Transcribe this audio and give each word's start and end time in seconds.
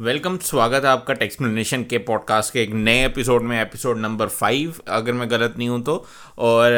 Welcome, 0.00 0.36
स्वागत 0.38 0.84
है 0.84 0.90
आपका 0.90 1.14
टेक्सप्लेनेशन 1.14 1.82
के 1.82 1.98
पॉडकास्ट 1.98 2.52
के 2.52 2.62
एक 2.62 2.72
नए 2.72 3.04
एपिसोड 3.06 3.42
में 3.42 3.60
एपिसोड 3.60 3.98
नंबर 3.98 4.26
फाइव 4.26 4.74
अगर 4.88 5.12
मैं 5.12 5.28
गलत 5.30 5.54
नहीं 5.58 5.68
हूँ 5.68 5.80
तो। 5.84 5.94
और 6.38 6.72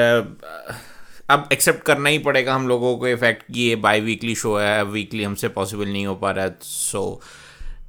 अब 1.31 1.49
एक्सेप्ट 1.53 1.83
करना 1.87 2.09
ही 2.09 2.19
पड़ेगा 2.19 2.55
हम 2.55 2.69
लोगों 2.69 2.97
को 2.99 3.09
इफ़ेक्ट 3.09 3.43
कि 3.53 3.61
ये 3.61 3.75
बाई 3.77 4.01
वीकली 4.01 4.35
शो 4.35 4.55
है 4.57 4.85
वीकली 4.85 5.25
हमसे 5.25 5.49
पॉसिबल 5.49 5.89
नहीं 5.89 6.07
हो 6.07 6.15
पा 6.15 6.31
रहा 6.31 6.45
है। 6.45 6.57
सो 6.63 7.21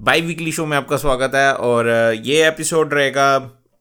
बाई 0.01 0.21
वीकली 0.21 0.51
शो 0.51 0.65
में 0.65 0.75
आपका 0.77 0.97
स्वागत 0.97 1.35
है। 1.35 1.53
और 1.53 1.89
ये 2.25 2.47
एपिसोड 2.47 2.93
रहेगा 2.93 3.29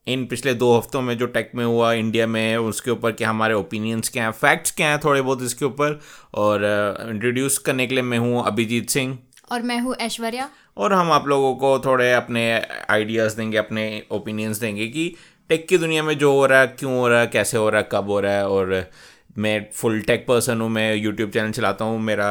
इन 0.06 0.24
पिछले 0.26 0.54
दो 0.54 0.76
हफ्तों 0.76 1.02
में 1.02 1.16
जो 1.18 1.26
टेक 1.26 1.50
में 1.54 1.64
हुआ 1.64 1.92
इंडिया 1.92 2.26
में, 2.26 2.56
उसके 2.56 2.90
ऊपर 2.90 3.12
क्या 3.12 3.30
हमारे 3.30 3.54
ओपिनियंस 3.54 4.08
क्या 4.08 4.24
हैं 4.24 4.32
फैक्ट्स 4.32 4.70
क्या 4.70 4.88
हैं 4.88 5.00
थोड़े 5.04 5.20
बहुत 5.22 5.42
इसके 5.42 5.64
ऊपर। 5.64 5.98
और 6.34 6.64
इंट्रोड्यूस 7.10 7.58
करने 7.58 7.86
के 7.86 7.94
लिए 7.94 8.04
मैं 8.04 8.18
हूँ 8.18 8.46
अभिजीत 8.46 8.90
सिंह। 8.90 9.18
और 9.52 9.62
मैं 9.62 9.78
हूँ 9.80 9.94
ऐश्वर्या। 10.00 10.48
और 10.76 10.92
हम 10.92 11.12
आप 11.12 11.28
लोगों 11.28 11.54
को 11.56 11.78
थोड़े 11.80 12.12
अपने 12.12 12.42
आइडियाज़ 12.90 13.36
देंगे, 13.36 13.56
अपने 13.58 14.02
ओपिनियंस 14.12 14.58
देंगे 14.58 14.86
कि 14.88 15.14
टेक 15.50 15.66
की 15.68 15.78
दुनिया 15.78 16.02
में 16.02 16.16
जो 16.18 16.32
हो 16.32 16.44
रहा 16.46 16.60
है, 16.60 16.66
क्यों 16.68 16.92
हो 16.92 17.08
रहा 17.08 17.20
है, 17.20 17.26
कैसे 17.28 17.58
हो 17.58 17.68
रहा 17.68 17.80
है, 17.80 17.88
कब 17.92 18.10
हो 18.10 18.20
रहा 18.20 18.32
है। 18.32 18.48
और 18.48 18.90
मैं 19.38 19.66
फुल 19.74 20.00
टेक 20.02 20.26
पर्सन 20.26 20.60
हूँ, 20.60 20.68
मैं 20.70 20.94
यूट्यूब 20.94 21.30
चैनल 21.30 21.50
चलाता 21.52 21.84
हूँ, 21.84 22.00
मेरा 22.00 22.28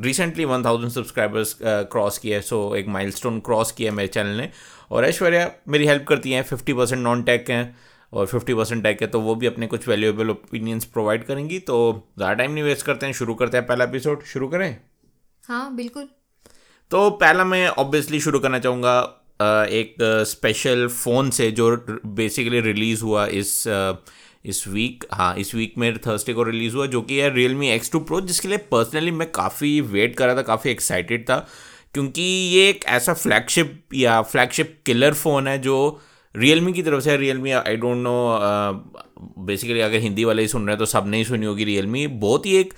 recently 0.00 0.44
one 0.44 0.64
thousand 0.64 0.90
subscribers 0.92 1.56
cross 1.62 2.18
किया 2.18 2.36
है 2.36 2.42
सो 2.42 2.74
एक 2.76 2.88
माइलस्टोन 2.88 3.40
क्रॉस 3.40 3.72
किया 3.72 3.90
है 3.90 3.96
मेरे 3.96 4.08
चैनल 4.08 4.36
ने। 4.36 4.50
और 4.90 5.04
ऐश्वर्या 5.04 5.50
मेरी 5.68 5.86
हेल्प 5.86 6.04
करती 6.08 6.32
हैं 6.32 6.42
फिफ्टी 6.44 6.72
परसेंट 6.72 7.02
नॉन 7.02 7.22
टेक 7.22 7.50
हैं, 7.50 7.76
और 8.12 8.26
फिफ्टी 8.26 8.54
परसेंट 8.54 8.82
टेक 8.82 9.02
है 9.02 9.08
तो 9.08 9.20
वो 9.20 9.34
भी 9.34 9.46
अपने 9.46 9.66
कुछ 9.66 9.88
वैल्यूएबल 9.88 10.30
ओपिनियंस 10.30 10.84
प्रोवाइड 10.86 11.24
करेंगी। 11.24 11.58
तो 11.60 11.78
ज़्यादा 12.18 12.34
टाइम 12.34 12.50
नहीं 12.50 12.64
वेस्ट 12.64 12.86
करते 12.86 13.06
हैं, 13.06 13.12
शुरू 13.12 13.34
करते 13.34 13.56
हैं 13.56 13.66
पहला 13.66 13.84
एपिसोड 13.84 14.22
शुरू 14.24 14.48
करें? 14.48 14.76
हाँ 15.44 15.74
बिल्कुल। 15.76 16.08
तो 16.90 17.08
पहला 17.10 17.44
मैं 17.44 17.66
ऑब्वियसली 17.68 18.18
शुरू 18.20 18.38
करना 18.38 18.58
चाहूँगा 18.58 18.98
एक 19.70 19.94
स्पेशल 20.26 20.86
फ़ोन 20.88 21.30
से 21.30 21.50
जो 21.50 21.70
बेसिकली 22.06 22.60
रिलीज़ 22.60 23.02
हुआ 23.02 23.26
इस 23.26 23.62
इस 24.44 24.66
वीक 24.68 25.04
हाँ 25.12 25.34
इस 25.36 25.54
वीक 25.54 25.74
में 25.78 25.96
थर्सडे 25.98 26.32
को 26.32 26.42
रिलीज़ 26.42 26.74
हुआ, 26.74 26.86
जो 26.86 27.00
कि 27.02 27.18
है 27.18 27.34
real 27.34 27.54
me 27.54 27.70
X 27.70 27.90
two 27.92 28.00
pro 28.00 28.20
जिसके 28.20 28.48
लिए 28.48 28.58
पर्सनली 28.72 29.10
मैं 29.10 29.30
काफ़ी 29.30 29.80
वेट 29.80 30.16
कर 30.16 30.26
रहा 30.26 30.36
था, 30.36 30.42
काफ़ी 30.42 30.70
एक्साइटेड 30.70 31.24
था, 31.30 31.36
क्योंकि 31.94 32.22
ये 32.22 32.68
एक 32.68 32.84
ऐसा 32.88 33.14
फ्लैगशिप 33.14 33.80
या 33.94 34.20
फ्लैगशिप 34.22 34.78
किलर 34.86 35.14
फ़ोन 35.14 35.48
है 35.48 35.58
जो 35.58 35.76
रियल 36.34 36.60
मी 36.60 36.72
की 36.72 36.82
तरफ़ 36.82 37.00
से 37.00 37.16
Realme 37.38 37.50
I 37.52 37.76
don't 37.76 37.96
know 37.96 38.14
basically 39.46 39.80
अगर 39.80 39.98
हिंदी 39.98 40.24
वाले 40.24 40.42
ही 40.42 40.48
सुन 40.48 40.66
रहे 40.66 40.72
हैं 40.72 40.78
तो 40.78 40.86
सब 40.86 41.06
नहीं 41.06 41.24
सुनी 41.24 41.46
होगी 41.46 41.64
रियल 41.64 41.86
मी 41.86 42.06
बहुत 42.06 42.46
ही 42.46 42.56
एक 42.56 42.74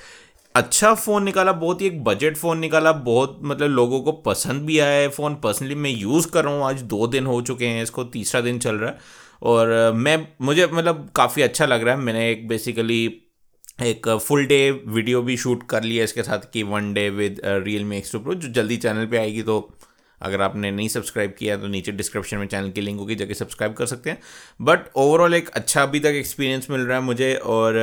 अच्छा 0.59 0.93
फ़ोन 0.95 1.25
निकाला, 1.25 1.53
बहुत 1.53 1.81
ही 1.81 1.87
एक 1.87 2.03
बजट 2.05 2.37
फ़ोन 2.37 2.59
निकाला, 2.59 2.93
बहुत 2.93 3.39
मतलब 3.43 3.71
लोगों 3.71 4.01
को 4.03 4.13
पसंद 4.23 4.63
भी 4.67 4.79
आया 4.79 5.01
है 5.01 5.09
फ़ोन 5.09 5.35
पर्सनली 5.35 5.75
मैं 5.75 5.91
यूज़ 5.91 6.27
कर 6.31 6.45
रहा 6.45 6.55
हूँ, 6.55 6.65
आज 6.65 6.83
दो 6.85 7.07
दिन 7.07 7.27
हो 7.27 7.41
चुके 7.43 7.67
हैं, 7.67 7.83
इसको 7.83 8.05
तीसरा 8.07 8.41
दिन 8.41 8.59
चल 8.59 8.77
रहा 8.77 8.91
है। 8.91 8.99
और 9.43 9.93
मैं, 9.95 10.17
मुझे 10.43 10.67
मतलब 10.67 11.09
काफ़ी 11.17 11.43
अच्छा 11.43 11.67
लग 11.67 11.83
रहा 11.83 11.95
है। 11.95 12.01
मैंने 12.01 12.31
एक 12.31 12.47
बेसिकली 12.49 13.05
एक 13.83 14.09
फुल 14.19 14.45
डे 14.47 14.71
वीडियो 14.71 15.23
भी 15.23 15.37
शूट 15.37 15.63
कर 15.71 15.83
लिया 15.83 16.05
इसके 16.05 16.23
साथ 16.23 16.51
कि 16.53 16.63
one 16.65 16.93
day 16.95 17.09
with 17.11 17.41
Realme 17.85 17.97
X 17.99 18.13
two 18.13 18.19
pro 18.21 18.35
जो 18.35 18.49
जल्दी 18.53 18.77
चैनल 18.77 19.07
पे 19.07 19.19
आएगी 19.19 19.43
तो 19.43 19.59
अगर 20.21 20.43
आपने 20.43 20.71
नहीं 20.71 20.89
सब्सक्राइब 20.89 21.35
किया 21.39 21.57
तो 21.57 21.67
नीचे 21.69 21.93
डिस्क्रिप्शन 21.93 22.37
में 22.39 22.47
चैनल 22.47 22.71
की 22.71 22.81
लिंक 22.81 22.99
होगी, 23.01 23.15
जाके 23.15 23.35
सब्सक्राइब 23.35 23.75
कर 23.75 23.87
सकते 23.87 24.11
हैं। 24.11 24.19
बट 24.63 24.91
ओवरऑल 24.97 25.35
एक 25.35 25.49
अच्छा 25.51 25.83
अभी 25.83 26.01
तक 26.01 26.19
एक्सपीरियंस 26.23 26.67
मिल 26.71 26.81
रहा 26.81 26.99
है 26.99 27.05
मुझे 27.05 27.35
और 27.37 27.79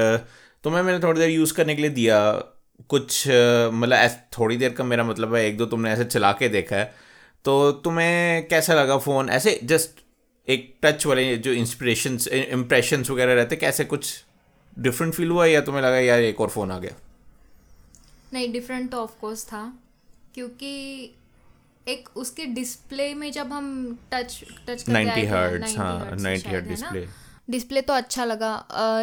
तो 0.64 0.70
मैं, 0.70 0.82
मैंने 0.84 1.00
थोड़ी 1.00 1.20
देर 1.20 1.30
यूज़ 1.30 1.54
करने 1.54 1.76
के 1.76 1.82
लिए 1.82 1.92
दिया 1.92 2.20
कुछ 2.90 3.28
मतलब 3.74 4.10
थोड़ी 4.40 4.58
देर 4.58 4.74
का 4.74 4.84
मेरा 4.84 5.04
मतलब 5.04 5.36
है 5.36 5.46
एक 5.46 5.58
दो 5.58 5.66
तुमने 5.66 5.92
ऐसे 5.92 6.04
चला 6.06 6.32
के 6.32 6.50
देखा 6.50 6.76
है 6.76 6.94
तो 7.46 7.72
तुम्हें 7.72 8.48
कैसा 8.48 8.74
लगा 8.74 8.98
फ़ोन? 8.98 9.30
ऐसे 9.30 9.60
जस्ट 9.64 10.04
एक 10.48 10.76
टच 10.84 11.06
वाले 11.06 11.38
जो 11.38 11.52
इंस्पिरेशन 11.52 12.18
इम्प्रेशंस 12.34 13.10
वगैरह 13.10 13.34
रहते 13.34 13.56
कैसे 13.56 13.86
कुछ 13.86 14.24
डिफरेंट 14.80 15.14
फील 15.14 15.30
हुआ 15.30 15.46
या 15.46 15.62
तुम्हें 15.62 15.82
लगा 15.82 16.00
यार 16.00 16.20
एक 16.20 16.42
और 16.42 16.50
फ़ोन 16.50 16.72
आ 16.72 16.80
गया 16.80 16.96
नहीं 18.34 18.52
डिफरेंट 18.54 18.92
तो 18.92 18.98
ऑफकोर्स 18.98 19.46
था 19.46 19.74
क्योंकि 20.34 20.72
एक 21.88 22.10
उसके 22.18 22.46
डिस्प्ले 22.46 23.14
में 23.14 23.32
जब 23.32 23.52
हम 23.54 23.68
टच 24.14 24.44
टच 24.68 24.86
90 24.90 25.26
हर्ट्ज 25.28 25.78
हाँ 25.78 26.18
90 26.18 26.48
हर्ट 26.48 26.66
डिस्प्ले 26.66 27.08
डिस्प्ले 27.48 27.82
तो 27.82 27.94
अच्छा 27.94 28.24
लगा। 28.26 28.54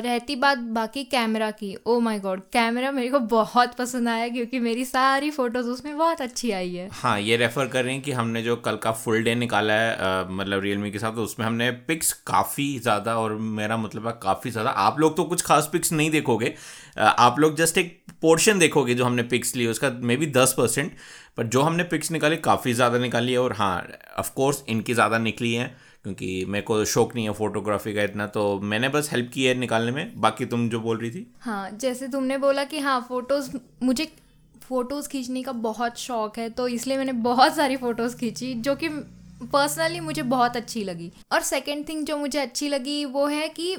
रहती 0.04 0.36
बात 0.36 0.58
बाकी 0.76 1.02
कैमरा 1.06 1.50
की। 1.52 1.74
ओ 1.86 1.98
माय 2.00 2.18
गॉड 2.20 2.40
कैमरा 2.52 2.90
मेरे 2.92 3.08
को 3.08 3.18
बहुत 3.28 3.74
पसंद 3.74 4.08
आया 4.08 4.28
क्योंकि 4.28 4.58
मेरी 4.60 4.84
सारी 4.84 5.30
फ़ोटोज़ 5.30 5.66
उसमें 5.66 5.96
बहुत 5.98 6.20
अच्छी 6.20 6.50
आई 6.52 6.74
है। 6.74 6.88
हाँ 6.92 7.18
ये 7.20 7.36
रेफर 7.36 7.66
कर 7.66 7.84
रहे 7.84 7.94
हैं 7.94 8.02
कि 8.02 8.12
हमने 8.12 8.42
जो 8.42 8.56
कल 8.58 8.76
का 8.76 8.92
फुल 8.94 9.22
डे 9.22 9.34
निकाला 9.34 9.74
है 9.74 10.26
मतलब 10.30 10.62
रियलमी 10.62 10.90
के 10.90 10.98
साथ 10.98 11.14
तो 11.14 11.24
उसमें 11.24 11.46
हमने 11.46 11.70
पिक्स 11.88 12.12
काफ़ी 12.26 12.78
ज़्यादा 12.78 13.16
और 13.18 13.34
मेरा 13.52 13.76
मतलब 13.76 14.06
है 14.06 14.12
काफ़ी 14.22 14.50
ज़्यादा। 14.50 14.70
आप 14.70 15.00
लोग 15.00 15.16
तो 15.16 15.24
कुछ 15.24 15.42
खास 15.42 15.68
पिक्स 15.72 15.92
नहीं 15.92 16.10
देखोगे। 16.10 16.54
आप 16.98 17.38
लोग 17.38 17.56
जस्ट 17.56 17.78
एक 17.78 18.00
पोर्शन 18.22 18.58
देखोगे 18.58 18.94
जो 18.94 19.04
हमने 19.04 19.22
पिक्स 19.24 19.54
लिए, 19.56 19.66
उसका 19.68 19.90
मे 19.92 20.16
बी 20.16 20.26
दस 20.32 20.54
परसेंट 20.58 20.92
पर 21.36 21.46
जो 21.46 21.62
हमने 21.62 21.84
पिक्स 21.84 22.10
निकाली, 22.10 22.36
काफ़ी 22.38 22.72
ज़्यादा 22.72 22.98
निकाली 22.98 23.32
है 23.32 23.38
और 23.38 23.52
हाँ 23.52 23.86
ऑफकोर्स 24.18 24.62
इनकी 24.68 24.94
ज़्यादा 24.94 25.18
निकली 25.20 25.54
हैं। 25.54 25.74
क्योंकि 26.04 26.44
मेरे 26.48 26.62
को 26.62 26.84
शौक 26.84 27.14
नहीं 27.14 27.24
है 27.24 27.32
फोटोग्राफी 27.32 27.92
का 27.94 28.02
इतना 28.02 28.26
तो 28.26 28.42
मैंने 28.60 28.88
बस 28.88 29.10
हेल्प 29.12 29.30
की 29.34 29.44
है 29.44 29.54
निकालने 29.54 29.92
में। 29.92 30.20
बाकी 30.20 30.46
तुम 30.46 30.68
जो 30.68 30.80
बोल 30.80 30.98
रही 30.98 31.10
थी। 31.10 31.26
हाँ 31.40 31.70
जैसे 31.70 32.08
तुमने 32.08 32.38
बोला 32.38 32.64
कि 32.64 32.78
हाँ 32.78 33.00
फ़ोटोज़ 33.08 33.50
मुझे 33.82 34.04
फ़ोटोज़ 34.62 35.08
खींचने 35.08 35.42
का 35.42 35.52
बहुत 35.52 35.98
शौक 35.98 36.38
है 36.38 36.48
तो 36.50 36.66
इसलिए 36.68 36.96
मैंने 36.98 37.12
बहुत 37.22 37.54
सारी 37.56 37.76
फ़ोटोज़ 37.76 38.16
खींची 38.16 38.52
जो 38.54 38.74
कि 38.74 38.88
पर्सनली 39.52 40.00
मुझे 40.00 40.22
बहुत 40.22 40.56
अच्छी 40.56 40.84
लगी। 40.84 41.10
और 41.32 41.40
सेकेंड 41.42 41.88
थिंग 41.88 42.04
जो 42.06 42.16
मुझे 42.16 42.38
अच्छी 42.38 42.68
लगी 42.68 43.04
वो 43.04 43.26
है 43.26 43.48
कि 43.48 43.76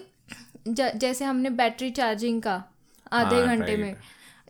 जैसे 0.70 1.26
हमने 1.26 1.50
बैटरी 1.50 1.90
चार्जिंग 1.92 2.42
का 2.42 2.64
आधे 3.12 3.36
हाँ, 3.36 3.46
घंटे 3.48 3.76
में 3.78 3.96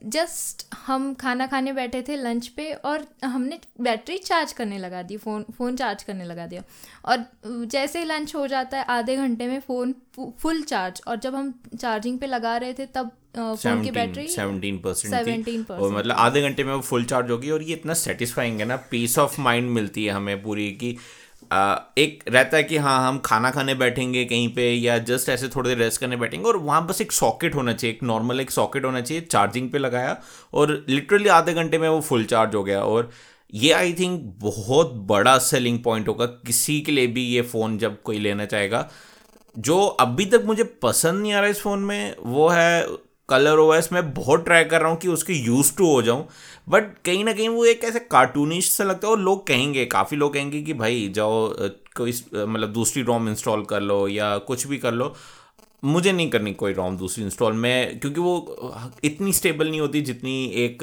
जस्ट 0.06 0.66
हम 0.86 1.14
खाना 1.14 1.46
खाने 1.48 1.74
बैठे 1.74 2.02
थे 2.08 2.16
लंच 2.18 2.48
पे 2.58 2.72
और 2.86 3.06
हमने 3.24 3.60
बैटरी 3.82 4.18
चार्ज 4.20 4.54
करने 4.54 4.78
लगा 4.78 5.02
दी 5.02 5.18
फ़ोन 5.18 5.46
फ़ोन 5.58 5.76
चार्ज 5.76 6.04
करने 6.04 6.26
लगा 6.26 6.48
दिया। 6.48 6.64
और 7.06 7.26
जैसे 7.68 8.00
ही 8.00 8.06
लंच 8.06 8.36
हो 8.36 8.46
जाता 8.48 8.78
है 8.78 8.86
आधे 8.90 9.16
घंटे 9.18 9.48
में 9.48 9.60
फ़ोन 9.60 9.96
फुल 10.40 10.62
चार्ज। 10.64 11.02
और 11.08 11.20
जब 11.20 11.36
हम 11.36 11.54
चार्जिंग 11.78 12.20
पे 12.20 12.28
लगा 12.28 12.58
रहे 12.58 12.74
थे 12.74 12.86
तब 12.86 13.12
फ़ोन 13.36 13.84
की 13.84 13.92
battery 13.92 14.28
seventeen 14.28 14.78
percent 14.80 15.14
seventeen 15.14 15.64
percent 15.64 15.98
मतलब 15.98 16.16
आधे 16.18 16.42
घंटे 16.42 16.64
में 16.64 16.74
वो 16.74 16.82
फुल 16.82 17.06
चार्ज 17.06 17.32
होगी 17.32 17.50
और 17.52 17.64
ये 17.64 17.74
इतना 17.74 17.94
सेटिस्फाइंग 18.02 18.60
है 18.60 18.66
ना 18.66 18.76
पीस 18.92 19.18
ऑफ़ 19.20 19.42
माइंड 19.42 19.70
मिलती 19.72 20.06
है 20.06 20.12
हमें 20.12 20.42
पूरी 20.44 20.72
की 20.74 20.98
एक 21.98 22.24
रहता 22.28 22.58
है 22.58 22.64
कि 22.64 22.78
हाँ 22.78 23.08
हम 23.08 23.18
खाना 23.20 23.52
खाने 23.52 23.76
बैठेंगे 23.76 24.24
कहीं 24.26 24.48
पे 24.56 24.70
या 24.72 24.98
जस्ट 25.00 25.30
ऐसे 25.30 25.48
थोड़ी 25.48 25.70
देर 25.70 25.78
रेस्ट 25.78 26.00
करने 26.02 26.16
बैठेंगे 26.18 26.48
और 26.48 26.58
वहाँ 26.58 26.86
बस 26.88 27.02
एक 27.02 27.12
सॉकेट 27.12 27.56
होना 27.56 27.74
चाहिए, 27.74 27.94
एक 27.96 28.04
नॉर्मल 28.04 28.40
एक 28.40 28.52
सॉकेट 28.52 28.86
होना 28.86 29.02
चाहिए 29.02 29.22
चार्जिंग 29.22 29.70
पे 29.72 29.78
लगाया 29.78 30.18
और 30.54 30.74
लिटरली 30.90 31.30
आधे 31.30 31.54
घंटे 31.54 31.78
में 31.78 31.88
वो 31.90 32.02
फुल 32.02 32.26
चार्ज 32.26 32.56
हो 32.56 32.64
गया 32.64 32.82
और 32.82 33.10
ये 33.54 33.72
आई 33.74 33.94
थिंक 33.94 34.22
बहुत 34.42 34.94
बड़ा 35.08 35.38
सेलिंग 35.38 35.80
पॉइंट 35.84 36.08
होगा 36.08 36.26
किसी 36.26 36.80
के 36.82 36.92
लिए 36.92 37.08
भी 37.08 37.26
ये 37.26 37.42
फ़ोन 37.44 37.78
जब 37.78 38.02
कोई 38.02 38.20
लेना 38.20 38.46
चाहेगा। 38.46 38.90
जो 39.56 39.80
अभी 39.80 40.26
तक 40.26 40.44
मुझे 40.46 40.64
पसंद 40.84 41.22
नहीं 41.22 41.34
आ 41.34 41.40
रहा 41.40 41.50
इस 41.50 41.62
फ़ोन 41.62 41.80
में, 41.80 42.16
वो 42.20 42.48
है 42.50 42.86
कलर 43.30 43.58
ओएस 43.58 43.90
मैं 43.94 44.14
बहुत 44.14 44.44
ट्राई 44.46 44.64
कर 44.64 44.82
रहा 44.82 44.90
हूँ 44.92 44.98
कि 45.00 45.08
उसके 45.08 45.34
यूज़ 45.36 45.76
टू 45.78 45.92
हो 45.92 46.02
जाऊँ। 46.02 46.26
बट 46.68 46.84
कहीं 47.06 47.24
ना 47.24 47.34
कहीं 47.34 47.48
वो 47.50 47.66
एक 47.66 47.84
ऐसे 47.84 48.00
कार्टूनिश 48.02 48.70
सा 48.72 48.84
लगता 48.84 49.08
है 49.08 49.14
और 49.14 49.20
लोग 49.20 49.46
कहेंगे, 49.48 49.86
काफ़ी 49.88 50.18
लोग 50.18 50.34
कहेंगे 50.34 50.62
कि 50.62 50.74
भाई 50.74 51.08
जाओ 51.16 51.48
कोई 51.98 52.12
मतलब 52.34 52.74
दूसरी 52.74 53.04
रोम 53.04 53.30
इंस्टॉल 53.30 53.64
कर 53.66 53.82
लो 53.82 54.08
या 54.08 54.38
कुछ 54.48 54.68
भी 54.68 54.78
कर 54.78 54.94
लो। 54.94 55.14
मुझे 55.84 56.12
नहीं 56.12 56.30
करनी 56.30 56.54
कोई 56.54 56.74
रोम 56.74 56.98
दूसरी 56.98 57.24
इंस्टॉल 57.24 57.54
मैं, 57.54 58.00
क्योंकि 58.00 58.20
वो 58.22 58.96
इतनी 59.04 59.34
स्टेबल 59.34 59.70
नहीं 59.70 59.80
होती 59.82 60.02
जितनी 60.02 60.46
एक 60.58 60.78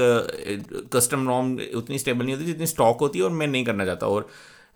कस्टम 0.95 1.27
रोम 1.29 1.53
उतनी 1.77 1.99
स्टेबल 1.99 2.25
नहीं 2.25 2.35
होती 2.35 2.47
जितनी 2.47 2.67
स्टॉक 2.67 3.01
होती 3.01 3.19
है 3.19 3.25
और 3.25 3.31
मैं 3.33 3.47
नहीं 3.47 3.65
करना 3.65 3.85
चाहता। 3.85 4.07
और 4.07 4.29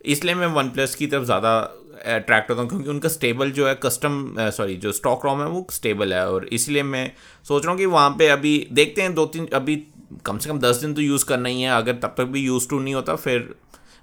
इसलिए 0.05 0.35
मैं 0.35 0.47
वन 0.49 0.69
प्लस 0.69 0.95
की 0.95 1.07
तरफ़ 1.07 1.23
ज़्यादा 1.23 1.57
अट्रैक्ट 2.05 2.49
होता 2.49 2.61
हूँ, 2.61 2.69
क्योंकि 2.69 2.89
उनका 2.89 3.09
स्टेबल 3.09 3.51
जो 3.51 3.67
है 3.67 3.75
कस्टम 3.83 4.35
सॉरी 4.39 4.75
जो 4.77 4.91
स्टॉक 4.91 5.25
रोम 5.25 5.41
है 5.41 5.47
वो 5.47 5.65
स्टेबल 5.71 6.13
है। 6.13 6.27
और 6.29 6.47
इसलिए 6.53 6.83
मैं 6.85 7.11
सोच 7.45 7.63
रहा 7.63 7.71
हूँ 7.71 7.79
कि 7.79 7.85
वहाँ 7.87 8.09
पे 8.19 8.27
अभी 8.29 8.57
देखते 8.71 9.01
हैं 9.01 9.13
दो 9.15 9.25
तीन, 9.27 9.47
अभी 9.53 9.83
कम 10.25 10.37
से 10.37 10.49
कम 10.49 10.59
दस 10.59 10.75
दिन 10.77 10.93
तो 10.93 11.01
यूज़ 11.01 11.25
करना 11.25 11.49
ही 11.49 11.61
है। 11.61 11.69
अगर 11.71 11.93
तब 11.93 12.15
तक 12.17 12.25
भी 12.25 12.41
यूज़ 12.41 12.67
टू 12.69 12.79
नहीं 12.79 12.93
होता, 12.93 13.15
फिर 13.15 13.53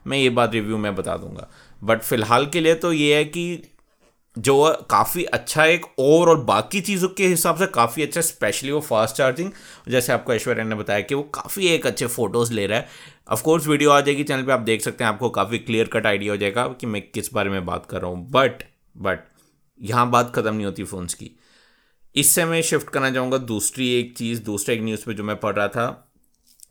मैं 0.06 0.18
ये 0.18 0.30
बात 0.30 0.52
रिव्यू 0.54 0.78
में 0.78 0.94
बता 0.94 1.16
दूँगा। 1.16 1.48
बट 1.82 2.02
फ़िलहाल 2.02 2.46
के 2.46 2.60
लिए 2.60 2.74
तो 2.76 2.92
ये 2.92 3.14
है 3.16 3.24
कि 3.26 3.62
जो 4.36 4.54
काफ़ी 4.90 5.24
अच्छा 5.26 5.64
एक 5.64 5.86
और 6.00 6.28
और 6.28 6.42
बाकी 6.44 6.80
चीज़ों 6.80 7.08
के 7.08 7.26
हिसाब 7.26 7.56
से 7.56 7.66
काफ़ी 7.68 8.02
अच्छा 8.02 8.20
स्पेशली 8.20 8.70
वो 8.72 8.80
फास्ट 8.80 9.16
चार्जिंग 9.16 9.50
जैसे 9.88 10.12
आपको 10.12 10.32
ऐश्वर्या 10.34 10.64
ने 10.64 10.74
बताया 10.74 11.00
कि 11.00 11.14
वो 11.14 11.22
काफ़ी 11.34 11.66
एक 11.68 11.86
अच्छे 11.86 12.06
फ़ोटोज़ 12.06 12.52
ले 12.52 12.66
रहा 12.66 12.78
है। 12.78 12.88
ऑफकोर्स 13.30 13.66
वीडियो 13.66 13.90
आ 13.90 14.00
जाएगी 14.00 14.24
चैनल 14.24 14.42
पे 14.42 14.52
आप 14.52 14.60
देख 14.60 14.82
सकते 14.82 15.04
हैं, 15.04 15.10
आपको 15.10 15.30
काफ़ी 15.30 15.58
क्लियर 15.58 15.88
कट 15.92 16.06
आइडिया 16.06 16.32
हो 16.32 16.36
जाएगा 16.36 16.66
कि 16.70 16.86
मैं 16.86 17.02
किस 17.04 17.32
बारे 17.34 17.50
में 17.50 17.64
बात 17.66 17.86
कर 17.86 18.00
रहा 18.00 18.10
हूँ। 18.10 18.30
बट 18.30 18.62
बट 18.98 19.24
यहाँ 19.80 20.10
बात 20.10 20.32
ख़त्म 20.34 20.54
नहीं 20.54 20.66
होती 20.66 20.84
फ़ोन्स 20.84 21.14
की। 21.14 21.30
इससे 22.14 22.44
मैं 22.44 22.60
शिफ्ट 22.62 22.90
करना 22.90 23.10
चाहूँगा 23.10 23.38
दूसरी 23.38 23.88
एक 23.94 24.16
चीज़, 24.16 24.42
दूसरे 24.42 24.74
एक 24.74 24.82
न्यूज़ 24.82 25.04
पे 25.06 25.14
जो 25.14 25.24
मैं 25.24 25.36
पढ़ 25.36 25.54
रहा 25.56 25.68
था, 25.68 26.08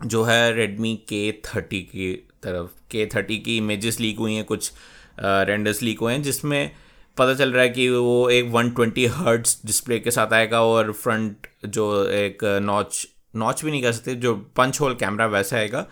जो 0.05 0.23
है 0.23 0.53
रेडमी 0.53 0.95
के 1.09 1.31
थर्टी 1.45 1.81
की 1.81 2.13
तरफ़। 2.43 2.69
के 2.91 3.05
थर्टी 3.15 3.37
की 3.37 3.57
इमेजेस 3.57 3.99
लीक 3.99 4.19
हुई 4.19 4.33
हैं, 4.33 4.43
कुछ 4.45 4.71
रेंडर्स 5.19 5.81
लीक 5.83 5.99
हुए 5.99 6.13
हैं, 6.13 6.21
जिसमें 6.23 6.71
पता 7.17 7.33
चल 7.33 7.51
रहा 7.53 7.63
है 7.63 7.69
कि 7.69 7.89
वो 7.89 8.29
एक 8.29 8.45
120 8.45 8.75
ट्वेंटी 8.75 9.05
हर्ट्स 9.05 9.61
डिस्प्ले 9.65 9.99
के 9.99 10.11
साथ 10.11 10.33
आएगा 10.33 10.61
और 10.61 10.91
फ्रंट 10.93 11.47
जो 11.65 12.05
एक 12.05 12.43
नॉच 12.63 13.07
नॉच 13.35 13.63
भी 13.65 13.71
नहीं 13.71 13.81
कर 13.81 13.91
सकते, 13.91 14.15
जो 14.15 14.35
पंच 14.57 14.79
होल 14.81 14.95
कैमरा 14.95 15.25
वैसा 15.25 15.57
आएगा 15.57 15.87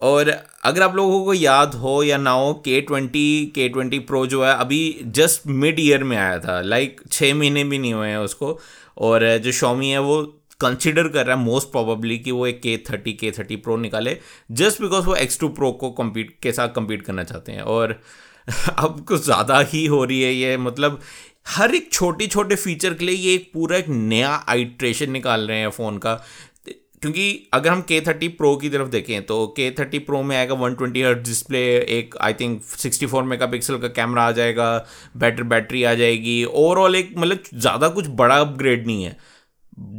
और 0.00 0.28
अगर 0.64 0.82
आप 0.82 0.94
लोगों 0.96 1.24
को 1.24 1.34
याद 1.34 1.74
हो 1.74 2.02
या 2.02 2.16
ना 2.18 2.30
हो 2.30 2.52
के 2.64 2.80
ट्वेंटी 2.80 3.52
के 3.54 3.68
ट्वेंटी 3.68 3.98
प्रो 4.00 4.26
जो 4.26 4.44
है, 4.44 4.54
अभी 4.54 5.00
जस्ट 5.06 5.46
मिड 5.46 5.80
ईयर 5.80 6.04
में 6.04 6.16
आया 6.16 6.38
था। 6.38 6.60
लाइक 6.62 7.00
छः 7.12 7.34
महीने 7.34 7.64
भी 7.64 7.78
नहीं 7.78 7.94
हुए 7.94 8.08
हैं 8.08 8.18
उसको। 8.18 8.58
और 8.98 9.26
जो 9.38 9.52
शॉमी 9.52 9.90
है, 9.90 9.98
वो 9.98 10.22
कंसिडर 10.60 11.08
कर 11.08 11.26
रहा 11.26 11.36
है 11.36 11.42
मोस्ट 11.42 11.68
प्रोबेबली 11.68 12.18
कि 12.18 12.30
वो 12.30 12.46
एक 12.46 12.60
K 12.62 12.76
thirty 12.90 13.12
K 13.12 13.30
thirty 13.38 13.56
pro 13.56 13.76
निकाले 13.76 14.16
जस्ट 14.50 14.80
बिकॉज़ 14.82 15.06
वो 15.06 15.14
एक्स 15.16 15.38
टू 15.40 15.48
प्रो 15.50 15.70
को 15.72 15.90
कम्पीट 15.92 16.36
के 16.42 16.52
साथ 16.52 16.68
कम्पीट 16.76 17.02
करना 17.02 17.24
चाहते 17.24 17.52
हैं। 17.52 17.62
और 17.62 18.00
अब 18.78 19.04
कुछ 19.08 19.24
ज़्यादा 19.24 19.58
ही 19.62 19.84
हो 19.86 20.04
रही 20.04 20.22
है 20.22 20.32
ये 20.34 20.56
मतलब 20.56 21.00
हर 21.48 21.74
एक 21.74 21.92
छोटे 21.92 22.26
छोटे 22.26 22.56
फीचर 22.56 22.94
के 22.94 23.04
लिए 23.04 23.14
ये 23.16 23.34
एक 23.34 23.50
पूरा 23.54 23.76
एक 23.76 23.88
नया 23.88 24.30
आइट्रेशन 24.48 25.10
निकाल 25.10 25.46
रहे 25.48 25.58
हैं 25.58 25.70
फ़ोन 25.70 25.98
का। 25.98 26.14
क्योंकि 27.04 27.48
अगर 27.54 27.70
हम 27.70 27.80
के 27.82 28.00
थर्टी 28.00 28.28
प्रो 28.36 28.54
की 28.56 28.68
तरफ़ 28.70 28.88
देखें 28.88 29.24
तो 29.26 29.46
के 29.56 29.70
थर्टी 29.78 29.98
प्रो 30.00 30.22
में 30.22 30.36
आएगा 30.36 30.54
वन 30.56 30.74
ट्वेंटी 30.74 31.02
हर्ट 31.02 31.18
डिस्प्ले 31.24 31.60
एक 31.98 32.14
I 32.20 32.34
think 32.34 32.62
sixty 32.62 33.06
four 33.06 33.22
megapixel 33.46 33.78
का 33.78 33.88
कैमरा 33.90 34.22
आ 34.22 34.30
जाएगा 34.32 34.68
बेटर 35.16 35.42
बैटरी 35.44 35.82
आ 35.84 35.92
जाएगी। 35.94 36.44
ओवरऑल 36.44 36.94
एक 36.96 37.12
मतलब 37.16 37.42
ज़्यादा 37.54 37.88
कुछ 37.88 38.06
बड़ा 38.12 38.36
अपग्रेड 38.36 38.86
नहीं 38.86 39.04
है। 39.04 39.16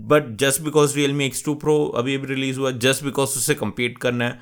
But 0.10 0.36
just 0.40 0.62
because 0.62 0.96
Realme 1.14 1.26
X 1.26 1.44
two 1.46 1.54
pro 1.56 1.78
अभी 1.98 2.16
अभी 2.16 2.28
रिलीज़ 2.28 2.60
हुआ 2.60 2.72
जस्ट 2.84 3.04
बिकॉज़ 3.04 3.38
उससे 3.38 3.56
कम्पीट 3.56 3.98
करना 3.98 4.26
है 4.26 4.40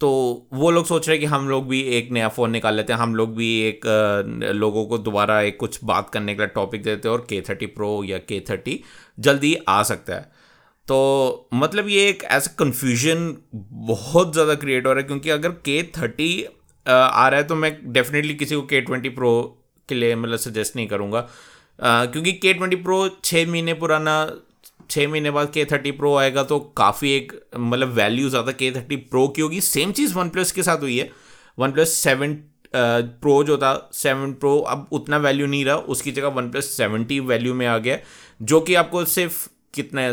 तो 0.00 0.08
वो 0.52 0.70
लोग 0.70 0.86
सोच 0.86 1.08
रहे 1.08 1.16
हैं 1.16 1.20
कि 1.20 1.32
हम 1.34 1.48
लोग 1.48 1.68
भी 1.68 1.80
एक 1.98 2.10
नया 2.12 2.28
फ़ोन 2.28 2.50
निकाल 2.50 2.74
लेते 2.76 2.92
हैं, 2.92 3.00
हम 3.00 3.14
लोग 3.14 3.34
भी 3.36 3.48
एक 3.62 3.86
लोगों 4.54 4.84
को 4.86 4.98
दोबारा 5.00 5.40
एक 5.42 5.56
कुछ 5.60 5.78
बात 5.84 6.10
करने 6.10 6.34
के 6.34 6.46
टॉपिक 6.48 6.82
देते 6.82 7.08
हैं 7.08 7.14
और 7.14 7.26
के 7.30 7.40
थर्टी 7.48 7.66
प्रो 7.68 8.02
या 8.04 8.18
के 8.20 8.40
थर्टी 8.50 8.82
जल्दी 9.18 9.54
आ 9.68 9.82
सकता 9.84 10.14
है। 10.14 10.35
तो 10.88 11.48
मतलब 11.54 11.88
ये 11.88 12.08
एक 12.08 12.22
ऐसा 12.24 12.54
कन्फ्यूज़न 12.58 13.36
बहुत 13.54 14.32
ज़्यादा 14.32 14.54
क्रिएट 14.54 14.86
हो 14.86 14.92
रहा 14.92 15.00
है, 15.00 15.06
क्योंकि 15.06 15.30
अगर 15.30 15.50
के 15.64 15.82
थर्टी 15.96 16.44
आ 16.86 17.28
रहा 17.28 17.40
है 17.40 17.44
तो 17.44 17.54
मैं 17.54 17.92
डेफिनेटली 17.92 18.34
किसी 18.34 18.54
को 18.54 18.62
के 18.64 18.80
ट्वेंटी 18.80 19.08
प्रो 19.10 19.32
के 19.88 19.94
लिए 19.94 20.14
मतलब 20.16 20.38
सजेस्ट 20.38 20.76
नहीं 20.76 20.86
करूँगा। 20.88 21.20
क्योंकि 21.78 22.32
के 22.34 22.52
ट्वेंटी 22.54 22.76
प्रो 22.78 23.08
छः 23.24 23.50
महीने 23.50 23.74
पुराना 23.74 24.14
छः 24.90 25.08
महीने 25.08 25.30
बाद 25.30 25.50
के 25.52 25.64
थर्टी 25.64 25.90
प्रो 25.92 26.14
आएगा 26.16 26.42
तो 26.44 26.58
काफ़ी 26.76 27.10
एक 27.12 27.32
मतलब 27.56 27.92
वैल्यू 27.92 28.28
ज़्यादा 28.28 28.52
के 28.52 28.70
थर्टी 28.72 28.96
प्रो 28.96 29.26
की 29.28 29.42
होगी। 29.42 29.60
सेम 29.62 29.92
चीज़ 29.92 30.14
वन 30.14 30.28
प्लस 30.28 30.52
के 30.52 30.62
साथ 30.62 30.82
हुई 30.82 30.98
है। 30.98 31.10
वन 31.58 31.72
प्लस 31.72 31.92
सेवन 31.94 32.34
प्रो 32.74 33.42
जो 33.44 33.56
था 33.58 33.72
सेवन 33.94 34.32
प्रो 34.34 34.56
अब 34.60 34.88
उतना 34.92 35.16
वैल्यू 35.18 35.46
नहीं 35.46 35.64
रहा, 35.64 35.76
उसकी 35.76 36.12
जगह 36.12 36.28
वन 36.30 36.50
प्लस 36.50 36.70
सेवेंटी 36.76 37.20
वैल्यू 37.22 37.54
में 37.54 37.66
आ 37.66 37.76
गया 37.78 37.98
जो 38.40 38.60
कि 38.60 38.74
आपको 38.76 39.04
सिर्फ़ 39.06 39.46
कितना 39.74 40.12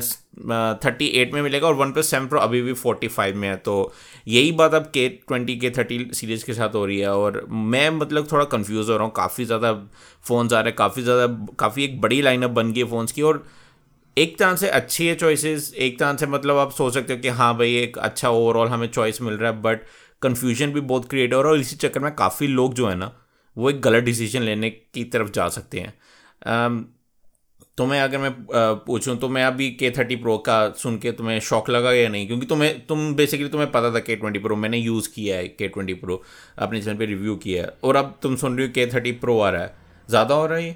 थर्टी 0.86 1.06
एट 1.20 1.34
में 1.34 1.42
मिलेगा 1.42 1.68
और 1.68 1.74
वन 1.76 1.92
प्लस 1.92 2.10
सेवन 2.10 2.28
प्रो 2.28 2.40
अभी 2.40 2.62
भी 2.62 2.74
फोर्टी 2.76 3.08
फाइव 3.08 3.36
में 3.38 3.48
है। 3.48 3.56
तो 3.58 3.94
यही 4.28 4.52
बात 4.52 4.74
अब 4.74 4.86
के 4.94 5.08
ट्वेंटी 5.28 5.56
के 5.58 5.70
थर्टी 5.70 6.00
सीरीज़ 6.14 6.46
के 6.46 6.54
साथ 6.54 6.76
हो 6.76 6.86
रही 6.86 7.00
है 7.00 7.12
और 7.12 7.46
मैं 7.50 7.90
मतलब 7.92 8.32
थोड़ा 8.32 8.46
कंफ्यूज 8.48 8.90
हो 8.90 8.96
रहा 8.96 9.06
हूँ। 9.06 9.14
काफ़ी 9.16 9.46
ज़्यादा 9.46 9.74
फ़ोन्स 10.26 10.54
आ 10.54 10.60
रहे 10.60 10.70
हैं 10.70 10.76
काफ़ी 10.78 11.04
ज़्यादा 11.04 11.28
काफ़ी 11.60 11.84
एक 11.84 12.00
बड़ी 12.02 12.22
लाइनअप 12.22 12.52
बन 12.52 12.72
गई 12.72 12.82
है 12.82 12.88
फ़ोन्स 12.90 13.12
की 13.12 13.22
और 13.22 13.46
एक 14.18 14.38
तरह 14.40 14.56
से 14.56 14.70
अच्छी 14.70 15.08
है 15.08 15.16
चॉइसेस 15.16 15.74
एक 15.76 16.00
तरह 16.00 16.16
से 16.18 16.26
मतलब 16.28 16.58
आप 16.58 16.72
सोच 16.72 16.94
सकते 16.94 17.14
हो 17.14 17.20
कि 17.20 17.28
हाँ 17.30 17.54
भाई 17.58 17.76
एक 17.76 17.98
अच्छा 18.00 18.30
ओवरऑल 18.30 18.68
हमें 18.68 18.88
चॉइस 18.88 19.22
मिल 19.22 19.34
रहा 19.34 19.52
है 19.52 19.62
बट 19.62 19.86
कन्फ्यूज़न 20.22 20.72
भी 20.74 20.82
बहुत 20.82 21.10
क्रिएट 21.10 21.34
हो 21.34 21.42
रहा 21.42 21.52
है 21.52 21.56
और 21.56 21.62
इसी 21.62 21.76
चक्कर 21.76 22.00
में 22.00 22.14
काफ़ी 22.16 22.48
लोग 22.48 22.74
जो 22.74 22.88
है 22.88 22.96
ना 22.96 23.12
वो 23.58 23.70
एक 23.70 23.82
गलत 23.82 24.04
डिसीज़न 24.04 24.42
लेने 24.42 24.70
की 24.70 25.04
तरफ़ 25.06 25.32
जा 25.32 25.48
सकते 25.50 25.80
हैं। 25.80 25.94
um, 26.46 26.84
तो 27.78 27.86
मैं 27.86 28.02
अगर 28.02 28.18
मैं 28.18 28.32
पूछूँ 28.86 29.16
तो 29.20 29.28
मैं 29.30 29.44
अभी 29.44 29.70
के 29.72 29.90
थर्टी 29.92 30.16
प्रो 30.16 30.38
का 30.48 30.58
सुन 30.78 30.98
के 30.98 31.12
तुम्हें 31.12 31.40
शौक 31.42 31.70
लगा 31.70 31.92
या 31.94 32.10
नहीं? 32.10 32.28
क्योंकि 32.28 32.46
तुम्हें 32.46 32.86
तुम 32.88 33.14
बेसिकली 33.16 33.50
तुम्हें 33.50 33.72
पता 33.72 33.94
था 33.94 34.00
के 34.00 34.16
ट्वेंटी 34.16 34.40
प्रो 34.40 34.56
मैंने 34.56 34.78
यूज़ 34.78 35.10
किया 35.10 35.38
है 35.38 35.48
के 35.48 35.68
ट्वेंटी 35.68 35.94
प्रो 35.96 36.22
अपने 36.58 36.82
चैनल 36.82 36.98
पे 36.98 37.06
रिव्यू 37.06 37.36
किया 37.38 37.64
है। 37.64 37.74
और 37.84 37.96
अब 37.96 38.18
तुम 38.24 38.36
सुन 38.36 38.58
रही 38.58 38.68
हो 38.68 38.74
के 38.74 38.86
थर्टी 38.94 39.12
प्रो 39.24 39.40
आ 39.40 39.50
रहा 39.50 39.62
है। 39.62 39.76
ज़्यादा 40.10 40.36
हो 40.36 40.46
रहा 40.46 40.58
है 40.58 40.66
ये? 40.66 40.76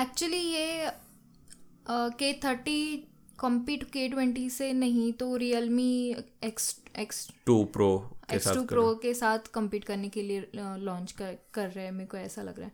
एक्चुअली 0.00 0.36
ये 0.36 0.90
के 1.90 2.32
थर्टी 2.44 3.08
कम्पीट 3.40 3.84
के 3.84 4.08
ट्वेंटी 4.08 4.48
से 4.50 4.72
नहीं 4.72 5.12
तो 5.12 5.36
Realme 5.70 6.14
X 6.44 6.76
X 6.98 7.28
two 7.46 7.62
pro 7.72 7.88
X 8.34 8.48
two 8.48 8.62
pro 8.64 8.94
के 9.02 9.14
साथ 9.14 9.50
कम्पीट 9.54 9.84
करने 9.84 10.08
के 10.08 10.22
लिए 10.22 10.46
लॉन्च 10.56 11.12
कर 11.12 11.36
कर 11.54 11.68
रहे 11.68 11.84
हैं 11.84 11.92
मेरे 11.92 12.06
को 12.06 12.16
ऐसा 12.18 12.42
लग 12.42 12.58
रहा 12.58 12.66
है। 12.66 12.72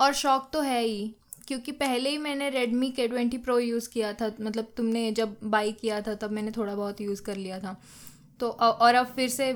और 0.00 0.12
शौक 0.14 0.50
तो 0.52 0.60
है 0.60 0.82
ही। 0.82 1.14
क्योंकि 1.48 1.72
पहले 1.72 2.10
ही 2.10 2.18
मैंने 2.18 2.48
Redmi 2.50 2.90
K 2.90 3.06
twenty 3.08 3.38
pro 3.38 3.58
use 3.58 3.88
किया 3.90 4.12
था 4.12 4.30
मतलब 4.40 4.72
तुमने 4.76 5.10
जब 5.12 5.36
बाई 5.44 5.72
किया 5.72 6.00
था 6.00 6.14
तब 6.14 6.30
मैंने 6.30 6.50
थोड़ा 6.50 6.74
बहुत 6.74 7.00
यूज़ 7.00 7.22
कर 7.22 7.36
लिया 7.36 7.58
था। 7.58 7.76
तो 8.40 8.48
और 8.48 8.94
अब 8.94 9.06
फिर 9.06 9.28
से 9.28 9.52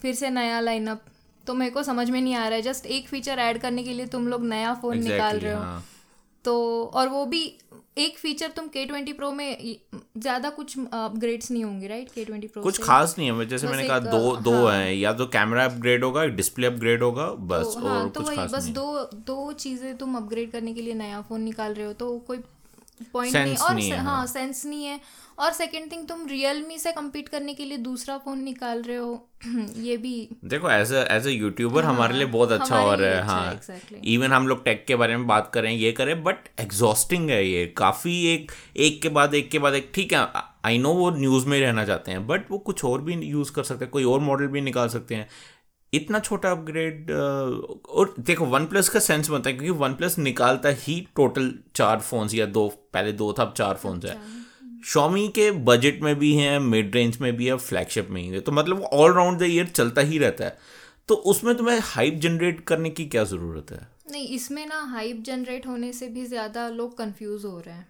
फिर 0.00 0.14
से 0.14 0.30
नया 0.30 0.60
लाइनअप 0.60 1.02
तो 1.46 1.54
मेरे 1.54 1.70
को 1.70 1.82
समझ 1.82 2.10
में 2.10 2.20
नहीं 2.20 2.34
आ 2.34 2.46
रहा 2.48 2.56
है। 2.56 2.62
जस्ट 2.62 2.86
एक 2.86 3.08
फीचर 3.08 3.38
ऐड 3.38 3.58
करने 3.58 3.82
के 3.82 3.92
लिए 3.92 4.06
तुम 4.06 4.28
लोग 4.28 4.44
नया 4.44 4.74
फ़ोन 4.74 4.96
exactly, 4.96 5.12
निकाल 5.12 5.38
रहे 5.38 5.52
हो। 5.52 5.60
हाँ. 5.60 5.84
तो 6.44 6.84
और 6.94 7.08
वो 7.08 7.24
भी 7.26 7.42
एक 7.98 8.18
फीचर 8.18 8.48
तुम 8.48 8.66
के 8.68 8.84
ट्वेंटी 8.86 9.12
प्रो 9.12 9.30
में 9.32 9.78
ज़्यादा 9.94 10.50
कुछ 10.50 10.78
अपग्रेड्स 10.78 11.50
नहीं 11.50 11.64
होंगे 11.64 11.86
राइट 11.86 12.10
के 12.10 12.24
ट्वेंटी 12.24 12.46
प्रो 12.46 12.62
कुछ 12.62 12.80
खास 12.82 13.14
नहीं 13.18 13.30
है 13.30 13.46
जैसे 13.46 13.66
मैंने 13.66 13.86
कहा 13.88 13.98
दो 13.98 14.36
दो 14.36 14.52
हाँ, 14.66 14.76
हैं 14.76 14.92
या 14.94 15.12
तो 15.12 15.26
कैमरा 15.26 15.64
अपग्रेड 15.64 16.04
होगा 16.04 16.24
डिस्प्ले 16.36 16.66
अपग्रेड 16.66 17.02
होगा 17.02 17.26
बस 17.26 17.74
तो, 17.74 17.80
हाँ, 17.80 18.02
और 18.02 18.08
तो 18.08 18.20
कुछ 18.20 18.34
खास 18.36 18.52
बस 18.52 18.64
नहीं। 18.64 18.74
दो 18.74 19.10
दो 19.26 19.52
चीज़ें 19.54 19.96
तुम 19.98 20.16
अपग्रेड 20.16 20.50
करने 20.52 20.74
के 20.74 20.82
लिए 20.82 20.94
नया 20.94 21.20
फ़ोन 21.22 21.42
निकाल 21.42 21.74
रहे 21.74 21.86
हो 21.86 21.92
तो 21.94 22.16
कोई 22.26 22.38
पॉइंट 23.12 23.36
नहीं 23.36 23.56
और 23.56 23.74
नहीं 23.74 23.92
हाँ, 23.92 24.04
हाँ 24.04 24.26
सेंस 24.26 24.64
नहीं 24.66 24.84
है। 24.84 25.00
और 25.38 25.52
सेकंड 25.52 25.90
थिंग 25.92 26.06
तुम 26.08 26.26
रियलमी 26.26 26.78
से 26.78 26.92
कम्पीट 26.92 27.28
करने 27.28 27.54
के 27.54 27.64
लिए 27.64 27.78
दूसरा 27.78 28.16
फ़ोन 28.18 28.42
निकाल 28.42 28.82
रहे 28.82 28.96
हो। 28.96 29.26
ये 29.76 29.96
भी 29.96 30.12
देखो 30.44 30.70
एज 30.70 30.92
एज 30.92 31.26
ए 31.26 31.30
यूट्यूबर 31.30 31.84
हमारे 31.84 32.14
लिए 32.14 32.26
बहुत 32.26 32.52
अच्छा 32.52 32.78
हो 32.78 32.94
रहा 32.94 33.10
है। 33.10 33.22
हाँ 33.22 33.60
इवन 34.04 34.24
अच्छा 34.24 34.36
हम 34.36 34.48
लोग 34.48 34.64
टेक 34.64 34.84
के 34.88 34.96
बारे 34.96 35.16
में 35.16 35.26
बात 35.26 35.50
करें 35.54 35.70
ये 35.72 35.92
करें 35.92 36.22
बट 36.24 36.48
एग्जॉस्टिंग 36.60 37.30
है 37.30 37.44
ये। 37.46 37.66
काफ़ी 37.76 38.24
एक 38.34 38.52
एक 38.76 39.00
के 39.02 39.08
बाद 39.08 39.34
एक 39.34 39.50
के 39.50 39.58
बाद 39.58 39.74
एक 39.74 39.90
ठीक 39.94 40.12
है 40.12 40.26
आई 40.64 40.78
नो 40.78 40.92
वो 40.94 41.10
न्यूज़ 41.10 41.46
में 41.46 41.60
रहना 41.60 41.84
चाहते 41.84 42.10
हैं 42.10 42.26
बट 42.26 42.50
वो 42.50 42.58
कुछ 42.58 42.84
और 42.84 43.02
भी 43.02 43.14
यूज़ 43.14 43.52
कर 43.52 43.62
सकते 43.62 43.84
हैं 43.84 43.90
कोई 43.92 44.04
और 44.04 44.20
मॉडल 44.20 44.46
भी 44.46 44.60
निकाल 44.60 44.88
सकते 44.88 45.14
हैं। 45.14 45.28
इतना 45.92 46.18
छोटा 46.18 46.50
अपग्रेड 46.50 47.10
और 47.10 48.14
देखो 48.20 48.44
वन 48.46 48.66
प्लस 48.66 48.88
का 48.88 49.00
सेंस 49.00 49.28
बनता 49.28 49.50
है 49.50 49.56
क्योंकि 49.56 49.78
वन 49.78 49.94
प्लस 49.94 50.18
निकालता 50.18 50.68
ही 50.78 51.00
टोटल 51.16 51.52
चार 51.76 52.00
फोन्स 52.00 52.34
या 52.34 52.46
दो 52.48 52.66
पहले 52.92 53.12
दो 53.12 53.32
था 53.32 53.42
अब 53.42 53.54
चार 53.56 53.74
फोन्स 53.76 54.04
है। 54.04 54.18
शॉमी 54.86 55.26
के 55.28 55.50
बजट 55.50 56.00
में 56.02 56.14
भी 56.18 56.34
हैं 56.34 56.58
मिड 56.58 56.94
रेंज 56.94 57.18
में 57.20 57.32
भी 57.36 57.46
है 57.46 57.56
फ्लैगशिप 57.58 58.08
में 58.10 58.20
ही 58.22 58.28
है। 58.28 58.40
तो 58.40 58.52
मतलब 58.52 58.82
ऑल 58.82 59.12
राउंड 59.12 59.38
द 59.38 59.42
ईयर 59.42 59.66
चलता 59.66 60.00
ही 60.00 60.18
रहता 60.18 60.44
है। 60.44 60.58
तो 61.08 61.14
उसमें 61.14 61.54
तुम्हें 61.56 61.78
हाइप 61.84 62.14
जनरेट 62.14 62.64
करने 62.64 62.90
की 62.90 63.04
क्या 63.06 63.24
ज़रूरत 63.24 63.72
है? 63.72 63.86
नहीं 64.10 64.28
इसमें 64.28 64.66
ना 64.66 64.80
हाइप 64.90 65.22
जनरेट 65.26 65.66
होने 65.66 65.92
से 65.92 66.08
भी 66.08 66.26
ज़्यादा 66.26 66.68
लोग 66.68 66.96
कंफ्यूज 66.98 67.44
हो 67.44 67.58
रहे 67.58 67.74
हैं। 67.74 67.86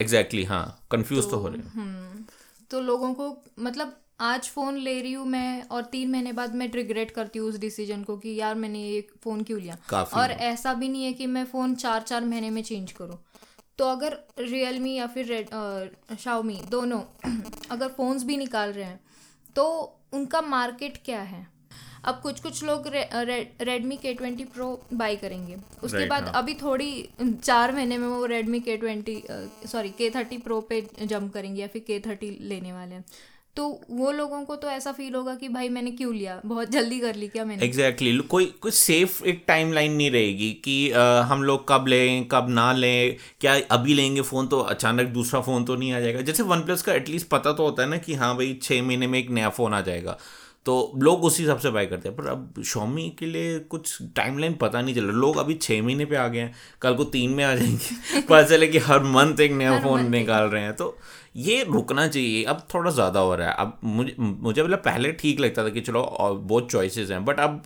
एग्जैक्टली 0.00 0.40
exactly, 0.40 0.58
हाँ 0.58 0.86
कंफ्यूज 0.90 1.24
तो, 1.24 1.30
तो 1.30 1.36
हो 1.36 1.48
रहे 1.48 1.58
हैं। 1.58 1.72
हम्म, 1.74 2.24
तो 2.70 2.80
लोगों 2.80 3.12
को 3.14 3.36
मतलब 3.58 3.96
आज 4.20 4.48
फ़ोन 4.48 4.76
ले 4.76 5.00
रही 5.00 5.12
हूँ 5.12 5.26
मैं 5.26 5.62
और 5.68 5.84
तीन 5.84 6.10
महीने 6.10 6.32
बाद 6.32 6.54
मैं 6.54 6.70
रिग्रेट 6.72 7.10
करती 7.10 7.38
हूँ 7.38 7.48
उस 7.48 7.58
डिसीज़न 7.58 8.02
को 8.04 8.16
कि 8.16 8.34
यार 8.34 8.54
मैंने 8.54 8.78
ये 8.80 9.00
फ़ोन 9.24 9.42
क्यों 9.42 9.60
लिया? 9.60 9.76
और 10.14 10.30
ऐसा 10.30 10.74
भी 10.74 10.88
नहीं 10.88 11.04
है 11.04 11.12
कि 11.12 11.26
मैं 11.26 11.44
फ़ोन 11.44 11.74
चार 11.74 12.02
चार 12.02 12.24
महीने 12.24 12.50
में 12.50 12.62
चेंज 12.62 12.92
करूँ। 12.92 13.18
तो 13.78 13.84
अगर 13.84 14.18
रियल 14.38 14.78
मी 14.78 14.94
या 14.94 15.06
फिर 15.06 15.26
रेड 15.26 16.16
शाओमी 16.18 16.60
दोनों 16.70 17.00
अगर 17.70 17.88
फ़ोन्स 17.88 18.24
भी 18.24 18.36
निकाल 18.36 18.72
रहे 18.72 18.84
हैं 18.84 19.00
तो 19.56 19.64
उनका 20.12 20.40
मार्केट 20.40 20.98
क्या 21.04 21.20
है? 21.20 21.46
अब 22.04 22.20
कुछ 22.22 22.40
कुछ 22.40 22.62
लोग 22.64 22.86
Redmi 22.86 23.96
K 23.96 24.12
twenty 24.14 24.44
pro 24.44 24.66
by 24.92 25.16
करेंगे। 25.16 25.56
उसके 25.56 25.96
right, 25.96 26.10
बाद 26.10 26.22
हाँ. 26.24 26.32
अभी 26.34 26.54
थोड़ी 26.54 27.08
चार 27.22 27.72
महीने 27.72 27.98
में 27.98 28.06
वो 28.08 28.24
Redmi 28.26 28.60
K 28.60 28.76
twenty 28.76 29.22
sorry 29.66 29.90
K 29.90 30.10
thirty 30.10 30.38
pro 30.38 30.60
पे 30.60 30.80
जंप 31.02 31.32
करेंगे 31.34 31.60
या 31.60 31.66
फिर 31.66 31.82
के 31.86 31.98
थर्टी 32.00 32.30
लेने 32.40 32.72
वाले 32.72 32.94
हैं। 32.94 33.04
तो 33.56 33.80
वो 33.90 34.10
लोगों 34.12 34.44
को 34.44 34.56
तो 34.56 34.68
ऐसा 34.68 34.92
फील 34.92 35.14
होगा 35.14 35.34
कि 35.34 35.48
भाई 35.48 35.68
मैंने 35.68 35.90
क्यों 35.90 36.14
लिया? 36.14 36.40
बहुत 36.46 36.70
जल्दी 36.70 37.00
कर 37.00 37.14
ली 37.14 37.28
क्या 37.28 37.44
मैंने? 37.44 37.64
Exactly 37.64 38.10
exactly. 38.10 38.30
कोई 38.30 38.44
कोई 38.62 38.70
सेफ़ 38.70 39.24
एक 39.24 39.44
टाइम 39.48 39.72
लाइन 39.72 39.92
नहीं 39.92 40.10
रहेगी 40.10 40.50
कि 40.64 40.90
आ, 40.90 41.20
हम 41.20 41.42
लोग 41.42 41.66
कब 41.68 41.86
लें 41.86 42.28
कब 42.28 42.46
ना 42.48 42.72
लें। 42.72 43.16
क्या 43.40 43.60
अभी 43.70 43.94
लेंगे 43.94 44.20
फ़ोन 44.20 44.46
तो 44.46 44.60
अचानक 44.60 45.08
दूसरा 45.08 45.40
फ़ोन 45.40 45.64
तो 45.64 45.76
नहीं 45.76 45.92
आ 45.92 46.00
जाएगा? 46.00 46.20
जैसे 46.20 46.42
वन 46.42 46.60
प्लस 46.60 46.82
का 46.82 46.92
एटलीस्ट 46.92 47.28
पता 47.28 47.52
तो 47.52 47.64
होता 47.64 47.82
है 47.82 47.88
ना 47.88 47.96
कि 47.96 48.14
हाँ 48.14 48.36
भाई 48.36 48.58
छः 48.62 48.82
महीने 48.82 49.06
में 49.06 49.18
एक 49.18 49.30
नया 49.30 49.48
फ़ोन 49.48 49.74
आ 49.74 49.80
जाएगा। 49.80 50.18
तो 50.66 50.92
लोग 50.96 51.24
उसी 51.24 51.42
हिसाब 51.42 51.58
से 51.58 51.70
बाय 51.70 51.86
करते 51.86 52.08
हैं। 52.08 52.16
पर 52.16 52.26
अब 52.26 52.62
शॉमी 52.64 53.08
के 53.18 53.26
लिए 53.26 53.58
कुछ 53.70 53.96
टाइमलाइन 54.16 54.54
पता 54.54 54.80
नहीं 54.82 54.94
चल 54.94 55.04
रहा। 55.04 55.16
लोग 55.20 55.36
अभी 55.36 55.54
छः 55.54 55.82
महीने 55.82 56.04
पे 56.04 56.16
आ 56.16 56.26
गए 56.28 56.40
हैं। 56.40 56.54
कल 56.82 56.94
को 56.94 57.04
तीन 57.04 57.30
में 57.30 57.44
आ 57.44 57.54
जाएँगे। 57.54 58.20
पता 58.28 58.42
चले 58.42 58.66
कि 58.66 58.78
हर 58.78 59.02
मंथ 59.04 59.40
एक 59.40 59.52
नया 59.52 59.78
फ़ोन 59.80 60.10
निकाल 60.10 60.44
रहे 60.44 60.62
हैं। 60.62 60.74
तो 60.76 60.96
ये 61.36 61.62
रुकना 61.64 62.06
चाहिए। 62.08 62.42
अब 62.44 62.66
थोड़ा 62.74 62.90
ज़्यादा 62.90 63.20
हो 63.20 63.34
रहा 63.34 63.48
है। 63.48 63.54
अब 63.58 63.78
मुझे 63.84 64.14
मुझे 64.18 64.62
मतलब 64.62 64.78
पहले 64.78 65.12
ठीक 65.12 65.40
लगता 65.40 65.64
था 65.64 65.68
कि 65.68 65.80
चलो 65.80 66.02
बहुत 66.20 66.70
चॉइसेस 66.72 67.10
हैं। 67.10 67.24
बट 67.24 67.40
अब 67.40 67.62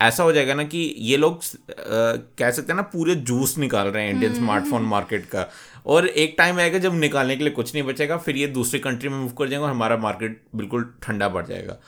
ऐसा 0.00 0.22
हो 0.22 0.32
जाएगा 0.32 0.54
ना 0.54 0.64
कि 0.64 0.78
ये 0.98 1.16
लोग 1.16 1.40
कह 1.70 2.50
सकते 2.50 2.72
हैं 2.72 2.76
ना 2.76 2.82
पूरे 2.82 3.14
जूस 3.28 3.56
निकाल 3.58 3.86
रहे 3.86 4.04
हैं 4.04 4.12
इंडियन 4.14 4.34
स्मार्टफ़ोन 4.34 4.82
मार्केट 4.86 5.24
का। 5.26 5.46
और 5.86 6.06
एक 6.06 6.34
टाइम 6.38 6.58
आएगा 6.58 6.78
जब 6.78 6.94
निकालने 6.94 7.36
के 7.36 7.44
लिए 7.44 7.52
कुछ 7.52 7.74
नहीं 7.74 7.84
बचेगा 7.84 8.16
फिर 8.16 8.36
ये 8.36 8.46
दूसरी 8.48 8.80
कंट्री 8.80 9.08
में 9.08 9.16
मूव 9.18 9.32
कर 9.38 9.48
जाएँगे 9.48 9.64
और 9.66 9.70
हमारा 9.70 9.96
मार्केट 9.96 10.42
बिल्कुल 10.56 10.92
ठंडा 11.02 11.28
पड़ 11.28 11.46
जाएगा। 11.46 11.78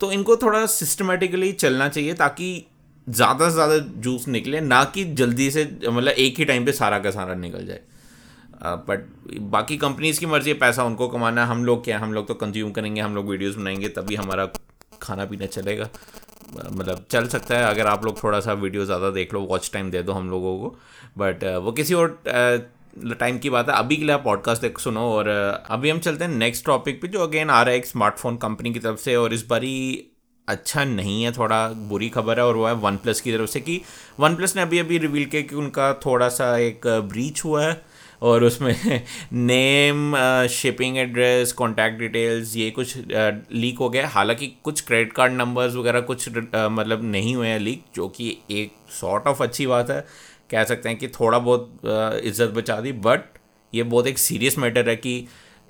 तो 0.00 0.10
इनको 0.12 0.36
थोड़ा 0.36 0.64
सिस्टमेटिकली 0.68 1.52
चलना 1.54 1.88
चाहिए 1.88 2.14
ताकि 2.14 2.66
ज़्यादा 3.06 3.48
से 3.48 3.54
ज़्यादा 3.54 3.76
जूस 3.78 4.26
निकले, 4.28 4.60
ना 4.60 4.82
कि 4.84 5.04
जल्दी 5.14 5.50
से 5.50 5.64
मतलब 5.84 6.08
एक 6.08 6.38
ही 6.38 6.44
टाइम 6.44 6.64
पे 6.64 6.72
सारा 6.72 6.98
का 6.98 7.10
सारा 7.10 7.34
निकल 7.36 7.66
जाए। 7.66 7.80
बट 8.88 9.04
बाकी 9.50 9.76
कंपनीज़ 9.78 10.20
की 10.20 10.26
मर्ज़ी 10.26 10.50
है, 10.50 10.56
पैसा 10.58 10.84
उनको 10.84 11.08
कमाना, 11.08 11.44
हम 11.46 11.64
लोग 11.64 11.84
क्या, 11.84 11.98
हम 11.98 12.12
लोग 12.12 12.26
तो 12.28 12.34
कंज्यूम 12.36 12.70
करेंगे, 12.72 13.00
हम 13.00 13.14
लोग 13.14 13.28
वीडियोस 13.28 13.54
बनाएँगे, 13.56 13.88
तभी 13.88 14.14
हमारा 14.16 14.46
खाना 15.02 15.24
पीना 15.24 15.46
चलेगा। 15.48 15.88
मतलब 16.54 17.04
चल 17.10 17.26
सकता 17.28 17.58
है, 17.58 17.64
अगर 17.64 17.86
आप 17.86 18.04
लोग 18.04 18.22
थोड़ा 18.22 18.40
सा 18.40 18.52
वीडियो 18.54 18.84
ज़्यादा 18.84 19.10
देख 19.10 19.34
लो 19.34 19.40
वॉच 19.42 19.70
टाइम 19.72 19.90
दे 19.90 20.02
दो 20.02 20.12
हम 20.12 20.30
लोगों 20.30 20.58
को। 20.60 20.76
बट 21.18 21.44
वो 21.64 21.72
किसी 21.72 21.94
और 21.94 22.20
टाइम 22.98 23.38
की 23.38 23.50
बात 23.50 23.68
है, 23.68 23.76
अभी 23.76 23.96
के 23.96 24.04
लिए 24.04 24.14
आप 24.14 24.24
पॉडकास्ट 24.24 24.62
देख 24.62 24.78
सुनो 24.78 25.00
और 25.00 25.28
अभी 25.70 25.90
हम 25.90 25.98
चलते 25.98 26.24
हैं 26.24 26.30
नेक्स्ट 26.30 26.64
टॉपिक 26.66 27.02
पे, 27.02 27.08
जो 27.08 27.20
अगेन 27.20 27.50
आ 27.50 27.62
रहा 27.62 27.70
है 27.72 27.78
एक 27.78 27.86
स्मार्टफ़ोन 27.86 28.36
कंपनी 28.36 28.72
की 28.72 28.80
तरफ़ 28.80 28.98
से 28.98 29.16
और 29.16 29.34
इस 29.34 29.46
बारी 29.46 30.06
अच्छा 30.48 30.84
नहीं 30.84 31.22
है, 31.24 31.32
थोड़ा 31.32 31.68
बुरी 31.68 32.08
खबर 32.08 32.38
है 32.38 32.46
और 32.46 32.56
वो 32.56 32.66
है 32.66 32.74
वन 32.74 32.96
प्लस 32.96 33.20
की 33.20 33.32
तरफ़ 33.32 33.50
से 33.50 33.60
कि 33.60 33.80
वन 34.20 34.36
प्लस 34.36 34.56
ने 34.56 34.62
अभी 34.62 34.78
अभी 34.78 34.98
रिवील 34.98 35.26
किया 35.26 35.42
कि 35.42 35.54
उनका 35.54 35.92
थोड़ा 35.94 36.28
सा 36.28 36.56
एक 36.58 36.86
ब्रीच 36.86 37.44
हुआ 37.44 37.64
है 37.64 37.82
और 38.22 38.44
उसमें 38.44 39.04
name 39.32 40.16
shipping 40.46 40.98
address 40.98 41.52
contact 41.52 41.98
details 41.98 42.56
ये 42.56 42.70
कुछ 42.70 42.94
लीक 43.52 43.78
हो 43.78 43.88
गया 43.90 44.08
हालाँकि 44.08 44.46
कुछ 44.64 44.80
क्रेडिट 44.80 45.12
कार्ड 45.12 45.32
नंबर्स 45.32 45.74
वगैरह 45.74 46.00
कुछ 46.00 46.28
मतलब 46.54 47.00
नहीं 47.02 47.36
हुए 47.36 47.48
हैं 47.48 47.58
लीक 47.58 47.84
जो 47.94 48.08
कि 48.08 48.36
एक 48.50 48.72
सॉर्ट 49.00 49.26
ऑफ़ 49.26 49.42
अच्छी 49.42 49.66
बात 49.66 49.90
है। 49.90 50.06
कह 50.50 50.64
सकते 50.64 50.88
हैं 50.88 50.98
कि 50.98 51.08
थोड़ा 51.10 51.38
बहुत 51.38 51.80
इज़्ज़त 52.24 52.50
बचा 52.56 52.80
दी 52.80 52.92
बट 53.04 53.38
ये 53.72 53.82
बहुत 53.84 54.06
एक 54.06 54.18
सीरियस 54.18 54.58
मैटर 54.58 54.88
है 54.88 54.96
कि 54.96 55.26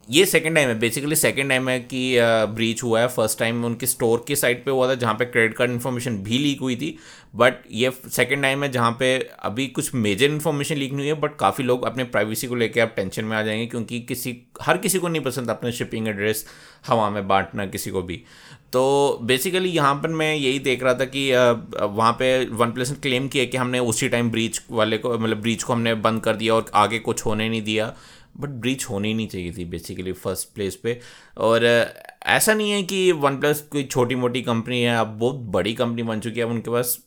ये 0.09 0.25
सेकेंड 0.27 0.55
टाइम 0.57 0.69
है 0.69 0.79
बेसिकली 0.79 1.17
सेकेंड 1.17 1.49
टाइम 1.51 1.69
है 1.69 1.79
कि 1.81 2.17
ब्रीच 2.55 2.83
हुआ 2.83 3.01
है। 3.01 3.09
फ़र्स्ट 3.09 3.39
टाइम 3.39 3.65
उनके 3.65 3.87
स्टोर 3.87 4.25
की 4.29 4.37
साइट 4.37 4.65
पे 4.65 4.71
हुआ 4.71 4.89
था, 4.89 4.95
जहाँ 4.95 5.15
पे 5.15 5.25
क्रेडिट 5.25 5.57
कार्ड 5.57 5.71
इन्फॉर्मेशन 5.71 6.17
भी 6.23 6.39
लीक 6.39 6.61
हुई 6.61 6.77
थी। 6.77 6.97
बट 7.37 7.63
ये 7.73 7.91
सेकेंड 8.09 8.43
टाइम 8.43 8.63
है 8.65 8.71
जहाँ 8.73 8.91
पे 9.01 9.13
अभी 9.43 9.67
कुछ 9.69 9.95
मेजर 9.95 10.27
इन्फॉर्मेशन 10.27 10.77
लीक 10.77 10.93
नहीं 10.93 11.01
हुई 11.01 11.15
है 11.15 11.21
बट 11.21 11.37
काफ़ी 11.41 11.65
लोग 11.65 11.85
अपने 11.85 12.05
प्राइवेसी 12.07 12.47
को 12.47 12.55
लेकर 12.55 12.81
अब 12.81 12.93
टेंशन 12.97 13.25
में 13.25 13.37
आ 13.37 13.43
जाएँगे, 13.43 13.67
क्योंकि 13.67 14.01
किसी, 14.01 14.37
हर 14.63 14.79
किसी 14.79 14.99
को 14.99 15.09
नहीं 15.09 15.23
पसंद 15.23 15.51
अपने 15.51 15.73
शिपिंग 15.73 16.09
एड्रेस 16.09 16.47
हवा 16.87 17.09
में 17.11 17.27
बांटना 17.29 17.67
किसी 17.67 17.91
को 17.91 18.03
भी। 18.03 18.23
तो 18.73 19.19
बेसिकली 19.23 19.69
यहाँ 19.69 19.95
पर 19.95 20.09
मैं 20.09 20.35
यही 20.35 20.59
देख 20.59 20.83
रहा 20.83 20.95
था 20.95 21.05
कि 21.05 21.31
वहाँ 21.33 22.13
पे 22.13 22.29
वन 22.47 22.73
प्लस 22.73 22.91
ने 22.91 22.97
क्लेम 23.03 23.29
किया 23.29 23.45
कि 23.45 23.57
हमने 23.57 23.79
उसी 23.79 24.09
टाइम 24.09 24.31
ब्रीच 24.31 24.61
वाले 24.71 24.99
को 24.99 25.19
मतलब 25.19 25.41
ब्रीच 25.41 25.63
को 25.63 25.73
हमने 25.73 25.95
बंद 25.97 26.23
कर 26.23 26.37
दिया 26.37 26.55
और 26.55 26.71
आगे 26.75 26.99
कुछ 26.99 27.25
होने 27.27 27.49
नहीं 27.49 27.63
दिया। 27.63 27.95
बट 28.37 28.49
ब्रीच 28.61 28.85
होनी 28.91 29.13
नहीं 29.15 29.27
चाहिए 29.29 29.53
थी 29.53 29.65
बेसिकली 29.65 30.13
फ़र्स्ट 30.15 30.55
प्लेस 30.55 30.77
पे। 30.77 30.99
और 31.37 31.65
ऐसा 31.65 32.55
नहीं 32.55 32.71
है 32.71 32.83
कि 32.83 33.11
वन 33.13 33.37
प्लस 33.41 33.61
कोई 33.73 33.85
छोटी 33.85 34.15
मोटी 34.15 34.43
कंपनी 34.43 34.81
है, 34.83 34.97
अब 34.97 35.17
बहुत 35.19 35.37
बड़ी 35.55 35.73
कंपनी 35.75 36.03
बन 36.03 36.21
चुकी 36.21 36.41
है। 36.41 36.47
अब 36.47 36.53
उनके 36.53 36.71
पास 36.71 36.99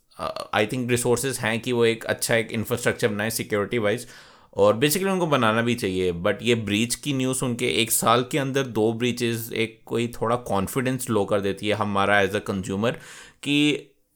आई 0.54 0.66
थिंक 0.66 0.90
रिसोर्सेज 0.92 1.38
हैं 1.38 1.60
कि 1.60 1.72
वो 1.72 1.86
एक 1.86 2.04
अच्छा 2.06 2.36
एक 2.36 2.52
इंफ्रास्ट्रक्चर 2.52 3.08
बनाए 3.08 3.30
सिक्योरिटी 3.32 3.78
वाइज 3.78 4.08
और 4.54 4.74
बेसिकली 4.78 5.10
उनको 5.10 5.28
बनाना 5.28 5.62
भी 5.62 5.76
चाहिए 5.76 6.12
बट 6.12 6.42
ये 6.42 6.56
ब्रीच 6.66 6.96
की 6.96 7.14
न्यूज़ 7.14 7.44
उनके 7.46 7.68
एक 7.82 7.92
साल 7.92 8.26
के 8.32 8.38
अंदर 8.38 8.64
दो 8.74 8.92
ब्रीचेस 8.94 9.50
एक 9.56 9.80
कोई 9.86 10.08
थोड़ा 10.22 10.36
कॉन्फिडेंस 10.50 11.10
लो 11.10 11.24
कर 11.26 11.42
देती 11.42 11.68
है 11.68 11.76
हमारा 11.76 12.20
एज 12.22 12.36
अ 12.36 12.40
कंज्यूमर 12.48 12.98
कि 13.44 13.58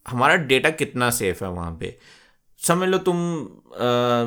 हमारा 0.05 0.35
डेटा 0.45 0.69
कितना 0.71 1.09
सेफ़ 1.11 1.43
है 1.45 1.49
वहाँ 1.51 1.71
पे। 1.79 1.97
समझ 2.61 2.87
लो 2.89 2.97
तुम 2.97 3.17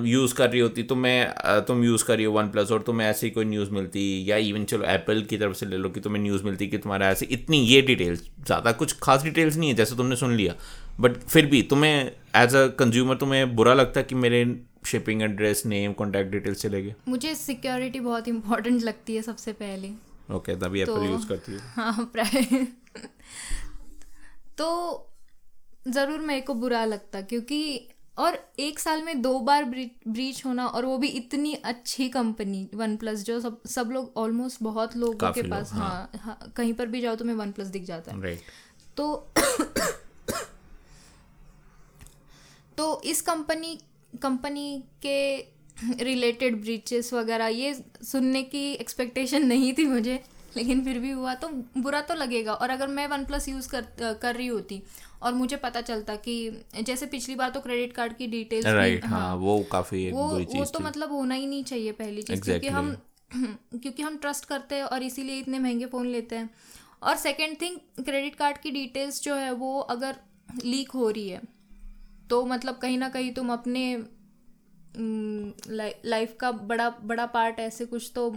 यूज़ 0.07 0.35
कर 0.35 0.51
रही 0.51 0.61
होती 0.61 0.83
तो 0.83 0.95
मैं 0.97 1.63
तुम 1.67 1.83
यूज़ 1.85 2.05
कर 2.05 2.17
रही 2.17 2.25
हो 2.25 2.33
वन 2.33 2.49
प्लस 2.49 2.71
और 2.73 2.83
तुम्हें 2.83 3.07
ऐसी 3.09 3.31
कोई 3.31 3.45
न्यूज़ 3.45 3.71
मिलती, 3.71 4.31
या 4.31 4.37
इवन 4.39 4.65
चलो 4.65 4.85
एप्पल 4.87 5.23
की 5.31 5.37
तरफ़ 5.39 5.55
से 5.57 5.67
ले 5.67 5.77
लो 5.77 5.89
कि 5.91 6.01
तुम्हें 6.01 6.23
न्यूज़ 6.23 6.45
मिलती 6.45 6.67
कि 6.67 6.79
तुम्हारा 6.79 7.09
ऐसे 7.11 7.27
इतनी 7.33 7.59
ये 7.59 7.81
डिटेल्स 7.83 8.23
ज़्यादा 8.47 8.73
कुछ 8.73 8.97
खास 9.03 9.23
डिटेल्स 9.23 9.57
नहीं 9.57 9.71
है, 9.71 9.77
जैसे 9.77 9.97
तुमने 9.97 10.17
सुन 10.17 10.35
लिया। 10.35 10.55
बट 11.01 11.17
फिर 11.23 11.47
भी 11.47 11.63
तुम्हें 11.63 12.11
एज 12.37 12.55
अ 12.55 12.67
कंज्यूमर 12.79 13.17
तुम्हें 13.17 13.55
बुरा 13.57 13.75
लगता 13.75 14.03
कि 14.03 14.15
मेरे 14.17 14.45
shipping 14.85 15.23
address 15.23 15.63
name 15.67 15.93
contact 15.93 16.31
details 16.31 16.61
चले 16.63 16.83
गए 16.83 16.95
मुझे 17.09 17.35
सिक्योरिटी 17.35 18.01
बहुत 18.01 18.29
इंपॉर्टेंट 18.29 18.83
लगती 18.83 19.17
है 19.17 19.23
सबसे 19.23 19.53
पहले। 19.53 19.91
ओके 20.35 20.57
तभी 20.57 20.81
एप्पल 20.81 21.05
यूज़ 21.05 21.27
करती 21.29 21.53
है। 21.53 21.59
हाँ 21.59 22.11
तो 24.59 24.67
ज़रूर 25.89 26.21
मेरे 26.21 26.41
को 26.41 26.55
बुरा 26.55 26.85
लगता 26.85 27.21
क्योंकि 27.23 27.89
और 28.19 28.39
एक 28.59 28.79
साल 28.79 29.03
में 29.03 29.21
दो 29.23 29.39
बार 29.41 29.65
ब्रीच 29.65 30.45
होना 30.47 30.67
और 30.67 30.85
वो 30.85 30.97
भी 30.99 31.09
इतनी 31.09 31.53
अच्छी 31.55 32.09
कंपनी 32.09 32.69
वन 32.75 32.97
प्लस 32.97 33.23
जो 33.25 33.41
सब 33.41 33.61
सब 33.67 33.91
लोग 33.91 34.13
ऑलमोस्ट 34.17 34.63
बहुत 34.63 34.97
लोगों 34.97 35.31
के 35.33 35.43
पास 35.43 35.73
हाँ, 35.73 35.89
हाँ, 35.89 36.11
हाँ 36.21 36.53
कहीं 36.57 36.75
पर 36.75 36.87
भी 36.87 37.01
जाओ 37.01 37.15
तो 37.17 37.25
मैं 37.25 37.35
वन 37.35 37.53
प्लस 37.53 37.67
दिख 37.67 37.85
जाता 37.85 38.13
है। 38.13 38.37
तो 38.97 39.33
तो 42.79 43.01
इस 43.05 43.21
कंपनी 43.23 43.79
कंपनी 44.15 44.83
के 45.07 45.37
रिलेटेड 46.05 46.61
ब्रीचेस 46.61 47.13
वगैरह 47.15 47.47
ये 47.47 47.73
सुनने 48.03 48.43
की 48.43 48.73
एक्सपेक्टेशन 48.73 49.47
नहीं 49.47 49.73
थी 49.73 49.87
मुझे। 49.87 50.21
लेकिन 50.57 50.85
फिर 50.85 50.99
भी 50.99 51.11
हुआ 51.11 51.35
तो 51.35 51.49
बुरा 51.79 52.01
तो 52.01 52.15
लगेगा। 52.15 52.53
और 52.53 52.71
अगर 52.71 52.89
मैं 52.89 53.07
वन 53.07 53.25
प्लस 53.25 53.49
यूज़ 53.49 53.69
कर 53.69 53.87
कर 54.23 54.35
रही 54.35 54.47
होती 54.47 54.83
और 55.23 55.33
मुझे 55.35 55.57
पता 55.57 55.81
चलता 55.81 56.15
कि 56.17 56.35
जैसे 56.83 57.07
पिछली 57.07 57.35
बार 57.35 57.51
तो 57.51 57.61
क्रेडिट 57.61 57.93
कार्ड 57.93 58.17
की 58.17 58.27
डिटेल्स 58.27 58.67
राइट 58.67 59.05
हाँ, 59.05 59.21
हाँ। 59.21 59.37
वो 59.37 59.59
काफ़ी 59.63 60.11
वो 60.13 60.29
वो 60.29 60.65
तो 60.65 60.81
मतलब 60.81 61.13
होना 61.13 61.35
ही 61.35 61.47
नहीं 61.47 61.65
चाहिए 61.65 61.93
पहली 61.93 62.23
चीज़ 62.23 62.41
exactly. 62.41 62.61
क्योंकि 62.61 62.69
हम 62.69 62.97
क्योंकि 63.79 64.03
हम 64.03 64.17
ट्रस्ट 64.17 64.45
करते 64.45 64.75
हैं 64.75 64.83
और 64.83 65.03
इसीलिए 65.03 65.39
इतने 65.39 65.59
महँगे 65.59 65.87
फ़ोन 65.87 66.07
लेते 66.07 66.37
हैं। 66.37 66.51
और 67.03 67.17
सेकेंड 67.17 67.61
थिंग 67.61 68.05
क्रेडिट 68.05 68.35
कार्ड 68.35 68.59
की 68.59 68.71
डिटेल्स 68.71 69.23
जो 69.23 69.35
है 69.35 69.53
वो 69.53 69.79
अगर 69.79 70.17
लीक 70.65 70.91
हो 70.91 71.11
रही 71.11 71.29
है 71.29 71.41
तो 72.31 72.45
मतलब 72.47 72.79
कहीं 72.83 72.99
ना 72.99 73.09
कहीं 73.09 73.33
तुम 73.35 73.53
अपने 73.53 74.05
लाइफ 76.05 76.37
का 76.41 76.53
बड़ा 76.53 76.89
बड़ा 77.03 77.27
पार्ट 77.27 77.59
ऐसे 77.61 77.85
कुछ 77.87 78.13
तो 78.15 78.35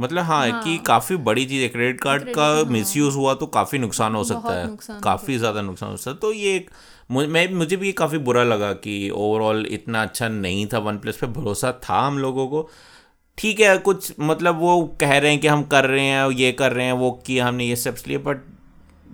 मतलब 0.00 0.24
हाँ, 0.24 0.50
हाँ। 0.50 0.62
कि 0.62 0.78
काफ़ी 0.78 1.16
बड़ी 1.16 1.44
चीज़ 1.46 1.62
है 1.62 1.68
क्रेडिट 1.68 2.00
कार्ड 2.00 2.32
का 2.34 2.46
हाँ, 2.46 2.64
मिसयूज़ 2.64 3.16
हुआ 3.16 3.34
तो 3.34 3.46
काफ़ी 3.46 3.78
नुकसान 3.78 4.14
हो 4.14 4.24
सकता 4.24 4.54
है। 4.54 5.00
काफ़ी 5.00 5.38
ज़्यादा 5.38 5.62
नुकसान 5.62 5.90
हो 5.90 5.96
सकता 5.96 6.10
है। 6.10 6.16
तो 6.16 6.32
ये 6.32 6.54
एक 6.56 6.70
मैं 7.10 7.52
मुझे 7.54 7.76
भी 7.76 7.92
काफ़ी 7.92 8.18
बुरा 8.18 8.44
लगा 8.44 8.72
कि 8.72 9.10
ओवरऑल 9.10 9.66
इतना 9.70 10.02
अच्छा 10.02 10.28
नहीं 10.28 10.66
था 10.66 10.78
वन 10.78 10.98
प्लस 10.98 11.16
पे 11.16 11.26
भरोसा 11.26 11.72
था 11.72 12.00
हम 12.00 12.18
लोगों 12.18 12.48
को। 12.48 12.68
ठीक 13.38 13.60
है 13.60 13.78
कुछ 13.78 14.12
मतलब 14.20 14.58
वो 14.58 14.96
कह 15.00 15.18
रहे 15.18 15.30
हैं 15.30 15.40
कि 15.40 15.48
हम 15.48 15.62
कर 15.64 15.84
रहे 15.84 16.04
हैं 16.04 16.30
ये 16.30 16.52
कर 16.52 16.72
रहे 16.72 16.86
हैं 16.86 16.92
वो 16.92 17.10
किया 17.26 17.46
हमने 17.46 17.64
ये 17.64 17.76
स्टेप्स 17.76 18.06
लिए 18.06 18.18
बट 18.18 18.42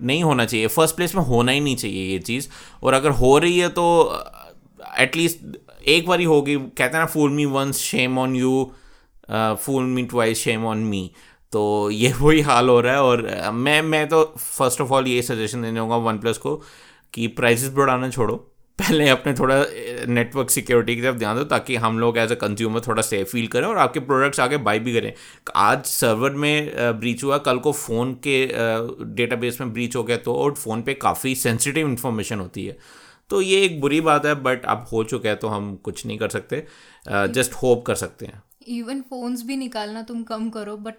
नहीं 0.01 0.23
होना 0.23 0.45
चाहिए। 0.45 0.67
फ़र्स्ट 0.67 0.95
प्लेस 0.95 1.15
में 1.15 1.23
होना 1.23 1.51
ही 1.51 1.59
नहीं 1.59 1.75
चाहिए 1.75 2.11
ये 2.13 2.19
चीज़। 2.19 2.47
और 2.83 2.93
अगर 2.93 3.09
हो 3.09 3.37
रही 3.37 3.59
है 3.59 3.69
तो 3.69 3.85
एटलीस्ट 4.99 5.39
एक 5.87 6.07
बारी 6.07 6.23
होगी। 6.23 6.55
कहते 6.55 6.83
हैं 6.83 6.99
ना 6.99 7.05
fool 7.05 7.31
me 7.31 7.45
once 7.45 7.77
shame 7.77 8.17
on 8.17 8.35
you 8.35 8.71
fool 9.31 9.83
me 9.83 10.03
twice 10.03 10.37
shame 10.37 10.65
on 10.65 10.77
me 10.77 11.11
तो 11.51 11.89
ये 11.91 12.13
वही 12.21 12.41
हाल 12.41 12.69
हो 12.69 12.79
रहा 12.81 12.93
है। 12.93 13.01
और 13.01 13.29
uh, 13.29 13.51
मैं 13.53 13.81
मैं 13.81 14.07
तो 14.09 14.23
फ़र्स्ट 14.37 14.81
ऑफ़ 14.81 14.89
ऑल 14.89 15.07
ये 15.07 15.21
सजेशन 15.21 15.61
देने 15.61 15.79
वन 15.79 16.17
प्लस 16.17 16.37
को 16.37 16.55
कि 17.13 17.27
प्राइजेस 17.27 17.71
बढ़ाना 17.73 18.09
छोड़ो। 18.09 18.54
पहले 18.79 19.07
अपने 19.09 19.33
थोड़ा 19.33 19.55
नेटवर्क 20.09 20.49
सिक्योरिटी 20.49 20.95
की 20.95 21.01
तरफ़ 21.01 21.17
ध्यान 21.17 21.37
दो 21.37 21.43
ताकि 21.45 21.75
हम 21.77 21.99
लोग 21.99 22.17
एज 22.17 22.31
अ 22.31 22.35
कंज्यूमर 22.35 22.81
थोड़ा 22.87 23.01
सेफ़ 23.01 23.29
फील 23.29 23.47
करें 23.47 23.67
और 23.67 23.77
आपके 23.77 23.99
प्रोडक्ट्स 24.01 24.39
आगे 24.39 24.57
बाई 24.59 24.79
भी 24.79 24.93
करें। 24.93 25.11
आज 25.57 25.85
सर्वर 25.85 26.31
में 26.33 26.99
ब्रीच 26.99 27.23
हुआ 27.23 27.37
कल 27.39 27.59
को 27.59 27.71
फ़ोन 27.73 28.13
के 28.27 28.37
डेटाबेस 29.15 29.59
में 29.61 29.73
ब्रीच 29.73 29.95
हो 29.95 30.03
गया 30.03 30.17
तो 30.19 30.35
और 30.35 30.53
फ़ोन 30.55 30.81
पे 30.81 30.93
काफ़ी 30.95 31.35
सेंसिटिव 31.37 31.87
इन्फॉर्मेशन 31.87 32.39
होती 32.39 32.65
है। 32.65 32.77
तो 33.29 33.41
ये 33.41 33.61
एक 33.65 33.79
बुरी 33.81 34.01
बात 34.01 34.25
है 34.25 34.33
बट 34.43 34.65
अब 34.67 34.85
हो 34.91 35.03
चुका 35.05 35.29
है 35.29 35.35
तो 35.35 35.47
हम 35.47 35.75
कुछ 35.83 36.05
नहीं 36.05 36.17
कर 36.17 36.29
सकते। 36.29 36.65
जस्ट 37.05 37.53
होप 37.53 37.85
कर 37.85 37.95
सकते 37.97 38.25
हैं। 38.25 38.41
इवन 38.69 39.01
फोन्स 39.09 39.43
भी 39.45 39.57
निकालना 39.57 40.01
तुम 40.03 40.23
कम 40.25 40.49
करो 40.49 40.75
बट 40.79 40.95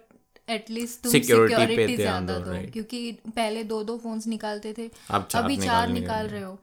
एटलीस्ट 0.47 1.03
तुम 1.03 1.11
सिक्योरिटी 1.11 1.95
ज़्यादा 1.95 2.37
दो 2.39 2.53
क्योंकि 2.73 3.11
पहले 3.27 3.63
दो 3.65 3.83
दो 3.83 3.97
फोन्स 4.03 4.27
निकालते 4.27 4.73
थे 4.77 4.89
अब 5.09 5.27
अभी 5.35 5.57
चार 5.57 5.87
निकाल 5.89 6.27
रहे 6.27 6.41
हो। 6.43 6.57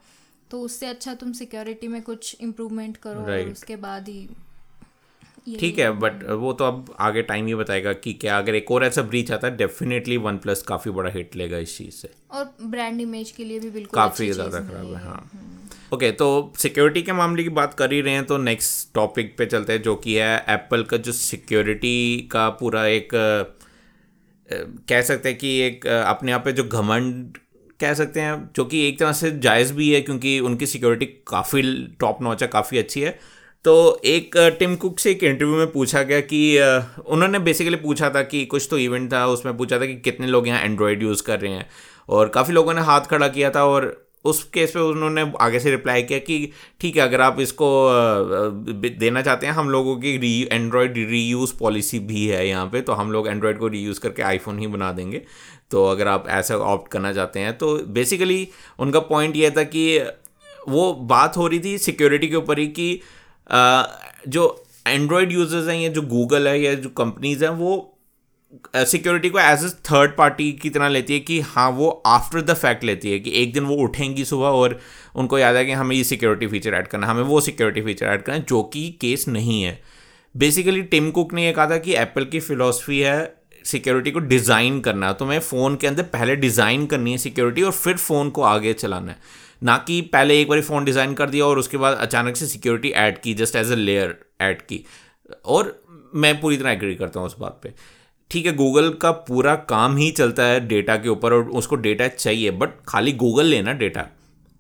तो 0.54 0.61
उससे 0.61 0.87
अच्छा 0.87 1.12
तुम 1.14 1.32
सिक्योरिटी 1.32 1.88
में 1.88 2.00
कुछ 2.02 2.37
इम्प्रूवमेंट 2.40 2.96
करो 2.96 3.20
और 3.20 3.49
उसके 3.50 3.76
बाद 3.76 4.08
ही 4.08 5.56
ठीक 5.58 5.78
है 5.78 5.90
बट 5.92 6.23
वो 6.34 6.52
तो 6.52 6.64
अब 6.64 6.94
आगे 7.00 7.23
टाइम 7.23 7.46
ही 7.46 7.54
बताएगा 7.54 7.92
कि 7.92 8.12
क्या 8.12 8.37
अगर 8.38 8.54
एक 8.54 8.70
और 8.70 8.84
ऐसा 8.84 9.02
ब्रीच 9.02 9.32
आता 9.32 9.46
है 9.46 9.56
डेफिनेटली 9.56 10.16
वन 10.16 10.38
प्लस 10.38 10.62
काफ़ी 10.62 10.90
बड़ा 10.90 11.11
हिट 11.11 11.34
लेगा 11.37 11.58
इस 11.58 11.76
चीज़ 11.78 11.94
से। 11.94 12.11
और 12.30 12.54
ब्रांड 12.62 13.00
इमेज 13.00 13.30
के 13.30 13.44
लिए 13.44 13.61
भी 13.61 13.70
बिल्कुल 13.70 13.96
काफ़ी 13.96 14.30
ज़्यादा 14.32 14.61
खराब 14.61 14.92
है 14.92 15.02
हाँ। 15.04 15.18
Okay 15.92 16.06
hmm. 16.06 16.16
तो 16.16 16.52
सिक्योरिटी 16.58 17.02
के 17.02 17.12
मामले 17.12 17.42
की 17.42 17.49
बात 17.49 17.75
कर 17.75 17.92
ही 17.92 18.00
रहे 18.00 18.14
हैं 18.14 18.25
तो 18.25 18.38
नेक्स्ट 18.38 18.94
टॉपिक 18.94 19.37
पे 19.38 19.46
चलते 19.46 19.73
हैं 19.73 19.82
जो 19.82 19.96
कि 19.96 20.14
है 20.14 20.34
एप्पल 20.49 20.84
का 20.84 20.96
जो 20.96 21.12
सिक्योरिटी 21.12 22.28
का 22.32 22.49
पूरा 22.62 22.87
एक 22.87 23.08
कह 24.49 25.02
सकते 25.02 25.28
हैं 25.28 25.38
कि 25.38 25.58
एक 25.61 25.87
अपने 25.87 26.32
आप 26.32 26.44
पे 26.44 26.52
जो 26.52 26.64
घमंड 26.64 27.38
कह 27.85 27.95
सकते 27.95 28.21
हैं, 28.21 28.50
जो 28.57 28.64
कि 28.64 28.87
एक 28.88 28.99
तरह 28.99 29.12
से 29.12 29.31
जायज़ 29.41 29.73
भी 29.75 29.93
है 29.93 30.00
क्योंकि 30.00 30.38
उनकी 30.41 30.67
सिक्योरिटी 30.67 31.07
काफ़ी 31.29 31.62
टॉप 32.00 32.23
नॉच 32.23 32.43
है, 32.43 32.49
काफ़ी 32.49 32.79
अच्छी 32.79 33.00
है। 33.00 33.19
तो 33.64 34.00
एक 34.05 34.37
टिम 34.59 34.75
कुक 34.76 34.99
से 34.99 35.11
एक 35.11 35.23
इंटरव्यू 35.25 35.57
में 35.57 35.71
पूछा 35.73 36.03
गया 36.03 36.21
कि 36.23 36.41
उन्होंने 37.07 37.38
बेसिकली 37.41 37.76
पूछा 37.76 38.11
था 38.11 38.23
कि 38.25 38.45
कुछ 38.47 38.67
तो 38.71 38.79
इवेंट 38.79 39.12
था, 39.12 39.26
उसमें 39.26 39.57
पूछा 39.57 39.79
था 39.79 39.87
कि 39.87 39.95
कितने 40.00 40.26
लोग 40.26 40.49
यहाँ 40.49 40.61
एंड्रॉयड 40.62 41.03
यूज़ 41.03 41.23
कर 41.23 41.41
रहे 41.41 41.53
हैं। 41.53 41.67
और 42.09 42.29
काफ़ी 42.29 42.55
लोगों 42.55 42.75
ने 42.75 42.81
हाथ 42.81 43.00
खड़ा 43.00 43.29
किया 43.29 43.50
था 43.50 43.64
और 43.67 43.87
उस 44.25 44.43
केस 44.54 44.71
पे 44.71 44.81
उन्होंने 44.81 45.25
आगे 45.40 45.59
से 45.61 45.71
रिप्लाई 45.71 46.02
किया 46.02 46.19
कि 46.21 46.50
ठीक 46.81 46.97
है, 46.97 47.02
अगर 47.02 47.21
आप 47.21 47.40
इसको 47.40 47.69
देना 48.99 49.23
चाहते 49.23 49.47
हैं, 49.47 49.52
हम 49.54 49.71
लोगों 49.71 49.97
की 49.97 50.16
री 50.19 50.49
एंड्रॉयड 50.52 50.97
रीयूज़ 51.11 51.52
पॉलिसी 51.59 51.99
भी 52.00 52.26
है 52.26 52.47
यहाँ 52.49 52.66
पे 52.66 52.81
तो 52.81 52.93
हम 52.93 53.12
लोग 53.12 53.28
एंड्रॉयड 53.28 53.59
को 53.59 53.69
रीयूज़ 53.69 54.00
करके 54.00 54.23
आईफोन 54.23 54.59
ही 54.59 54.66
बना 54.66 54.93
देंगे। 54.93 55.23
तो 55.71 55.87
अगर 55.87 56.09
आप 56.09 56.28
ऐसा 56.31 56.57
ऑप्ट 56.57 56.90
करना 56.93 57.12
चाहते 57.12 57.40
हैं 57.40 57.57
तो 57.59 57.76
बेसिकली 57.95 58.49
उनका 58.78 59.00
पॉइंट 59.02 59.37
ये 59.37 59.50
था 59.50 59.62
कि 59.66 59.99
वो 60.69 60.93
बात 61.09 61.37
हो 61.37 61.47
रही 61.47 61.61
थी 61.61 61.76
सिक्योरिटी 61.78 62.28
के 62.28 62.37
ऊपर 62.37 62.59
ही 62.59 62.66
कि 62.78 63.00
जो 64.28 64.64
एंड्रॉयड 64.87 65.33
यूज़र्स 65.33 65.69
हैं 65.69 65.76
या 65.76 65.88
जो 65.88 66.02
गूगल 66.04 66.49
है 66.49 66.61
या 66.61 66.75
जो 66.75 66.88
कंपनीज़ 66.99 67.45
हैं, 67.45 67.50
वो 67.50 67.94
सिक्योरिटी 68.76 69.28
को 69.30 69.38
एज 69.38 69.64
ए 69.64 69.68
थर्ड 69.87 70.16
पार्टी 70.16 70.50
की 70.52 70.70
तरह 70.70 70.88
लेती 70.88 71.12
है 71.12 71.20
कि 71.20 71.40
हाँ 71.42 71.68
वो 71.73 71.88
आफ्टर 72.06 72.40
द 72.42 72.54
फैक्ट 72.54 72.84
लेती 72.84 73.12
है 73.12 73.18
कि 73.20 73.30
एक 73.42 73.52
दिन 73.52 73.64
वो 73.64 73.76
उठेंगी 73.84 74.25
सुबह 74.25 74.46
और 74.49 74.78
उनको 75.14 75.38
याद 75.38 75.56
है 75.56 75.64
कि 75.66 75.73
हमें 75.73 75.94
ये 75.96 76.02
सिक्योरिटी 76.04 76.46
फीचर 76.46 76.75
ऐड 76.75 76.88
करना 76.88 77.06
हमें 77.06 77.23
वो 77.23 77.40
सिक्योरिटी 77.40 77.82
फीचर 77.82 78.06
ऐड 78.06 78.23
करना 78.23 78.38
जो 78.40 78.62
कि 78.64 78.88
केस 79.00 79.26
नहीं 79.28 79.62
है। 79.62 79.78
बेसिकली 80.34 80.82
टिम 80.84 81.11
कुक 81.11 81.32
ने 81.34 81.44
ये 81.44 81.52
कहा 81.52 81.70
था 81.70 81.78
कि 81.78 81.94
एप्पल 81.96 82.25
की 82.25 82.40
फ़िलासफ़ी 82.40 82.99
है 83.00 83.16
सिक्योरिटी 83.64 84.11
को 84.11 84.18
डिज़ाइन 84.20 84.80
करना 84.80 85.12
तो 85.12 85.26
मैं 85.26 85.38
फ़ोन 85.40 85.76
के 85.76 85.87
अंदर 85.87 86.02
पहले 86.12 86.37
डिज़ाइन 86.37 86.87
करनी 86.87 87.12
है 87.12 87.18
सिक्योरिटी 87.18 87.62
और 87.62 87.73
फिर 87.73 87.96
फ़ोन 87.96 88.30
को 88.30 88.42
आगे 88.44 88.73
चलाना 88.75 89.12
है। 89.12 89.18
ना 89.62 89.76
कि 89.87 90.00
पहले 90.12 90.40
एक 90.40 90.49
बार 90.49 90.61
फ़ोन 90.62 90.84
डिज़ाइन 90.84 91.14
कर 91.14 91.30
दिया 91.30 91.44
और 91.44 91.58
उसके 91.58 91.76
बाद 91.76 91.96
अचानक 91.99 92.37
से 92.37 92.46
सिक्योरिटी 92.46 92.90
ऐड 93.02 93.18
की 93.18 93.34
just 93.34 93.56
as 93.56 93.73
a 93.73 93.76
layer 93.76 94.16
add 94.42 94.62
की। 94.62 94.84
और 95.46 95.73
मैं 96.14 96.40
पूरी 96.40 96.56
तरह 96.56 96.70
एग्री 96.70 96.94
करता 96.94 97.20
हूँ 97.20 97.26
उस 97.26 97.37
बात 97.38 97.61
पे। 97.62 97.73
ठीक 98.35 98.47
है 98.47 98.53
गूगल 98.57 98.91
का 98.91 99.11
पूरा 99.11 99.55
काम 99.55 99.97
ही 99.97 100.11
चलता 100.11 100.43
है 100.43 100.69
डेटा 100.69 100.97
के 100.97 101.09
ऊपर 101.09 101.33
और 101.33 101.43
उसको 101.49 101.76
डेटा 101.76 102.09
चाहिए 102.09 102.50
बट 102.50 102.69
खाली 102.88 103.12
गूगल 103.12 103.47
लेना 103.47 103.73
डेटा 103.73 104.07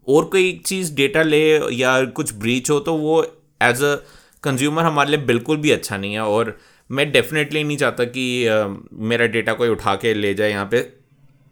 और 0.08 0.24
कोई 0.24 0.62
चीज़ 0.66 0.94
डेटा 0.94 1.22
ले 1.22 1.74
या 1.74 2.04
कुछ 2.04 2.34
ब्रीच 2.34 2.70
हो 2.70 2.80
तो 2.80 2.94
वो 2.94 3.22
एज 3.62 3.82
अ 3.82 3.94
कंज्यूमर 4.42 4.82
हमारे 4.82 5.10
लिए 5.10 5.20
बिल्कुल 5.20 5.56
भी 5.56 5.70
अच्छा 5.70 5.96
नहीं 5.96 6.14
है 6.14 6.20
और 6.20 6.58
मैं 6.90 7.12
डेफिनेटली 7.12 7.64
नहीं 7.64 7.76
चाहता 7.76 8.04
कि 8.04 8.48
uh, 8.48 8.76
मेरा 8.92 9.26
डेटा 9.26 9.52
कोई 9.52 9.68
उठा 9.68 9.94
के 9.94 10.14
ले 10.14 10.34
जाए 10.34 10.50
यहाँ 10.50 10.68
पे 10.70 10.92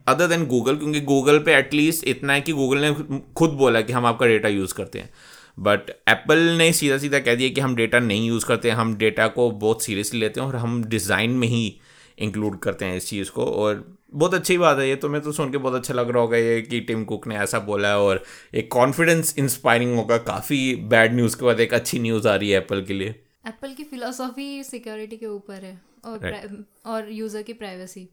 अदर 0.09 0.27
देन 0.27 0.47
गूगल 0.47 0.77
क्योंकि 0.77 1.01
गूगल 1.01 1.39
पे 1.39 1.55
एटलीस्ट 1.55 2.09
इतना 2.09 2.33
है 2.33 2.41
कि 2.41 2.53
गूगल 2.53 2.79
ने 2.79 3.21
खुद 3.37 3.51
बोला 3.51 3.81
कि 3.81 3.93
हम 3.93 4.07
आपका 4.07 4.27
डेटा 4.27 4.49
यूज़ 4.49 4.75
करते 4.75 4.99
हैं। 4.99 5.11
बट 5.59 5.91
एप्पल 6.09 6.39
ने 6.39 6.73
सीधा 6.73 6.99
सीधा 6.99 7.19
कह 7.19 7.35
दिया 7.35 7.49
कि 7.49 7.61
हम 7.61 7.77
डेटा 7.77 7.99
नहीं 7.99 8.29
यूज़ 8.29 8.47
करते 8.47 8.71
हैं 8.71 8.77
हम 8.77 8.97
डेटा 8.97 9.27
को 9.27 9.51
बहुत 9.51 9.83
सीरियसली 9.83 10.21
लेते 10.21 10.41
हैं 10.41 10.47
और 10.47 10.57
हम 10.57 10.85
डिज़ाइन 10.85 11.31
में 11.31 11.49
ही 11.49 11.79
इंक्लूड 12.19 12.59
करते 12.59 12.85
हैं 12.85 12.97
इस 12.97 13.09
चीज़ 13.09 13.31
को 13.31 13.45
और 13.45 13.85
बहुत 14.15 14.35
अच्छी 14.35 14.57
बात 14.59 14.79
है 14.79 14.89
ये 14.89 14.97
तो 14.97 15.09
मैं 15.09 15.21
तो 15.21 15.33
सुन 15.33 15.51
के 15.53 15.59
बहुत 15.59 15.75
अच्छा 15.75 15.95
लग 15.95 16.11
रहा 16.11 16.23
होगा 16.23 16.37
ये 16.37 16.61
कि 16.63 16.81
टिम 16.81 17.05
कुक 17.05 17.27
ने 17.27 17.37
ऐसा 17.37 17.59
बोला 17.61 17.89
है 17.89 17.99
और 17.99 18.23
एक 18.55 18.71
कॉन्फिडेंस 18.73 19.35
इंस्पायरिंग 19.39 19.95
होगा 19.97 20.19
काफ़ी 20.25 20.75
बैड 20.91 21.15
न्यूज़ 21.15 21.37
के 21.37 21.45
बाद 21.45 21.61
एक 21.61 21.75
अच्छी 21.75 21.99
न्यूज़ 21.99 22.29
आ 22.29 22.35
रही 22.35 22.51
है 22.51 22.59
एप्पल 22.59 22.85
के 22.85 22.95
लिए। 22.95 23.09
एप्पल 23.49 23.73
की 23.75 23.85
फ़िलासफ़ी 23.85 24.63
सिक्योरिटी 24.65 25.17
के 25.17 25.27
ऊपर 25.27 25.65
है 25.65 25.81
और 26.05 26.19
right. 26.19 26.55
और 26.87 27.11
यूज़र 27.13 27.43
की 27.43 27.53
प्राइवेसी 27.53 28.09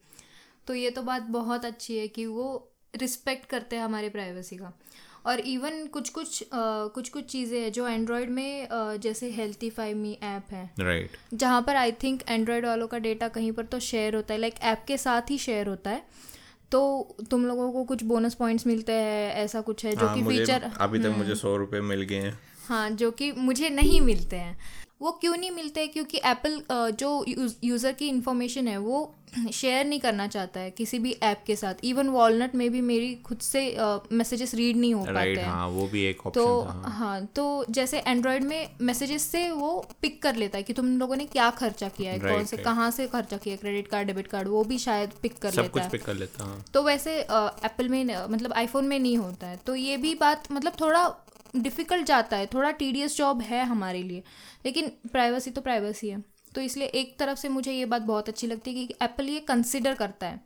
तो 0.68 0.74
ये 0.74 0.89
तो 0.89 1.01
बात 1.01 1.22
बहुत 1.32 1.65
अच्छी 1.65 1.98
है 1.98 2.08
कि 2.08 2.25
वो 2.25 2.48
रिस्पेक्ट 2.96 3.50
करते 3.50 3.75
हैं 3.75 3.84
हमारे 3.84 4.10
प्राइवेसी 4.10 4.56
का। 4.56 4.72
और 5.29 5.39
इवन 5.48 5.86
कुछ 5.88 6.09
कुछ 6.09 6.43
कुछ 6.53 7.09
कुछ 7.09 7.25
चीज़ें 7.25 7.59
हैं 7.59 7.71
जो 7.71 7.88
एंड्रॉयड 7.88 8.29
में 8.31 8.67
जैसे 9.01 9.29
हेल्थीफाई 9.31 9.93
मी 9.95 10.17
ऐप 10.25 10.51
है 10.51 10.70
राइट 10.79 11.07
right. 11.07 11.20
जहाँ 11.33 11.61
पर 11.61 11.75
आई 11.75 11.92
थिंक 12.03 12.24
एंड्रॉयड 12.29 12.65
वालों 12.65 12.87
का 12.87 12.98
डेटा 13.00 13.27
कहीं 13.29 13.51
पर 13.51 13.65
तो 13.65 13.79
शेयर 13.81 14.15
होता 14.15 14.33
है 14.33 14.39
लाइक 14.39 14.53
like 14.53 14.65
ऐप 14.65 14.83
के 14.87 14.98
साथ 15.00 15.31
ही 15.31 15.37
शेयर 15.39 15.68
होता 15.68 15.89
है 15.89 16.03
तो 16.72 16.81
तुम 17.31 17.46
लोगों 17.46 17.72
को 17.72 17.83
कुछ 17.83 18.03
बोनस 18.03 18.33
पॉइंट्स 18.35 18.68
मिलते 18.68 18.94
हैं 18.94 19.33
ऐसा 19.35 19.61
कुछ 19.61 19.85
है 19.85 19.96
जो 19.96 20.05
हाँ, 20.05 20.15
कि 20.15 20.24
फीचर 20.27 20.70
अभी 20.79 21.00
तक 21.00 21.07
मुझे 21.07 21.22
हम्म। 21.22 21.35
सौ 21.35 21.55
रुपये 21.57 21.81
मिल 21.83 22.01
गए 22.03 22.20
हैं 22.20 22.37
हाँ 22.68 22.89
जो 22.92 23.11
कि 23.11 23.31
मुझे 23.33 23.70
नहीं 23.72 24.01
मिलते 24.01 24.35
हैं 24.35 24.57
वो 25.01 25.12
क्यों 25.22 25.35
नहीं 25.38 25.51
मिलते? 25.51 25.85
क्योंकि 25.88 26.18
एप्पल 26.25 26.62
जो 27.00 27.09
यूज़र 27.64 27.92
की 28.00 28.07
इंफॉर्मेशन 28.09 28.68
है 28.68 28.77
वो 28.79 29.12
शेयर 29.53 29.85
नहीं 29.85 30.00
करना 30.00 30.25
चाहता 30.27 30.59
है 30.59 30.70
किसी 30.72 31.00
भी 31.00 31.12
ऐप 31.24 31.44
के 31.48 31.55
साथ. 31.55 31.83
इवन 31.85 32.07
वॉलनट 32.09 32.55
में 32.55 32.70
भी 32.72 32.79
मेरी 32.81 33.14
खुद 33.25 33.40
से 33.40 33.62
मैसेजेस 34.12 34.53
रीड 34.55 34.77
नहीं 34.77 34.94
हो 34.94 35.03
पाते 35.05 35.33
हैं. 35.40 35.46
हाँ, 35.46 35.68
वो 35.68 35.88
भी 35.88 36.03
एक 36.05 36.22
तो 36.35 36.46
हाँ।, 36.62 36.92
हाँ 36.92 37.25
तो 37.35 37.46
जैसे 37.70 38.00
एंड्रॉयड 38.07 38.44
में 38.44 38.70
मैसेजेस 38.81 39.24
से 39.31 39.50
वो 39.51 39.72
पिक 40.01 40.22
कर 40.24 40.35
लेता 40.35 40.57
है 40.57 40.64
कि 40.64 40.74
तुम 40.74 40.98
लोगों 41.00 41.16
ने 41.16 41.25
क्या 41.27 41.50
खर्चा 41.59 41.90
किया 41.90 42.12
है 42.12 42.20
कौन 42.20 42.46
से 42.46 42.57
कहाँ 42.57 42.90
से 42.92 43.07
खर्चा 43.07 43.38
किया 43.38 43.55
क्रेडिट 43.55 43.88
कार्ड 43.88 44.07
डेबिट 44.07 44.27
कार्ड 44.27 44.48
वो 44.48 44.64
भी 44.64 44.77
शायद 44.79 45.12
पिक 45.22 45.38
कर 45.38 45.51
सब 45.51 45.62
लेता 45.62 45.74
कुछ 45.74 45.81
है. 45.83 45.90
पिक 45.90 46.03
कर 46.05 46.16
लेता 46.16 46.44
हाँ. 46.44 46.64
तो 46.74 46.83
वैसे 46.83 47.20
एप्पल 47.22 47.90
में 47.90 48.03
मतलब 48.05 48.53
आईफोन 48.53 48.88
में 48.88 49.00
नहीं 49.00 49.18
होता 49.18 49.48
है. 49.48 49.57
तो 49.68 49.75
ये 49.75 49.98
भी 49.98 50.16
बात 50.16 50.51
मतलब 50.51 50.74
थोड़ा 50.81 51.07
डिफ़िकल्ट 51.55 52.07
जाता 52.07 52.38
है, 52.38 52.46
थोड़ा 52.46 52.72
टीडियस 52.72 53.18
जॉब 53.18 53.42
है 53.42 53.64
हमारे 53.66 54.03
लिए, 54.03 54.24
लेकिन 54.66 54.92
प्राइवेसी 55.12 55.51
तो 55.51 55.62
प्राइवेसी 55.62 56.09
है। 56.09 56.24
तो 56.55 56.62
इसलिए 56.62 56.88
एक 56.88 57.18
तरफ़ 57.20 57.40
से 57.40 57.50
मुझे 57.50 57.72
ये 57.72 57.85
बात 57.85 58.01
बहुत 58.01 58.29
अच्छी 58.29 58.48
लगती 58.48 58.72
है 58.72 58.85
कि 58.85 58.96
एप्पल 59.01 59.29
ये 59.29 59.40
कंसिडर 59.40 59.94
करता 59.94 60.27
है। 60.27 60.42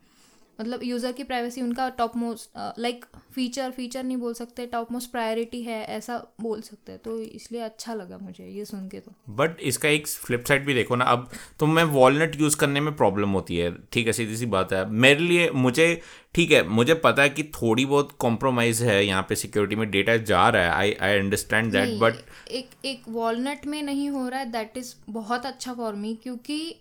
मतलब 0.59 0.83
यूज़र 0.83 1.11
की 1.11 1.23
प्राइवेसी 1.23 1.61
उनका 1.61 1.87
top 1.97 2.15
most 2.17 2.59
like 2.79 3.05
feature 3.35 3.71
feature 3.71 4.03
नहीं 4.03 4.17
बोल 4.17 4.33
सकते 4.33 4.65
टॉप 4.67 4.91
मोस्ट 4.91 5.11
प्रायोरिटी 5.11 5.61
है 5.63 5.81
ऐसा 5.87 6.17
बोल 6.41 6.61
सकते 6.61 6.91
हैं। 6.91 7.01
तो 7.01 7.17
इसलिए 7.19 7.61
अच्छा 7.61 7.93
लगा 7.93 8.17
मुझे 8.17 8.47
ये 8.47 8.65
सुन 8.65 8.87
के 8.89 8.99
तो। 8.99 9.13
बट 9.35 9.59
इसका 9.63 9.89
एक 9.89 10.07
फ्लिप 10.07 10.43
साइड 10.47 10.65
भी 10.65 10.73
देखो 10.73 10.95
ना 10.95 11.05
अब 11.05 11.29
तो 11.59 11.65
मैं 11.67 11.83
वॉलनट 11.93 12.39
यूज़ 12.41 12.57
करने 12.57 12.79
में 12.79 12.95
प्रॉब्लम 12.95 13.29
होती 13.31 13.57
है। 13.57 13.73
ठीक 13.91 14.07
है 14.07 14.13
सीधी 14.13 14.37
सी 14.37 14.45
बात 14.47 14.73
है। 14.73 14.85
मेरे 14.91 15.19
लिए 15.19 15.49
मुझे 15.51 16.01
ठीक 16.35 16.51
है 16.51 16.63
मुझे 16.69 16.93
पता 16.93 17.21
है 17.21 17.29
कि 17.29 17.43
थोड़ी 17.53 17.85
बहुत 17.85 18.11
कॉम्प्रोमाइज़ 18.19 18.83
है 18.83 19.05
यहाँ 19.05 19.25
पे 19.29 19.35
सिक्योरिटी 19.35 19.75
में 19.75 19.89
डेटा 19.91 20.17
जा 20.17 20.47
रहा 20.49 20.63
है। 20.63 20.71
I 20.71 20.93
I 21.01 21.19
understand 21.19 21.71
that 21.71 21.99
but 21.99 22.49
एक 22.51 22.69
एक 22.85 23.03
वॉलनट 23.09 23.65
में 23.67 23.81
नहीं 23.83 24.09
हो 24.09 24.27
रहा 24.29 24.39
है 24.39 24.51
दैट 24.51 24.77
इज़ 24.77 24.93
बहुत 25.09 25.45
अच्छा 25.45 25.73
फॉर 25.73 25.95
मी 25.95 26.17
क्योंकि 26.23 26.75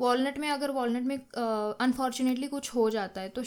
वॉलनट 0.00 0.38
में 0.38 0.48
अगर 0.48 0.70
वॉलनट 0.70 1.06
में 1.06 1.16
अनफॉर्चुनेटली 1.80 2.44
uh, 2.44 2.50
कुछ 2.50 2.74
हो 2.74 2.90
जाता 2.90 3.20
है 3.20 3.28
तो 3.28 3.42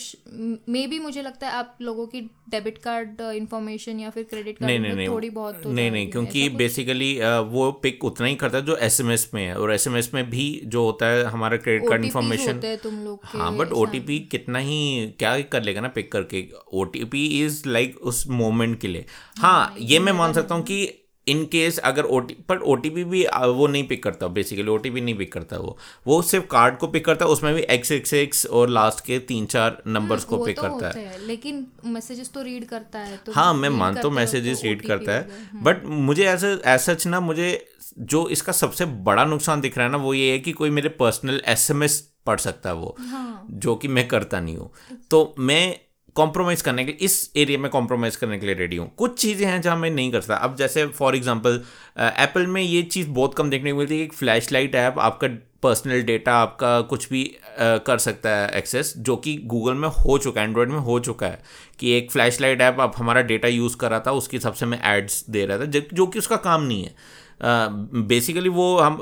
मे 0.70 0.88
भी 0.88 1.00
मुझे 1.00 1.22
लगता 1.22 1.48
है 1.48 1.54
आप 1.54 1.78
लोगों 1.82 2.08
की 2.08 2.22
डेबिट 2.22 2.78
कार्ड 2.78 3.22
इंफॉर्मेशन 3.22 4.00
या 4.00 4.10
फिर 4.10 4.24
क्रेडिट 4.24 4.58
कार्ड 4.58 4.72
नहीं 4.72 4.80
नहीं 4.80 4.94
नहीं 4.94 5.08
थोड़ी 5.08 5.30
बहुत 5.30 5.62
तो 5.64 5.72
नहीं 5.72 5.92
नहीं 5.92 6.12
क्योंकि 6.12 6.50
बेसिकली 6.50 7.20
वो 7.40 7.72
पिक 7.72 8.06
उतना 8.06 8.28
ही 8.28 8.36
करता 8.36 8.58
है 8.58 8.66
जो 8.66 8.76
एसएमएस 8.76 9.32
में 9.34 9.46
है 9.46 9.56
और 9.56 9.74
एसएमएस 9.74 10.14
में 10.14 10.30
भी 10.30 10.62
जो 10.66 10.84
होता 10.84 11.06
है 11.06 11.24
हमारा 11.24 11.58
क्रेडिट 11.58 11.90
कार्ड 11.90 12.06
इन्फॉर्मेशन 12.06 12.62
तुम 12.84 13.00
लोग 13.00 13.20
हाँ 13.26 13.58
बट 13.58 13.72
ओटीपी 13.72 14.20
कितना 14.20 14.60
ही 14.60 15.08
क्या 15.20 15.42
कर 15.42 15.64
लेगा 15.64 15.82
ना 15.82 15.88
पिक 15.88 16.12
करके? 16.12 16.50
ओटीपी 16.74 17.46
इज़ 17.46 17.70
लाइक 17.70 17.98
उस 17.98 18.28
मोमेंट 18.28 18.80
के 18.80 18.88
लिए। 18.88 19.06
हाँ, 19.38 19.66
हाँ 19.66 19.76
ये 19.80 20.00
मैं 20.00 20.12
मान 20.12 20.34
सकता 20.34 20.56
हूँ 20.56 20.64
कि 20.64 21.01
इन 21.32 21.44
केस 21.46 21.78
अगर 21.82 22.06
ओ 22.06 22.20
टी 22.22 22.34
पर 22.50 22.60
ओ 22.60 22.76
भी 22.76 23.26
वो 23.52 23.68
नहीं 23.68 23.88
पिक 23.88 24.04
करता 24.04 24.28
बेसिकली 24.30 24.68
ओ 24.68 24.78
नहीं 24.86 25.16
पिक 25.18 25.32
करता 25.34 25.58
वो 25.58 25.78
वो 26.08 26.22
सिर्फ़ 26.24 26.46
कार्ड 26.48 26.78
को 26.78 26.88
पिक 26.88 27.06
करता 27.06 27.26
है 27.26 27.32
उसमें 27.32 27.54
भी 27.56 27.62
एक्स 27.70 27.92
एक्स 27.92 28.14
एक्स 28.14 28.46
और 28.52 28.70
लास्ट 28.70 29.06
के 29.06 29.20
तीन 29.28 29.46
चार 29.48 29.82
नंबर्स 29.90 30.24
को 30.24 30.44
पिक 30.46 30.56
तो 30.56 30.62
करता 30.64 30.88
है, 30.90 31.06
है 31.06 31.28
लेकिन 31.28 31.66
मैसेजेस 31.88 32.32
तो 32.34 32.42
रीड 32.42 32.66
करता 32.66 33.00
है 33.00 33.18
तो 33.18 33.32
हाँ 33.32 33.54
मैं 33.54 33.70
मानता 33.72 34.02
हूँ 34.02 34.12
मैसेजेस 34.12 34.64
रीड 34.64 34.86
करता 34.88 35.12
है 35.12 35.62
बट 35.64 35.84
हम्म। 35.84 36.04
मुझे 36.04 36.26
ऐसा 36.26 36.58
ऐसा 36.68 36.96
ना 37.08 37.20
मुझे 37.22 37.50
जो 38.12 38.28
इसका 38.30 38.52
सबसे 38.54 38.86
बड़ा 39.06 39.26
नुकसान 39.26 39.62
दिख 39.62 39.78
रहा 39.78 39.86
है 39.86 39.92
ना 39.92 39.98
वो 39.98 40.14
ये 40.14 40.32
है 40.32 40.40
कि 40.40 40.52
कोई 40.54 40.70
मेरे 40.70 40.90
पर्सनल 40.98 41.42
एसएमएस 41.48 42.00
पढ़ 42.26 42.40
सकता 42.40 42.70
है 42.70 42.76
वो 42.76 42.96
हाँ। 43.02 43.48
जो 43.50 43.76
कि 43.76 43.88
मैं 43.88 44.08
करता 44.08 44.40
नहीं 44.40 44.58
हूँ 44.58 44.72
तो 45.12 45.34
मैं 45.40 45.64
कॉम्प्रोमाइज़ 46.16 46.64
करने 46.64 46.84
के 46.86 46.92
इस 47.06 47.32
एरिया 47.38 47.60
में 47.60 47.70
कॉम्प्रोमाइज़ 47.72 48.18
करने 48.20 48.38
के 48.40 48.46
लिए 48.46 48.56
रेडी 48.56 48.76
हूँ। 48.76 48.90
कुछ 48.98 49.20
चीज़ें 49.20 49.46
हैं 49.48 49.62
जहाँ 49.62 49.78
मैं 49.78 49.90
नहीं 49.92 50.12
कर 50.12 50.22
सकता। 50.22 50.36
अब 50.36 50.56
जैसे 50.56 50.86
फॉर 50.88 51.16
एग्जांपल 51.16 51.62
एप्पल 52.00 52.48
में 52.48 52.62
ये 52.62 52.82
चीज़ 52.84 53.10
बहुत 53.10 53.34
कम 53.36 53.50
देखने 53.50 53.72
को 53.72 53.78
मिलती 53.78 53.98
है 53.98 54.04
एक 54.04 54.14
फ्लैश 54.14 54.52
लाइट 54.52 54.76
ऐप 54.76 55.00
आपका 55.00 55.28
पर्सनल 55.64 56.02
डेटा 56.02 56.34
आपका 56.34 56.80
कुछ 56.82 57.08
भी 57.10 57.24
आ, 57.24 57.78
कर 57.78 57.98
सकता 57.98 58.30
है 58.30 58.50
एक्सेस 58.58 58.94
जो 58.98 59.16
कि 59.16 59.36
गूगल 59.46 59.74
में 59.74 59.88
हो 59.90 60.18
चुका 60.18 60.42
है 60.42 60.48
एंड्रॉयड 60.48 60.70
में 60.70 60.80
हो 60.80 61.00
चुका 61.00 61.28
है 61.28 61.42
कि 61.80 61.92
एक 61.98 62.12
फ्लैश 62.12 62.40
लाइट 62.42 62.62
ऐप 62.62 62.80
आप 62.80 62.94
हमारा 62.98 63.22
डेटा 63.22 63.48
यूज़ 63.48 63.78
कर 63.78 63.90
रहा 63.90 64.00
था 64.00 64.12
उसके 64.12 64.38
हिसाब 64.38 64.54
से 64.54 64.66
मैं 64.66 64.80
एड्स 64.94 65.24
दे 65.30 65.46
रहा 65.46 65.58
था 65.58 65.66
जो 65.66 66.08
कि 66.08 66.20
उसका 66.20 66.36
काम 66.36 66.64
नहीं 66.64 66.84
है। 66.84 66.96
बेसिकली 68.08 68.50
uh, 68.50 68.56
वो 68.56 68.78
हम 68.78 69.00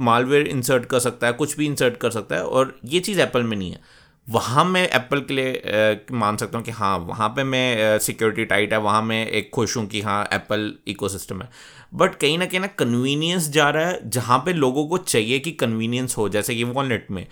मालवेयर 0.00 0.44
uh, 0.44 0.50
इंसर्ट 0.50 0.84
कर 0.84 0.98
सकता 0.98 1.26
है 1.26 1.32
कुछ 1.32 1.56
भी 1.56 1.66
इंसर्ट 1.66 1.96
कर 1.96 2.10
सकता 2.10 2.36
है 2.36 2.42
और 2.42 2.76
ये 2.84 3.00
चीज़ 3.00 3.20
एप्पल 3.20 3.42
में 3.42 3.56
नहीं 3.56 3.70
है। 3.70 3.80
वहाँ 4.28 4.64
मैं 4.64 4.82
एप्पल 4.88 5.20
के 5.20 5.34
लिए 5.34 6.04
मान 6.12 6.36
सकता 6.36 6.58
हूँ 6.58 6.64
कि 6.64 6.70
हाँ 6.70 6.96
वहाँ 6.98 7.28
पे 7.28 7.44
मैं 7.44 7.98
सिक्योरिटी 7.98 8.44
टाइट 8.44 8.72
है, 8.72 8.78
वहाँ 8.78 9.02
मैं 9.02 9.26
एक 9.26 9.50
खुश 9.54 9.76
हूँ 9.76 9.86
कि 9.86 10.00
हाँ 10.00 10.22
एप्पल 10.32 10.72
इकोसिस्टम 10.88 11.42
है। 11.42 11.48
बट 11.94 12.14
कहीं 12.14 12.36
ना 12.38 12.46
कहीं 12.46 12.60
ना 12.60 12.66
कन्वीनियंस 12.78 13.48
जा 13.50 13.68
रहा 13.70 13.86
है, 13.86 14.10
जहाँ 14.10 14.38
पे 14.38 14.52
लोगों 14.52 14.86
को 14.88 14.98
चाहिए 14.98 15.38
कि 15.38 15.52
कन्वीनियंस 15.54 16.16
हो, 16.18 16.28
जैसे 16.28 16.54
कि 16.54 16.64
वॉलनेट 16.64 17.10
में 17.10 17.26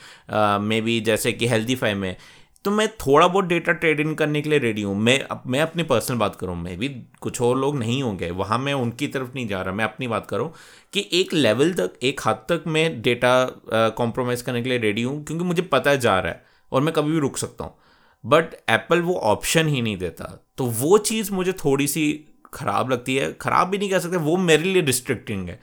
मे 0.61 0.81
बी 0.81 1.01
जैसे 1.01 1.33
कि 1.33 1.47
हेल्थीफाई 1.49 1.95
में। 1.95 2.17
तो 2.65 2.71
मैं 2.71 2.89
थोड़ा 2.99 3.27
बहुत 3.27 3.45
डेटा 3.45 3.73
ट्रेड 3.73 4.01
इन 4.01 4.15
करने 4.15 4.41
के 4.43 4.51
लिए 4.51 4.59
रेडी 4.59 4.83
हूँ। 4.83 4.95
मैं 4.97 5.19
मैं 5.47 5.61
अपनी 5.61 5.83
पर्सनल 5.83 6.17
बात 6.19 6.37
करूँ, 6.37 6.57
मैं 6.57 6.77
भी 6.79 6.89
कुछ 7.21 7.41
और 7.41 7.59
लोग 7.59 7.79
नहीं 7.79 8.03
होंगे, 8.03 8.31
वहाँ 8.33 8.59
मैं 8.59 8.73
उनकी 8.75 9.07
तरफ़ 9.09 9.35
नहीं 9.35 9.47
जा 9.49 9.61
रहा, 9.63 9.75
मैं 9.75 9.85
अपनी 9.85 10.09
बात 10.09 10.27
करूँ 10.27 10.51
कि 10.93 11.09
एक 11.13 11.35
लेवल 11.35 11.73
तक, 11.75 11.99
एक 12.03 12.21
हद 12.27 12.45
तक 12.49 12.65
मैं 12.67 13.01
डेटा 13.03 13.45
कॉम्प्रोमाइज़ 13.99 14.45
करने 14.45 14.63
के 14.63 14.69
लिए 14.69 14.79
रेडी 14.79 15.03
हूँ, 15.03 15.23
क्योंकि 15.25 15.45
मुझे 15.45 15.63
पता 15.63 15.95
जा 15.97 16.19
रहा 16.21 16.33
है। 16.33 16.45
और 16.73 16.83
मैं 16.83 16.95
कभी 16.95 17.13
भी 17.13 17.19
रुक 17.19 17.37
सकता 17.37 17.65
हूँ। 17.65 17.75
बट 18.25 18.55
एप्पल 18.71 19.01
वो 19.01 19.15
ऑप्शन 19.15 19.69
ही 19.69 19.83
नहीं 19.83 19.97
देता। 19.97 20.25
तो 20.59 20.65
वो 20.67 20.99
चीज़ 20.99 21.33
मुझे 21.33 21.53
थोड़ी 21.55 21.87
सी 21.87 22.25
ख़राब 22.55 22.91
लगती 22.91 23.17
है। 23.17 23.33
ख़राब 23.33 23.69
भी 23.69 23.79
नहीं 23.79 23.91
कह 23.91 23.99
सकते, 23.99 24.17
वो 24.17 24.37
मेरे 24.37 24.63
लिए 24.63 24.83
रिस्ट्रिक्टिंग 24.83 25.49
है। 25.49 25.61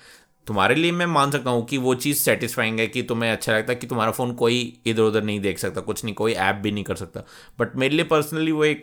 तुम्हारे 0.47 0.75
लिए 0.75 0.91
मैं 0.91 1.05
मान 1.05 1.31
सकता 1.31 1.49
हूँ 1.49 1.65
कि 1.65 1.77
वो 1.77 1.95
चीज़ 1.95 2.17
सेटिस्फाइंग 2.17 2.79
है 2.79 2.87
कि 2.87 3.03
तुम्हें 3.03 3.31
अच्छा 3.31 3.53
लगता 3.53 3.73
है 3.73 3.75
कि 3.79 3.87
तुम्हारा 3.87 4.11
फ़ोन 4.11 4.33
कोई 4.33 4.79
इधर 4.85 5.01
उधर 5.01 5.23
नहीं 5.23 5.39
देख 5.39 5.59
सकता, 5.59 5.81
कुछ 5.81 6.03
नहीं, 6.05 6.15
कोई 6.15 6.33
ऐप 6.33 6.55
भी 6.55 6.71
नहीं 6.71 6.83
कर 6.83 6.95
सकता। 6.95 7.23
बट 7.59 7.75
मेरे 7.75 7.95
लिए 7.95 8.05
पर्सनली 8.05 8.51
वो 8.51 8.65
एक 8.65 8.81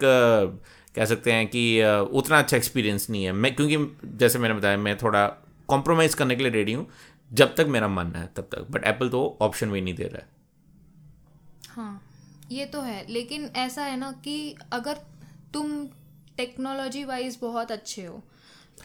कह 0.95 1.05
सकते 1.05 1.33
हैं 1.33 1.47
कि 1.47 1.83
उतना 2.13 2.39
अच्छा 2.39 2.57
एक्सपीरियंस 2.57 3.11
नहीं 3.11 3.25
है। 3.25 3.33
मैं, 3.33 3.55
क्योंकि 3.55 3.77
जैसे 4.17 4.39
मैंने 4.39 4.55
बताया, 4.55 4.77
मैं 4.77 4.97
थोड़ा 4.99 5.27
कॉम्प्रोमाइज़ 5.69 6.17
करने 6.17 6.37
के 6.37 6.43
लिए 6.43 6.53
रेडी 6.53 6.73
हूँ। 6.73 6.87
जब 7.33 7.55
तक 7.55 7.67
मेरा 7.69 7.89
मन 7.89 8.13
है, 8.17 8.27
तब 8.37 8.43
तक। 8.43 8.67
बट 8.71 8.85
एप्पल 8.85 9.09
तो 9.09 9.39
ऑप्शन 9.41 9.71
भी 9.71 9.81
नहीं 9.81 9.95
दे 9.95 10.05
रहा 10.05 10.19
है। 10.19 10.29
हाँ। 11.69 12.03
ये 12.53 12.67
तो 12.67 12.81
है 12.81 13.05
लेकिन 13.09 13.51
ऐसा 13.57 13.85
है 13.85 13.97
ना 13.97 14.13
कि 14.13 14.55
अगर 14.73 14.99
तुम 15.55 15.87
टेक्नोलॉजी 16.37 17.05
वाइज 17.05 17.39
बहुत 17.43 17.73
अच्छे 17.73 18.05
हो 18.05 18.23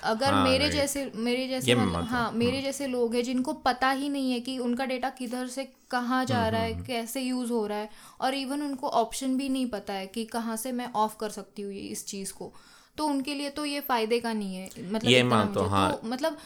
अगर 0.04 0.34
हाँ, 0.34 0.44
मेरे 0.44 0.70
जैसे 0.70 1.12
मेरे 1.16 1.48
जैसे 1.48 1.76
मतलब 1.76 2.04
हाँ 2.04 2.32
मेरे 2.32 2.52
हाँ। 2.52 2.62
जैसे 2.62 2.88
लोग 2.88 3.16
हैं 3.16 3.24
जिनको 3.24 3.54
पता 3.54 3.90
ही 3.92 4.10
नहीं 4.10 4.32
है 4.32 4.40
कि 4.40 4.58
उनका 4.60 4.86
डेटा 4.86 5.10
किधर 5.10 5.48
से 5.48 5.64
कहाँ 5.92 6.26
जा 6.26 6.38
हम्म, 6.38 6.50
रहा 6.50 6.62
है 6.62 6.68
हम्म, 6.68 6.78
हम्म। 6.78 6.88
कैसे 6.88 7.22
यूज़ 7.22 7.52
हो 7.52 7.66
रहा 7.68 7.78
है 7.78 7.90
और 8.22 8.34
इवन 8.34 8.62
उनको 8.62 8.88
ऑप्शन 8.88 9.38
भी 9.38 9.50
नहीं 9.50 9.70
पता 9.70 9.94
है 9.94 10.08
कि 10.08 10.26
कहाँ 10.26 10.56
से 10.56 10.72
मैं 10.72 10.92
ऑफ़ 10.96 11.16
कर 11.20 11.30
सकती 11.30 11.62
हूँ 11.62 11.74
इस 11.74 12.06
चीज़ 12.08 12.34
को। 12.34 12.54
तो 12.98 13.06
उनके 13.06 13.34
लिए 13.34 13.50
तो 13.50 13.66
ये 13.66 13.80
फ़ायदे 13.80 14.20
का 14.20 14.34
नहीं 14.34 14.56
है 14.56 14.70
मतलब 14.92 15.12
ये 15.12 15.24
मान 15.24 15.54
तो, 15.54 15.62
हाँ। 15.62 15.92
तो 15.92 16.08
मतलब 16.08 16.38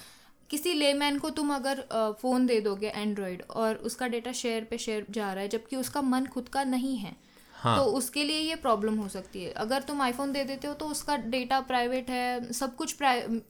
किसी 0.50 0.74
लेमैन 0.74 1.18
को 1.20 1.30
तुम 1.30 1.54
अगर 1.56 1.84
फ़ोन 2.22 2.46
दे 2.46 2.60
दोगे 2.62 2.88
एंड्रॉयड 2.88 3.44
और 3.52 3.76
उसका 3.84 4.08
डेटा 4.08 4.32
शेयर 4.34 4.64
पे 4.64 4.78
शेयर 4.78 5.06
जा 5.12 5.32
रहा 5.34 5.42
है 5.42 5.50
जबकि 5.50 5.76
उसका 5.76 6.02
मन 6.02 6.26
खुद 6.26 6.50
का 6.50 6.64
नहीं 6.64 6.96
है 6.98 7.16
हाँ. 7.54 7.78
तो 7.78 7.84
उसके 7.94 8.24
लिए 8.24 8.40
ये 8.40 8.56
प्रॉब्लम 8.56 8.96
हो 8.96 9.08
सकती 9.10 9.44
है। 9.44 9.52
अगर 9.54 9.82
तुम 9.82 10.02
आईफोन 10.02 10.32
दे 10.32 10.44
देते 10.44 10.68
हो 10.68 10.74
तो 10.74 10.86
उसका 10.88 11.18
डेटा 11.30 11.60
प्राइवेट 11.62 12.10
है 12.10 12.54
सब 12.54 12.76
कुछ 12.76 12.96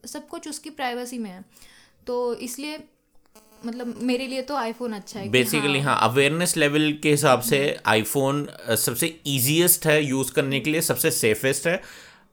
सब 0.05 0.27
कुछ 0.27 0.47
उसकी 0.49 0.69
प्राइवेसी 0.71 1.17
में 1.17 1.29
है। 1.29 1.43
तो 2.07 2.33
इसलिए 2.35 2.79
मतलब 3.65 3.95
मेरे 4.01 4.27
लिए 4.27 4.41
तो 4.41 4.55
आईफोन 4.55 4.93
अच्छा 4.93 5.19
है 5.19 5.29
बेसिकली 5.29 5.79
हाँ। 5.79 5.97
अवेयरनेस 6.01 6.53
हाँ, 6.55 6.59
लेवल 6.59 6.91
के 7.03 7.09
हिसाब 7.11 7.41
से 7.41 7.59
आईफोन 7.85 8.47
सबसे 8.77 9.07
इजीएस्ट 9.27 9.85
है 9.87 10.03
यूज़ 10.05 10.31
करने 10.33 10.59
के 10.59 10.71
लिए 10.71 10.81
सबसे 10.81 11.11
सेफेस्ट 11.11 11.67
है। 11.67 11.81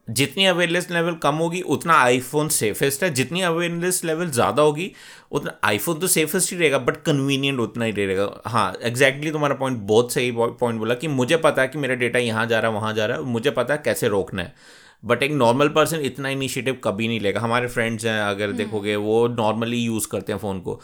जितनी 0.08 0.44
अवेयरनेस 0.46 0.90
लेवल 0.90 1.14
कम 1.22 1.34
होगी 1.34 1.60
उतना 1.68 1.94
आईफोन 1.94 2.48
सेफेस्ट 2.48 3.02
है। 3.02 3.10
जितनी 3.10 3.40
अवेयरनेस 3.42 4.00
लेवल 4.04 4.30
ज़्यादा 4.30 4.62
होगी 4.62 4.90
उतना 5.32 5.58
आईफोन 5.64 5.98
तो 5.98 6.06
सेफेस्ट 6.06 6.52
ही 6.52 6.58
रहेगा 6.58 6.78
बट 6.80 6.96
कन्वीनियंट 7.04 7.60
उतना 7.60 7.84
ही 7.84 7.92
रहेगा। 7.92 8.30
हाँ 8.46 8.68
एग्जैक्टली 8.72 8.90
exactly 8.90 9.32
तुम्हारा 9.32 9.54
पॉइंट 9.54 9.78
बहुत 9.78 10.12
सही 10.12 10.30
पॉइंट 10.32 10.78
बोला 10.78 10.94
कि 10.94 11.08
मुझे 11.10 11.36
पता 11.38 11.62
है 11.62 11.68
कि 11.68 11.78
मेरा 11.78 11.94
डेटा 11.94 12.18
यहाँ 12.18 12.46
जा 12.46 12.60
रहा 12.60 12.70
है 12.70 12.76
वहाँ 12.76 12.92
जा 12.94 13.06
रहा 13.06 13.16
है 13.16 13.24
मुझे 13.24 13.50
पता 13.50 13.74
है 13.74 13.82
कैसे 13.84 14.08
रोकना 14.08 14.42
है। 14.42 14.54
बट 15.02 15.22
एक 15.22 15.32
नॉर्मल 15.32 15.68
पर्सन 15.70 16.00
इतना 16.02 16.28
इनिशिएटिव 16.28 16.78
कभी 16.84 17.08
नहीं 17.08 17.20
लेगा। 17.20 17.40
हमारे 17.40 17.68
फ्रेंड्स 17.68 18.04
हैं 18.04 18.20
अगर 18.20 18.44
हम्म। 18.44 18.56
देखोगे 18.56 18.96
वो 18.98 19.26
नॉर्मली 19.28 19.78
यूज़ 19.78 20.08
करते 20.08 20.32
हैं 20.32 20.38
फ़ोन 20.38 20.60
को। 20.60 20.80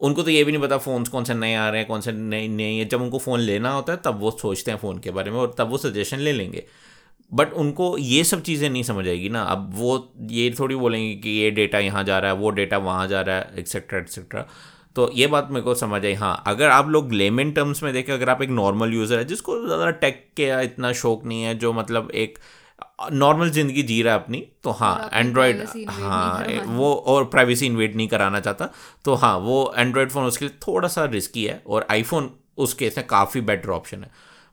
उनको 0.00 0.22
तो 0.22 0.30
ये 0.30 0.42
भी 0.44 0.52
नहीं 0.52 0.62
पता 0.62 0.78
फ़ोन्स 0.78 1.08
कौन 1.08 1.24
से 1.24 1.34
नए 1.34 1.54
आ 1.54 1.68
रहे 1.68 1.80
हैं 1.80 1.88
कौन 1.88 2.00
से 2.00 2.12
नए 2.12 2.46
नहीं 2.48 2.78
है। 2.78 2.84
जब 2.84 3.02
उनको 3.02 3.18
फ़ोन 3.18 3.40
लेना 3.40 3.72
होता 3.72 3.92
है 3.92 4.00
तब 4.04 4.18
वो 4.20 4.30
सोचते 4.32 4.70
हैं 4.70 4.78
फ़ोन 4.78 4.98
के 4.98 5.10
बारे 5.10 5.30
में 5.30 5.38
और 5.38 5.54
तब 5.58 5.70
वो 5.70 5.78
सजेशन 5.78 6.18
ले 6.18 6.32
लेंगे। 6.32 6.64
बट 7.32 7.52
उनको 7.54 7.96
ये 7.98 8.22
सब 8.24 8.42
चीज़ें 8.42 8.68
नहीं 8.68 8.82
समझ 8.82 9.06
आएगी 9.08 9.28
ना। 9.28 9.42
अब 9.44 9.70
वो 9.74 9.96
ये 10.30 10.50
थोड़ी 10.58 10.76
बोलेंगे 10.76 11.14
कि 11.14 11.30
ये 11.30 11.50
डेटा 11.52 11.78
यहाँ 11.80 12.04
जा 12.04 12.18
रहा 12.18 12.30
है 12.30 12.36
वो 12.38 12.50
डेटा 12.52 12.78
वहाँ 12.80 13.06
जा 13.08 13.20
रहा 13.20 13.36
है 13.36 13.58
एक्सेट्रा 13.58 13.98
एक्सेट्रा 13.98 14.46
तो 14.96 15.10
ये 15.14 15.26
बात 15.26 15.48
मेरे 15.50 15.62
को 15.62 15.74
समझ 15.74 16.04
आई। 16.04 16.12
हाँ 16.14 16.42
अगर 16.46 16.68
आप 16.70 16.88
लोग 16.88 17.12
लेमेन 17.12 17.52
टर्म्स 17.52 17.82
में 17.82 17.92
देखें 17.92 18.12
अगर 18.14 18.28
आप 18.30 18.42
एक 18.42 18.50
नॉर्मल 18.50 18.92
यूज़र 18.94 19.18
है 19.18 19.24
जिसको 19.24 19.58
ज़्यादा 19.66 19.90
टेक 20.02 20.26
के 20.36 20.50
इतना 20.64 20.92
शौक 20.94 21.24
नहीं 21.24 21.42
है 21.42 21.54
जो 21.58 21.72
मतलब 21.72 22.10
एक 22.14 22.38
नॉर्मल 23.12 23.50
ज़िंदगी 23.50 23.82
जी 23.82 24.00
रहा 24.02 24.14
है 24.14 24.20
अपनी 24.20 24.38
तो 24.64 24.70
हाँ 24.72 25.10
एंड्रॉयड 25.12 25.62
हाँ 25.90 26.44
वो 26.66 26.92
और 26.94 27.24
प्राइवेसी 27.24 27.66
इन्वेट 27.66 27.96
नहीं 27.96 28.08
कराना 28.08 28.40
चाहता। 28.40 28.68
तो 29.04 29.14
हाँ 29.14 29.36
वो 29.38 29.72
एंड्रॉयड 29.76 30.10
फ़ोन 30.10 30.24
उसके 30.24 30.44
लिए 30.44 30.54
थोड़ा 30.66 30.88
सा 30.88 31.04
रिस्की 31.06 31.44
है 31.44 31.60
और 31.66 31.86
आईफोन 31.90 32.30
उस 32.58 32.74
केस 32.74 32.98
में 32.98 33.06
काफ़ी 33.06 33.40
बेटर 33.42 33.70
ऑप्शन 33.70 34.04
है। 34.04 34.10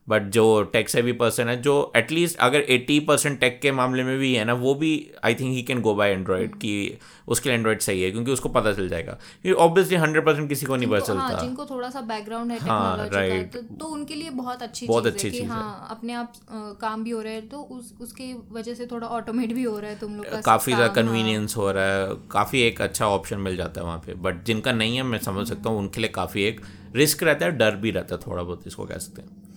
बट 0.08 0.22
जो 0.22 0.62
टेक 0.62 0.88
से 0.88 1.02
भी 1.02 1.12
पर्सन 1.12 1.48
है 1.48 1.62
जो 1.62 1.92
एटलीस्ट 1.96 2.38
अगर 2.38 2.64
80 2.70 2.98
परसेंट 3.08 3.38
टेक 3.40 3.60
के 3.62 3.72
मामले 3.72 4.04
में 4.04 4.18
भी 4.18 4.34
है 4.34 4.44
ना 4.44 4.52
वो 4.52 4.74
भी 4.74 4.90
I 5.24 5.34
think 5.34 5.52
he 5.54 5.62
can 5.62 5.80
go 5.80 5.94
by 5.94 6.10
Android 6.10 6.54
कि 6.54 6.98
उसके 7.28 7.48
लिए 7.48 7.58
एंड्रॉयड 7.58 7.80
सही 7.80 8.02
है 8.02 8.10
क्योंकि 8.10 8.30
उसको 8.30 8.48
पता 8.48 8.72
चल 8.72 8.88
जाएगा। 8.88 9.12
क्योंकि 9.12 9.60
ऑब्वियसली 9.62 9.96
हंड्रेड 9.96 10.24
परसेंट 10.26 10.48
किसी 10.48 10.66
को 10.66 10.76
नहीं 10.76 10.88
पता 10.90 11.00
चलता 11.00 11.22
हाँ, 11.22 11.40
जिनको 11.40 11.64
थोड़ा 11.66 11.90
सा 11.90 12.00
बैकग्राउंड 12.00 12.52
है 12.52 12.58
हाँ 12.58 13.08
राइट 13.08 13.52
तो, 13.52 13.60
तो 13.62 13.86
उनके 13.86 14.14
लिए 14.14 14.30
बहुत 14.30 14.62
अच्छी 14.62 14.86
बहुत 14.86 15.06
अच्छी 15.06 15.30
चीज़ 15.30 15.50
हाँ। 15.50 15.86
अपने 15.90 16.12
आप 16.12 16.32
काम 16.80 17.04
भी 17.04 17.10
हो 17.10 17.22
रहा 17.22 17.32
है 17.32 17.46
तो 17.48 17.60
उस 17.62 17.94
उसकी 18.00 18.32
वजह 18.52 18.74
से 18.74 18.86
थोड़ा 18.86 19.06
ऑटोमेट 19.08 19.52
भी 19.52 19.62
हो 19.62 19.78
रहा 19.78 19.90
है 19.90 19.98
तुम 19.98 20.16
लोग 20.16 20.42
काफ़ी 20.44 20.72
ज़्यादा 20.72 20.92
कन्वीनियंस 20.94 21.56
हाँ। 21.56 21.64
हो 21.64 21.70
रहा 21.70 21.84
है 21.84 22.16
काफ़ी 22.30 22.62
एक 22.62 22.80
अच्छा 22.82 23.08
ऑप्शन 23.08 23.38
मिल 23.40 23.56
जाता 23.56 23.80
है 23.80 23.86
वहाँ 23.86 23.98
पे। 23.98 24.14
बट 24.14 24.44
जिनका 24.44 24.72
नहीं 24.72 24.96
है 24.96 25.02
मैं 25.02 25.18
समझ 25.18 25.48
सकता 25.48 25.70
हूँ 25.70 25.78
उनके 25.78 26.00
लिए 26.00 26.10
काफ़ी 26.10 26.44
एक 26.44 26.60
रिस्क 26.96 27.22
रहता 27.22 27.46
है 27.46 27.52
डर 27.52 27.76
भी 27.76 27.90
रहता 27.90 28.14
है 28.14 28.20
थोड़ा 28.26 28.42
बहुत 28.42 28.66
इसको 28.66 28.84
कह 28.84 28.98
सकते 28.98 29.22
हैं। 29.22 29.51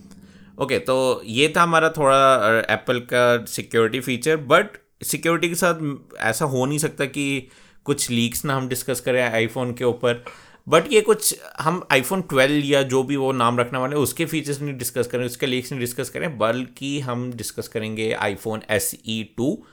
ओके 0.62 0.78
तो 0.78 1.22
ये 1.24 1.52
था 1.56 1.62
हमारा 1.62 1.88
थोड़ा 1.88 2.58
एप्पल 2.74 2.98
का 3.00 3.44
सिक्योरिटी 3.44 4.00
फीचर 4.00 4.36
बट 4.36 4.66
सिक्योरिटी 5.04 5.48
के 5.48 5.54
साथ 5.54 5.74
ऐसा 6.18 6.44
हो 6.44 6.66
नहीं 6.66 6.78
सकता 6.78 7.04
कि 7.04 7.48
कुछ 7.84 8.10
लीक्स 8.10 8.44
ना 8.44 8.56
हम 8.56 8.68
डिस्कस 8.68 9.00
करें 9.00 9.22
आईफोन 9.22 9.72
के 9.74 9.84
ऊपर। 9.84 10.24
बट 10.68 10.92
ये 10.92 11.00
कुछ, 11.00 11.38
हम 11.60 11.86
आईफोन 11.92 12.22
12 12.22 12.64
या 12.64 12.82
जो 12.82 13.02
भी 13.02 13.16
वो 13.16 13.32
नाम 13.32 13.58
रखने 13.58 13.78
वाले, 13.78 13.96
उसके 13.96 14.24
फीचर्स 14.24 14.60
नहीं 14.60 14.76
डिस्कस 14.78 15.06
करें, 15.06 15.24
उसके 15.26 15.46
लीक्स 15.46 15.72
नहीं 15.72 15.80
डिस्कस 15.80 16.08
करें, 16.08 16.38
बल्कि 16.38 17.00
हम 17.00 17.32
डिस्कस 17.32 17.68
करेंगे 17.68 18.12
आईफोन 18.12 18.62
एस 18.70 18.96
ई 19.08 19.34
टू 19.36 19.64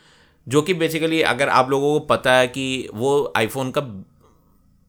जो 0.47 0.61
कि 0.61 0.73
बेसिकली 0.73 1.21
अगर 1.21 1.49
आप 1.49 1.69
लोगों 1.69 1.99
को 1.99 2.05
पता 2.05 2.33
है 2.33 2.47
कि 2.47 2.89
वो 2.93 3.33
आईफोन 3.37 3.71
का 3.71 3.81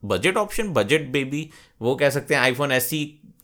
बजट 0.03 0.37
ऑप्शन 0.37 0.67
बजट 0.69 1.01
बेबी 1.01 1.49
वो 1.81 1.95
कह 1.95 2.09
सकते 2.09 2.35
हैं 2.35 2.41
आईफोन 2.41 2.71
एस 2.71 2.89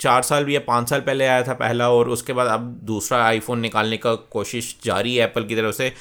चार 0.01 0.21
साल 0.21 0.49
या 0.49 0.59
पाँच 0.59 0.89
साल 0.89 1.01
पहले 1.01 1.25
आया 1.25 1.43
था 1.43 1.53
पहला 1.53 1.89
और 1.91 2.09
उसके 2.09 2.33
बाद 2.33 2.47
अब 2.47 2.61
दूसरा 2.83 3.23
आईफोन 3.23 3.59
निकालने 3.59 3.97
का 3.97 4.13
कोशिश 4.31 4.75
जारी 4.85 5.15
है 5.15 5.23
एप्पल 5.23 5.43
की 5.43 5.55
तरफ़ 5.55 5.75
से। 5.75 5.93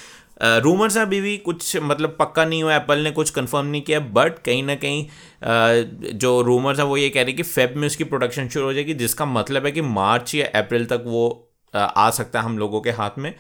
रूमर्स 0.43 0.97
हैं 0.97 1.03
अभी 1.03 1.21
भी 1.21 1.37
कुछ 1.37 1.77
मतलब 1.77 2.17
पक्का 2.19 2.45
नहीं 2.45 2.63
हुआ 2.63 2.75
एप्पल 2.77 2.99
ने 2.99 3.11
कुछ 3.11 3.31
कंफर्म 3.31 3.67
नहीं 3.67 3.83
किया 3.83 4.01
बट 4.01 4.39
कहीं 4.39 4.63
ना 4.63 4.75
कहीं 4.75 5.05
uh, 5.05 6.13
जो 6.15 6.41
रूमर्स 6.43 6.79
हैं 6.79 6.87
वो 6.87 6.97
ये 6.97 7.09
कह 7.09 7.21
रहे 7.21 7.27
हैं 7.27 7.37
कि 7.37 7.43
फेब 7.43 7.75
में 7.77 7.87
उसकी 7.87 8.05
प्रोडक्शन 8.05 8.49
शुरू 8.49 8.67
हो 8.67 8.73
जाएगी 8.73 8.95
जिसका 8.95 9.25
मतलब 9.25 9.67
है 9.67 9.73
कि 9.73 9.81
मार्च 9.81 10.35
या 10.35 10.47
अप्रैल 10.59 10.87
तक 10.87 11.03
वो 11.07 11.51
uh, 11.75 11.77
आ 11.77 12.11
सकता 12.11 12.39
है 12.41 12.45
हम 12.45 12.59
लोगों 12.59 12.81
के 12.81 12.91
हाथ 12.91 13.19
में। 13.19 13.35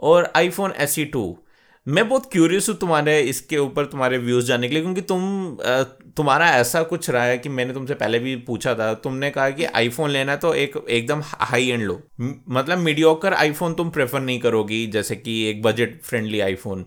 और 0.00 0.32
आईफोन 0.36 0.72
एस 0.76 0.90
सी 0.90 1.04
टू 1.04 1.38
मैं 1.86 2.08
बहुत 2.08 2.30
क्यूरियस 2.32 2.68
हूँ 2.68 2.76
तुम्हारे, 2.76 3.20
इसके 3.22 3.58
ऊपर 3.58 3.84
तुम्हारे 3.86 4.18
व्यूज़ 4.18 4.46
जानने 4.46 4.68
के 4.68 4.74
लिए, 4.74 4.82
क्योंकि 4.82 5.00
तुम 5.02 5.56
तुम्हारा 6.16 6.48
ऐसा 6.50 6.82
कुछ 6.82 7.08
रहा 7.10 7.24
है 7.24 7.36
कि 7.38 7.48
मैंने 7.48 7.74
तुमसे 7.74 7.94
पहले 7.94 8.18
भी 8.18 8.34
पूछा 8.46 8.74
था। 8.74 8.92
तुमने 8.96 9.30
कहा 9.30 9.50
कि 9.50 9.64
आईफोन 9.64 10.10
लेना 10.10 10.32
है 10.32 10.38
तो 10.38 10.52
एक, 10.54 10.76
एकदम 10.88 11.22
हाई 11.24 11.68
एंड 11.68 11.82
लो। 11.82 12.00
मतलब 12.20 12.78
मीडियोकर 12.78 13.34
आईफोन 13.34 13.74
तुम 13.74 13.90
प्रेफर 13.90 14.20
नहीं 14.20 14.38
करोगी, 14.40 14.86
जैसे 14.86 15.16
कि 15.16 15.42
एक 15.48 15.62
बजट 15.62 16.00
फ्रेंडली 16.02 16.40
आईफोन 16.40 16.84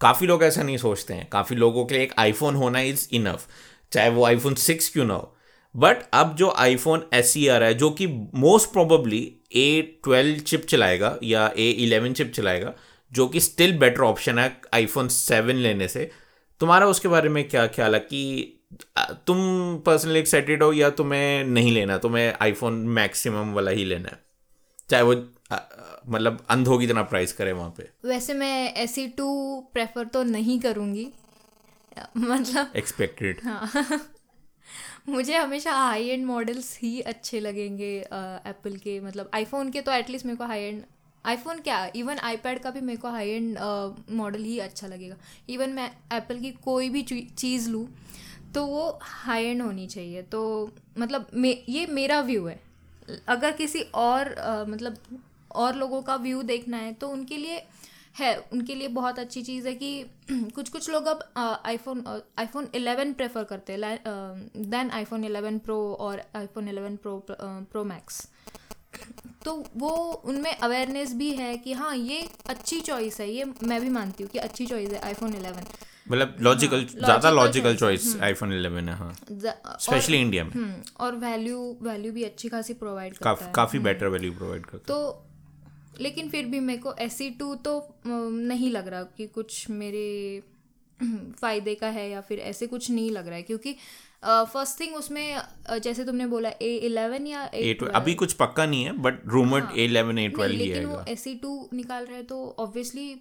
काफ़ी 0.00 0.26
लोग 0.26 0.42
ऐसा 0.44 0.62
नहीं 0.62 0.76
सोचते 0.76 1.14
हैं। 1.14 1.28
काफ़ी 1.32 1.56
लोगों 1.56 1.84
के 1.84 1.94
लिए 1.94 2.04
एक 2.04 2.12
आईफोन 2.18 2.54
होना 2.54 2.80
इज़ 2.82 3.08
इनफ 3.12 3.46
चाहे 3.92 4.10
वो 4.10 4.24
आईफोन 4.24 4.54
सिक्स 4.56 4.88
क्यों 4.92 5.04
ना 5.04 5.14
हो। 5.14 5.34
बट 5.74 6.02
अब 6.14 6.34
जो 6.36 6.52
आईफोन 6.58 7.02
एस 7.14 7.32
सी 7.32 7.46
आ 7.48 7.56
रहा 7.58 7.68
है, 7.68 7.74
जो 7.74 7.90
कि 7.90 8.06
most 8.06 8.72
probably 8.72 9.20
A 9.56 10.00
twelve 10.04 10.38
chip 10.40 10.66
चलाएगा 10.66 11.16
या 11.24 11.50
ए 11.58 11.68
इलेवन 11.70 12.12
चिप 12.12 12.32
चलाएगा 12.34 12.74
जो 13.12 13.26
कि 13.28 13.40
स्टिल 13.40 13.78
बेटर 13.78 14.00
ऑप्शन 14.00 14.38
है 14.38 14.60
आईफोन 14.74 15.08
सेवन 15.08 15.56
लेने 15.56 15.88
से। 15.88 16.10
तुम्हारा 16.60 16.86
उसके 16.86 17.08
बारे 17.08 17.28
में 17.28 17.48
क्या 17.48 17.66
ख्याल 17.66 17.94
है 17.94 18.00
कि 18.00 18.54
तुम 19.26 19.38
पर्सनली 19.86 20.18
एक्साइटेड 20.18 20.62
हो 20.62 20.72
या 20.72 20.90
तुम्हें 20.90 21.44
नहीं 21.44 21.72
लेना 21.72 21.98
तुम्हें 21.98 22.32
आईफोन 22.42 22.74
मैक्सिमम 22.98 23.52
वाला 23.54 23.70
ही 23.70 23.84
लेना 23.84 24.08
है? 24.08 24.22
चाहे 24.90 25.02
वो 25.02 25.12
मतलब 26.08 26.44
अंधों 26.50 26.78
की 26.78 26.86
तरह 26.86 27.02
प्राइस 27.02 27.32
करे 27.32 27.52
वहाँ 27.52 27.74
पे। 27.76 27.88
वैसे 28.08 28.34
मैं 28.34 28.74
एस 28.74 28.98
टू 29.18 29.30
प्रेफर 29.72 30.06
तो 30.06 30.22
नहीं 30.22 30.58
करूँगी। 30.60 31.08
मतलब 32.16 32.72
एक्सपेक्टेड 32.76 33.40
हाँ। 33.44 34.00
मुझे 35.08 35.36
हमेशा 35.36 35.72
हाई 35.72 36.08
एंड 36.08 36.24
मॉडल्स 36.26 36.78
ही 36.82 37.00
अच्छे 37.00 37.40
लगेंगे 37.40 37.94
एप्पल 37.96 38.76
के 38.76 38.98
मतलब 39.00 39.30
आईफोन 39.34 39.70
के 39.70 39.80
तो 39.80 39.92
एटलीस्ट 39.92 40.26
मेरे 40.26 40.36
को 40.36 40.44
हाई 40.44 40.62
एंड 40.62 40.82
आईफोन 41.24 41.60
क्या 41.60 41.84
इवन 41.96 42.18
आईपैड 42.18 42.58
का 42.62 42.70
भी 42.70 42.80
मेरे 42.80 43.00
को 43.00 43.08
हाई 43.08 43.30
एंड 43.30 43.58
मॉडल 44.16 44.42
ही 44.42 44.58
अच्छा 44.58 44.86
लगेगा। 44.86 45.16
इवन 45.48 45.70
मैं 45.70 45.90
एप्पल 46.12 46.38
की 46.40 46.50
कोई 46.64 46.88
भी 46.90 47.02
चीज़ 47.02 47.68
लूँ 47.70 47.86
तो 48.54 48.64
वो 48.66 48.98
हाई 49.02 49.44
एंड 49.44 49.62
होनी 49.62 49.86
चाहिए। 49.86 50.22
तो 50.22 50.70
मतलब 50.98 51.26
मे 51.34 51.50
ये 51.68 51.86
मेरा 51.86 52.20
व्यू 52.20 52.46
है। 52.46 52.60
अगर 53.28 53.52
किसी 53.52 53.80
और 53.94 54.32
आ, 54.32 54.64
मतलब 54.64 54.96
और 55.54 55.74
लोगों 55.74 56.02
का 56.02 56.16
व्यू 56.16 56.42
देखना 56.42 56.76
है 56.76 56.92
तो 56.92 57.08
उनके 57.08 57.36
लिए 57.36 57.62
है 58.18 58.36
उनके 58.52 58.74
लिए 58.74 58.88
बहुत 58.88 59.18
अच्छी 59.18 59.42
चीज़ 59.42 59.68
है 59.68 59.74
कि 59.74 60.04
कुछ 60.30 60.68
कुछ 60.68 60.88
लोग 60.90 61.06
अब 61.06 61.22
आईफोन 61.38 62.04
आईफोन 62.38 62.66
11 62.74 63.14
प्रेफर 63.14 63.44
करते 63.44 63.72
हैं 63.72 63.98
देन 64.70 64.90
आईफोन 64.90 65.24
11 65.24 65.58
प्रो 65.60 65.78
और 66.00 66.22
आईफोन 66.36 66.70
11 66.72 66.96
प्रो 66.96 67.18
प्रो 67.30 67.84
मैक्स 67.84 68.26
तो 69.48 69.64
वो 69.76 69.90
उनमें 70.24 70.56
अवेयरनेस 70.56 71.12
भी 71.14 71.30
है 71.32 71.56
कि 71.56 71.72
हाँ 71.72 71.96
ये 71.96 72.28
अच्छी 72.48 72.80
चॉइस 72.80 73.20
है 73.20 73.30
ये 73.30 73.44
मैं 73.44 73.80
भी 73.80 73.88
मानती 73.88 74.22
हूँ 74.22 74.30
कि 74.30 74.38
अच्छी 74.38 74.66
चॉइस 74.66 74.90
है 74.90 74.98
आईफोन 74.98 75.32
11 75.32 75.62
मतलब 76.10 76.36
लॉजिकल 76.40 76.76
हाँ, 76.76 76.86
ज़्यादा 76.86 77.30
लॉजिकल 77.30 77.76
चॉइस 77.76 78.16
आईफोन 78.22 78.52
11 78.52 78.88
है 78.88 78.94
हाँ। 78.94 79.16
स्पेशली 79.80 80.20
इंडिया 80.20 80.44
में। 80.44 80.52
हम्म, 80.52 80.82
और 81.00 81.16
वैल्यू 81.16 81.78
वैल्यू 81.82 82.12
भी 82.12 82.24
अच्छी 82.24 82.48
खासी 82.48 82.74
प्रोवाइड 82.74 83.16
करता 83.16 83.44
है। 83.44 83.52
काफ़ी 83.52 83.78
बेटर 83.78 84.06
वैल्यू 84.06 84.32
प्रोवाइड 84.32 84.66
करता 84.66 84.84
तो 84.88 85.24
लेकिन 86.00 86.28
फिर 86.28 86.44
भी 86.44 86.60
मेरे 86.60 86.78
को 86.78 86.94
एस 86.98 87.18
टू 87.22 87.54
तो 87.54 88.00
नहीं 88.06 88.70
लग 88.70 88.88
रहा 88.88 89.02
कि 89.02 89.26
कुछ 89.26 89.70
मेरे 89.70 90.06
फ़ायदे 91.40 91.74
का 91.74 91.88
है 91.88 92.10
या 92.10 92.20
फिर 92.20 92.38
ऐसे 92.38 92.66
कुछ 92.66 92.90
नहीं 92.90 93.10
लग 93.10 93.26
रहा 93.26 93.36
है 93.36 93.42
क्योंकि 93.42 93.76
फ़र्स्ट 94.22 94.80
थिंग 94.80 94.94
उसमें 94.96 95.40
जैसे 95.82 96.04
तुमने 96.04 96.26
बोला 96.26 96.48
ए 96.62 96.74
इलेवन 96.76 97.26
या 97.26 97.50
ए 97.54 97.78
अभी 97.94 98.14
कुछ 98.14 98.32
पक्का 98.32 98.66
नहीं 98.66 98.84
है 98.84 98.92
but 98.92 99.20
rumoured 99.26 99.78
A 99.78 99.84
eleven 99.84 100.18
A 100.18 100.28
twelve 100.28 100.56
लेकिन 100.56 100.86
वो 100.86 101.04
एस 101.08 101.24
टू 101.42 101.68
निकाल 101.74 102.06
रहे 102.06 102.22
तो 102.22 102.56
ऑब्वियसली 102.58 103.14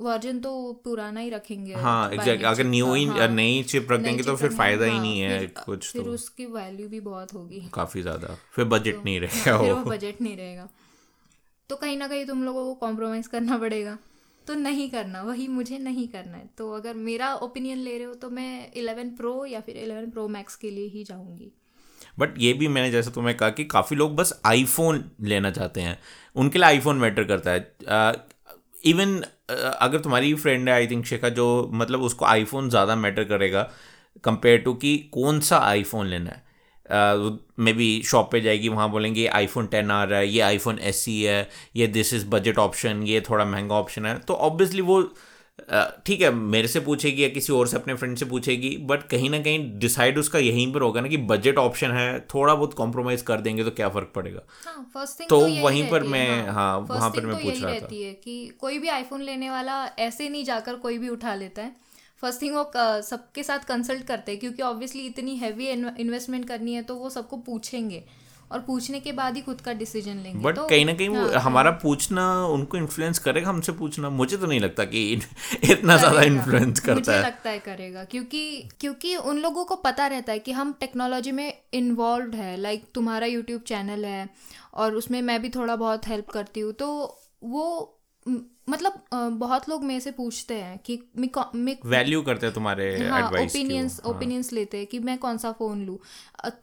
वर्जन 0.00 0.38
तो 0.40 0.50
पुराना 0.84 1.20
ही 1.20 1.30
रखेंगे 1.30 1.74
हाँ 1.74 2.12
एग्जैक्ट 2.12 2.44
अगर 2.44 2.64
न्यू 2.64 2.92
ही 2.94 3.04
हाँ, 3.04 3.28
नई 3.28 3.62
चिप 3.62 3.92
रख 3.92 4.00
देंगे 4.00 4.22
तो 4.22 4.36
फिर 4.36 4.50
फ़ायदा 4.50 4.84
ही 4.84 4.98
नहीं 4.98 5.20
है 5.20 5.46
कुछ 5.46 5.90
फिर 5.92 6.02
तो। 6.02 6.10
उसकी 6.10 6.46
वैल्यू 6.46 6.88
भी 6.88 7.00
बहुत 7.00 7.34
होगी। 7.34 7.70
काफ़ी 7.74 8.02
ज़्यादा। 8.02 8.36
फिर 8.52 8.64
बजट 8.64 8.94
तो, 8.94 9.02
नहीं 9.04 9.20
रहेगा 9.20 9.56
वो। 9.56 9.74
बजट 9.76 10.20
नहीं 10.20 10.36
रहेगा। 10.36 10.68
तो 11.70 11.76
कहीं 11.76 11.96
ना 11.96 12.08
कहीं 12.08 12.26
तुम 12.26 12.44
लोगों 12.44 12.64
को 12.64 12.74
कॉम्प्रोमाइज़ 12.74 13.28
करना 13.28 13.58
पड़ेगा। 13.58 13.98
तो 14.46 14.54
नहीं 14.54 14.88
करना 14.90 15.22
वही 15.22 15.46
मुझे 15.48 15.78
नहीं 15.78 16.06
करना 16.08 16.36
है। 16.36 16.48
तो 16.58 16.70
अगर 16.72 16.94
मेरा 16.94 17.32
ओपिनियन 17.36 17.78
ले 17.78 17.96
रहे 17.98 18.06
हो 18.06 18.14
तो 18.14 18.30
मैं 18.30 18.72
इलेवन 18.72 19.10
प्रो 19.16 19.44
या 19.46 19.60
फिर 19.60 19.76
इलेवन 19.76 20.10
प्रो 20.10 20.26
मैक्स 20.28 20.56
के 20.56 20.70
लिए 20.70 20.88
ही 20.88 21.04
जाऊँगी। 21.04 21.50
बट 22.18 22.34
ये 22.38 22.52
भी 22.52 22.68
मैंने 22.68 22.90
जैसे 22.90 23.10
तुम्हें 23.10 23.36
कहा 23.36 23.50
कि 23.50 23.64
काफ़ी 23.66 23.96
लोग 23.96 24.14
बस 24.16 24.40
आईफोन 24.46 25.04
लेना 25.22 25.50
चाहते 25.50 25.80
हैं। 25.80 25.98
उनके 26.36 26.58
लिए 26.58 26.66
आईफोन 26.66 26.98
मैटर 26.98 27.24
करता 27.24 27.50
है। 27.50 28.32
इवन 28.86 29.18
uh, 29.18 29.56
अगर 29.56 30.00
तुम्हारी 30.00 30.34
फ्रेंड 30.34 30.68
है 30.68 30.74
आई 30.74 30.86
थिंक 30.86 31.04
शेखा 31.06 31.28
जो 31.30 31.70
मतलब 31.74 32.02
उसको 32.02 32.24
आईफोन 32.24 32.68
ज़्यादा 32.70 32.96
मैटर 32.96 33.24
करेगा 33.24 33.62
कंपेयर 34.24 34.58
टू 34.60 34.74
कि 34.74 34.96
कौन 35.12 35.40
सा 35.40 35.58
आईफोन 35.58 36.06
लेना 36.06 36.30
है। 36.30 36.43
मे 36.90 37.72
बी 37.72 38.02
शॉप 38.06 38.32
पे 38.32 38.40
जाएगी 38.40 38.68
वहाँ 38.68 38.90
बोलेंगे 38.90 39.26
आईफोन 39.26 39.66
टेन 39.66 39.90
आ 39.90 40.04
रहा 40.04 40.18
है 40.18 40.28
ये 40.28 40.40
आईफोन 40.40 40.78
एस 40.78 40.96
सी 40.96 41.22
है 41.22 41.48
ये 41.76 41.86
दिस 41.86 42.14
इज़ 42.14 42.26
बजट 42.26 42.58
ऑप्शन 42.58 43.02
ये 43.02 43.20
थोड़ा 43.20 43.44
महँगा 43.44 43.74
ऑप्शन 43.74 44.06
है। 44.06 44.18
तो 44.18 44.34
ऑब्वियसली 44.34 44.80
वो 44.80 45.02
ठीक 46.06 46.20
है 46.20 46.30
मेरे 46.30 46.68
से 46.68 46.80
पूछेगी 46.80 47.24
या 47.24 47.28
किसी 47.28 47.52
और 47.52 47.68
से 47.68 47.76
अपने 47.76 47.94
फ्रेंड 47.94 48.16
से 48.16 48.24
पूछेगी 48.24 48.76
बट 48.76 49.02
कहीं 49.02 49.30
ना 49.30 49.38
कहीं 49.38 49.78
डिसाइड 49.78 50.18
उसका 50.18 50.38
यहीं 50.38 50.72
पर 50.72 50.82
होगा 50.82 51.00
ना 51.00 51.08
कि 51.08 51.16
बजट 51.16 51.58
ऑप्शन 51.58 51.90
है 51.90 52.20
थोड़ा 52.20 52.54
बहुत 52.54 52.74
कॉम्प्रोमाइज 52.74 53.22
कर 53.22 53.40
देंगे 53.40 53.64
तो 53.64 53.70
क्या 53.70 53.88
फ़र्क 53.88 54.12
पड़ेगा? 54.14 54.40
हाँ, 54.66 54.90
तो, 55.30 55.40
तो 55.40 55.46
वहीं 55.62 55.90
पर 55.90 56.02
मैं 56.02 56.46
हाँ, 56.46 56.52
हाँ 56.52 56.78
वहाँ 56.78 57.10
पर 57.10 57.26
मैं 57.26 57.36
तो 57.36 57.44
पूछ 57.44 57.62
रहा 57.62 57.74
था। 57.74 57.86
कि 58.24 58.56
कोई 58.60 58.78
भी 58.78 58.88
आईफोन 58.88 59.22
लेने 59.22 59.50
वाला 59.50 59.84
ऐसे 59.98 60.28
नहीं 60.28 60.44
जाकर 60.44 60.74
कोई 60.74 60.98
भी 60.98 61.08
उठा 61.08 61.34
लेता 61.34 61.62
है। 61.62 61.83
फ़र्स्ट 62.22 62.42
थिंग 62.42 62.54
वो 62.54 62.70
सबके 63.02 63.42
साथ 63.42 63.58
कंसल्ट 63.58 64.06
करते 64.06 64.32
हैं 64.32 64.40
क्योंकि 64.40 64.62
ऑब्वियसली 64.62 65.06
इतनी 65.06 65.36
हैवी 65.36 65.68
इन्वेस्टमेंट 65.68 66.48
करनी 66.48 66.74
है 66.74 66.82
तो 66.82 66.94
वो 66.94 67.10
सबको 67.10 67.36
पूछेंगे 67.36 68.04
और 68.52 68.60
पूछने 68.60 69.00
के 69.00 69.12
बाद 69.12 69.36
ही 69.36 69.40
खुद 69.42 69.60
का 69.60 69.72
डिसीज़न 69.72 70.16
लेंगे 70.16 70.42
बट 70.44 70.56
तो, 70.56 70.66
कहीं 70.68 70.84
ना 70.86 70.92
कहीं 70.94 71.14
हाँ, 71.16 71.40
हमारा 71.40 71.70
हाँ, 71.70 71.78
पूछना 71.82 72.46
उनको 72.46 72.76
इन्फ्लुएंस 72.76 73.18
करेगा 73.18 73.48
हमसे 73.48 73.72
पूछना। 73.72 74.10
मुझे 74.10 74.36
तो 74.36 74.46
नहीं 74.46 74.60
लगता 74.60 74.84
कि 74.84 75.02
इतना 75.64 75.96
ज़्यादा 75.96 76.22
इन्फ्लुएंस 76.22 76.80
करता 76.80 76.94
मुझे 76.94 77.12
है। 77.12 77.22
लगता 77.22 77.50
है 77.50 77.58
करेगा 77.58 78.04
क्योंकि 78.04 78.68
क्योंकि 78.80 79.16
उन 79.16 79.38
लोगों 79.38 79.64
को 79.64 79.76
पता 79.76 80.06
रहता 80.06 80.32
है 80.32 80.38
कि 80.38 80.52
हम 80.52 80.72
टेक्नोलॉजी 80.80 81.32
में 81.32 81.52
इन्वॉल्व 81.74 82.34
है 82.34 82.56
लाइक 82.56 82.84
तुम्हारा 82.94 83.26
यूट्यूब 83.26 83.62
चैनल 83.62 84.04
है 84.04 84.28
और 84.74 84.94
उसमें 84.94 85.20
मैं 85.22 85.42
भी 85.42 85.48
थोड़ा 85.48 85.76
बहुत 85.76 86.08
हेल्प 86.08 86.30
करती 86.30 86.60
हूँ 86.60 86.72
तो 86.72 86.90
वो 87.44 87.66
मतलब 88.28 89.02
बहुत 89.38 89.68
लोग 89.68 89.84
मेरे 89.84 90.00
से 90.00 90.10
पूछते 90.10 90.54
हैं 90.54 90.78
कि 90.78 90.98
मैं 91.16 91.76
वैल्यू 91.86 92.22
करते 92.22 92.46
हैं 92.46 92.54
तुम्हारे 92.54 92.86
हाँ 92.98 93.22
ओपिनियंस 93.30 94.00
ओपिनियंस 94.06 94.50
हाँ। 94.50 94.58
लेते 94.58 94.78
हैं 94.78 94.86
कि 94.86 94.98
मैं 94.98 95.16
कौन 95.18 95.38
सा 95.38 95.52
फ़ोन 95.52 95.84
लूँ। 95.86 95.98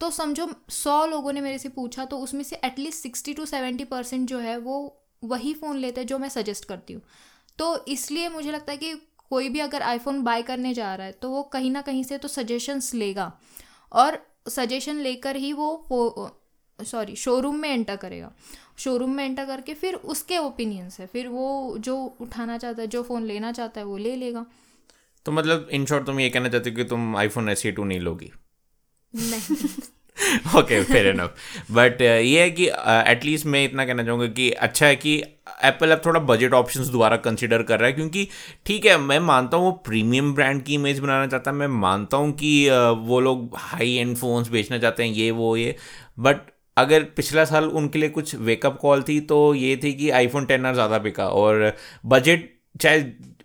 तो 0.01 0.09
समझो 0.11 0.49
सौ 0.69 1.05
लोगों 1.05 1.33
ने 1.33 1.41
मेरे 1.41 1.57
से 1.57 1.69
पूछा 1.69 2.05
तो 2.05 2.17
उसमें 2.19 2.43
से 2.43 2.59
at least 2.65 3.03
sixty 3.03 3.33
two 3.33 3.45
seventy 3.45 3.83
percent 3.85 4.27
जो 4.29 4.39
है 4.39 4.57
वो 4.59 4.79
वही 5.23 5.53
फ़ोन 5.53 5.77
लेते 5.77 6.01
हैं 6.01 6.07
जो 6.07 6.17
मैं 6.17 6.29
सजेस्ट 6.29 6.65
करती 6.65 6.93
हूँ। 6.93 7.01
तो 7.59 7.85
इसलिए 7.87 8.29
मुझे 8.29 8.51
लगता 8.51 8.71
है 8.71 8.77
कि 8.77 8.93
कोई 9.29 9.49
भी 9.49 9.59
अगर 9.59 9.81
आईफोन 9.81 10.21
बाय 10.23 10.41
करने 10.41 10.73
जा 10.73 10.93
रहा 10.95 11.07
है 11.07 11.11
तो 11.11 11.29
वो 11.29 11.43
कहीं 11.43 11.71
ना 11.71 11.81
कहीं 11.81 12.03
से 12.03 12.17
तो 12.17 12.27
सजेशंस 12.27 12.93
लेगा। 12.93 13.31
और 13.91 14.17
सजेशन 14.49 14.95
लेकर 14.99 15.35
ही 15.35 15.53
वो 15.53 16.37
सॉरी 16.79 17.15
शोरूम 17.15 17.55
में 17.55 17.69
एंटर 17.69 17.95
करेगा। 17.95 18.31
शोरूम 18.83 19.15
में 19.15 19.23
एंटर 19.25 19.45
करके 19.45 19.73
फिर 19.73 19.93
उसके 19.93 20.37
ओपिनियंस 20.37 20.99
है। 20.99 21.05
फिर 21.05 21.27
वो 21.27 21.77
जो 21.79 21.95
उठाना 22.21 22.57
चाहता 22.57 22.81
है 22.81 22.87
जो 22.87 23.03
फ़ोन 23.03 23.25
लेना 23.25 23.51
चाहता 23.51 23.81
है 23.81 23.85
वो 23.85 23.97
ले 23.97 24.15
लेगा। 24.15 24.45
तो 25.25 25.31
मतलब 25.31 25.67
इन 25.71 25.85
शॉर्ट 25.85 26.05
तुम 26.05 26.19
ये 26.19 26.29
कहना 26.29 26.49
चाहते 26.49 26.69
हो 26.69 26.75
कि 26.75 26.83
तुम 26.83 27.15
आईफोन 27.15 27.49
एस 27.49 27.65
टू 27.67 27.83
नहीं 27.83 27.99
लोगी? 27.99 28.31
नहीं। 29.13 29.67
ओके 30.57 30.81
फेयर 30.83 31.07
इनफ 31.07 31.35
बट 31.71 32.01
ये 32.01 32.41
है 32.41 32.49
कि 32.51 32.65
एटलीस्ट 33.11 33.45
uh, 33.45 33.51
मैं 33.51 33.63
इतना 33.65 33.85
कहना 33.85 34.03
चाहूँगा 34.03 34.27
कि 34.27 34.49
अच्छा 34.51 34.85
है 34.85 34.95
कि 34.95 35.15
एप्पल 35.63 35.91
अब 35.91 36.01
थोड़ा 36.05 36.19
बजट 36.19 36.53
ऑप्शंस 36.53 36.87
दोबारा 36.87 37.17
कंसिडर 37.17 37.63
कर 37.63 37.79
रहा 37.79 37.87
है 37.87 37.93
क्योंकि 37.93 38.27
ठीक 38.65 38.85
है 38.85 38.97
मैं 38.97 39.19
मानता 39.19 39.57
हूँ 39.57 39.65
वो 39.65 39.71
प्रीमियम 39.85 40.33
ब्रांड 40.33 40.63
की 40.63 40.73
इमेज 40.73 40.99
बनाना 40.99 41.27
चाहता 41.27 41.51
है 41.51 41.57
मैं 41.57 41.67
मानता 41.79 42.17
हूँ 42.17 42.31
कि 42.33 42.53
uh, 42.69 42.97
वो 43.07 43.19
लोग 43.19 43.55
हाई 43.57 43.93
एंड 43.93 44.15
फ़ोन्स 44.17 44.49
बेचना 44.49 44.79
चाहते 44.79 45.03
हैं 45.03 45.11
ये 45.11 45.31
वो 45.31 45.55
ये 45.57 45.75
बट 46.19 46.49
अगर 46.81 47.03
पिछला 47.15 47.45
साल 47.45 47.65
उनके 47.65 47.99
लिए 47.99 48.09
कुछ 48.09 48.35
वेकअप 48.37 48.77
कॉल 48.81 49.03
थी 49.03 49.19
तो 49.25 49.53
ये 49.55 49.75
थी 49.83 49.93
कि 49.93 50.09
आईफोन 50.11 50.45
टेन 50.45 50.65
आर 50.65 50.73
ज़्यादा 50.73 50.97
बिका। 50.99 51.27
और 51.27 51.73
बजट 52.05 52.49
चाहे 52.81 53.03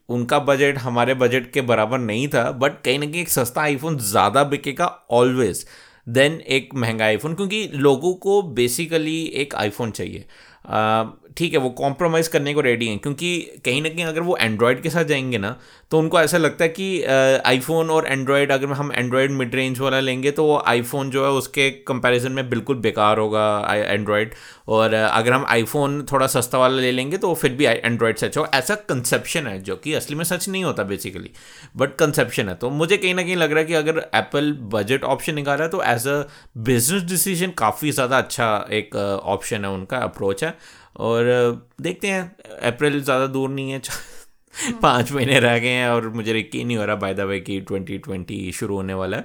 उनका 0.09 0.39
बजट 0.41 0.79
हमारे 0.79 1.15
बजट 1.17 1.51
के 1.53 1.61
बराबर 1.63 1.99
नहीं 1.99 2.27
था 2.29 2.51
बट 2.53 2.81
कहीं 2.83 2.99
ना 2.99 3.07
कहीं 3.07 3.21
एक 3.21 3.29
सस्ता 3.29 3.61
आईफोन 3.63 3.97
ज़्यादा 4.01 4.45
बिकेगा 4.45 4.87
ऑलवेज 5.13 5.65
देन 6.09 6.41
एक 6.49 6.75
महँगा 6.75 7.05
आईफोन 7.05 7.35
क्योंकि 7.35 7.69
लोगों 7.75 8.13
को 8.17 8.41
बेसिकली 8.55 9.23
एक 9.37 9.55
आईफोन 9.55 9.91
चाहिए। 9.91 10.25
ठीक 11.37 11.53
है, 11.53 11.59
वो 11.59 11.71
कॉम्प्रोमाइज़ 11.73 12.31
करने 12.31 12.55
को 12.55 12.61
रेडी 12.61 12.87
हैं, 12.89 12.99
क्योंकि 12.99 13.61
कहीं 13.65 13.83
ना 13.83 13.89
कहीं 13.89 14.05
अगर 14.05 14.21
वो 14.23 14.37
एंड्रॉयड 14.37 14.83
के 14.83 14.91
साथ 14.91 15.05
जाएँगे 15.05 15.39
ना 15.39 15.57
तो 15.93 15.99
उनको 15.99 16.21
ऐसा 16.21 16.39
लगता 16.39 16.65
है 16.65 16.69
कि 16.71 16.87
आईफोन 17.47 17.91
और 17.91 18.07
एंड्रॉयड 18.07 18.53
अगर 18.53 18.73
हम 18.73 18.91
एंड्रॉयड 18.93 19.31
मिड 19.33 19.55
रेंज 19.55 19.81
वाला 19.81 20.01
लेंगे 20.01 20.31
तो 20.31 20.57
आईफोन 20.59 21.11
जो 21.11 21.25
है 21.25 21.31
उसके 21.33 21.71
कंपैरिजन 21.89 22.33
में 22.33 22.49
बिल्कुल 22.51 22.77
बेकार 22.81 23.19
होगा 23.19 23.45
एंड्रॉयड 23.75 24.35
और 24.69 24.95
अगर 24.95 25.33
हम 25.33 25.45
आईफोन 25.49 26.03
थोड़ा 26.13 26.27
सस्ता 26.27 26.59
वाला 26.59 26.81
ले 26.81 26.91
लेंगे 26.93 27.17
तो 27.17 27.33
फिर 27.35 27.53
भी 27.53 27.65
एंड्रॉयड 27.67 28.17
से 28.17 28.27
अच्छा 28.27 28.41
हो। 28.41 28.47
ऐसा 28.55 28.75
कंसेप्शन 28.89 29.47
है 29.47 29.59
जो 29.63 29.77
कि 29.77 29.93
असली 29.95 30.17
में 30.17 30.25
सच 30.25 30.49
नहीं 30.49 30.65
होता 30.65 30.83
बेसिकली 30.85 31.31
बट 31.77 31.95
कंसेप्शन 31.99 32.49
है। 32.49 32.55
तो 32.55 32.71
मुझे 32.73 32.97
कहीं 32.97 33.15
ना 33.15 33.23
कहीं 33.23 33.37
लग 33.37 33.53
रहा 33.53 33.61
है 33.61 33.67
कि 33.67 33.75
अगर 33.75 33.99
एप्पल 34.15 34.53
बजट 34.73 35.05
ऑप्शन 35.07 35.35
निकाल 35.35 35.63
है 35.63 35.69
तो 35.69 35.83
एज 35.85 36.09
अ 36.09 36.23
बिज़नेस 36.59 37.03
डिसीज़न 37.05 37.51
काफ़ी 37.59 37.91
ज़्यादा 37.93 38.19
अच्छा 38.19 38.67
एक 38.73 38.97
ऑप्शन 38.97 39.65
है, 39.65 39.71
उनका 39.71 39.99
अप्रोच 39.99 40.45
है। 40.45 40.55
और 40.97 41.25
देखते 41.81 42.09
हैं। 42.09 42.23
अप्रैल 42.67 43.01
ज़्यादा 43.03 43.27
दूर 43.29 43.51
नहीं 43.51 43.71
है 43.71 43.81
हाँ। 44.55 44.79
पाँच 44.83 45.13
महीने 45.13 45.39
रह 45.41 45.59
गए 45.59 45.69
हैं 45.69 45.89
और 45.89 46.09
मुझे 46.09 46.39
यकीन 46.39 46.67
नहीं 46.67 46.77
हो 46.77 46.85
रहा 46.85 46.97
बाय 46.97 47.15
द 47.15 47.21
वे 47.21 47.41
कि 47.41 47.61
ट्वेंटी 47.61 47.99
ट्वेंटी 47.99 48.53
शुरू 48.53 48.77
होने 48.77 48.95
वाला 48.95 49.17
है। 49.17 49.25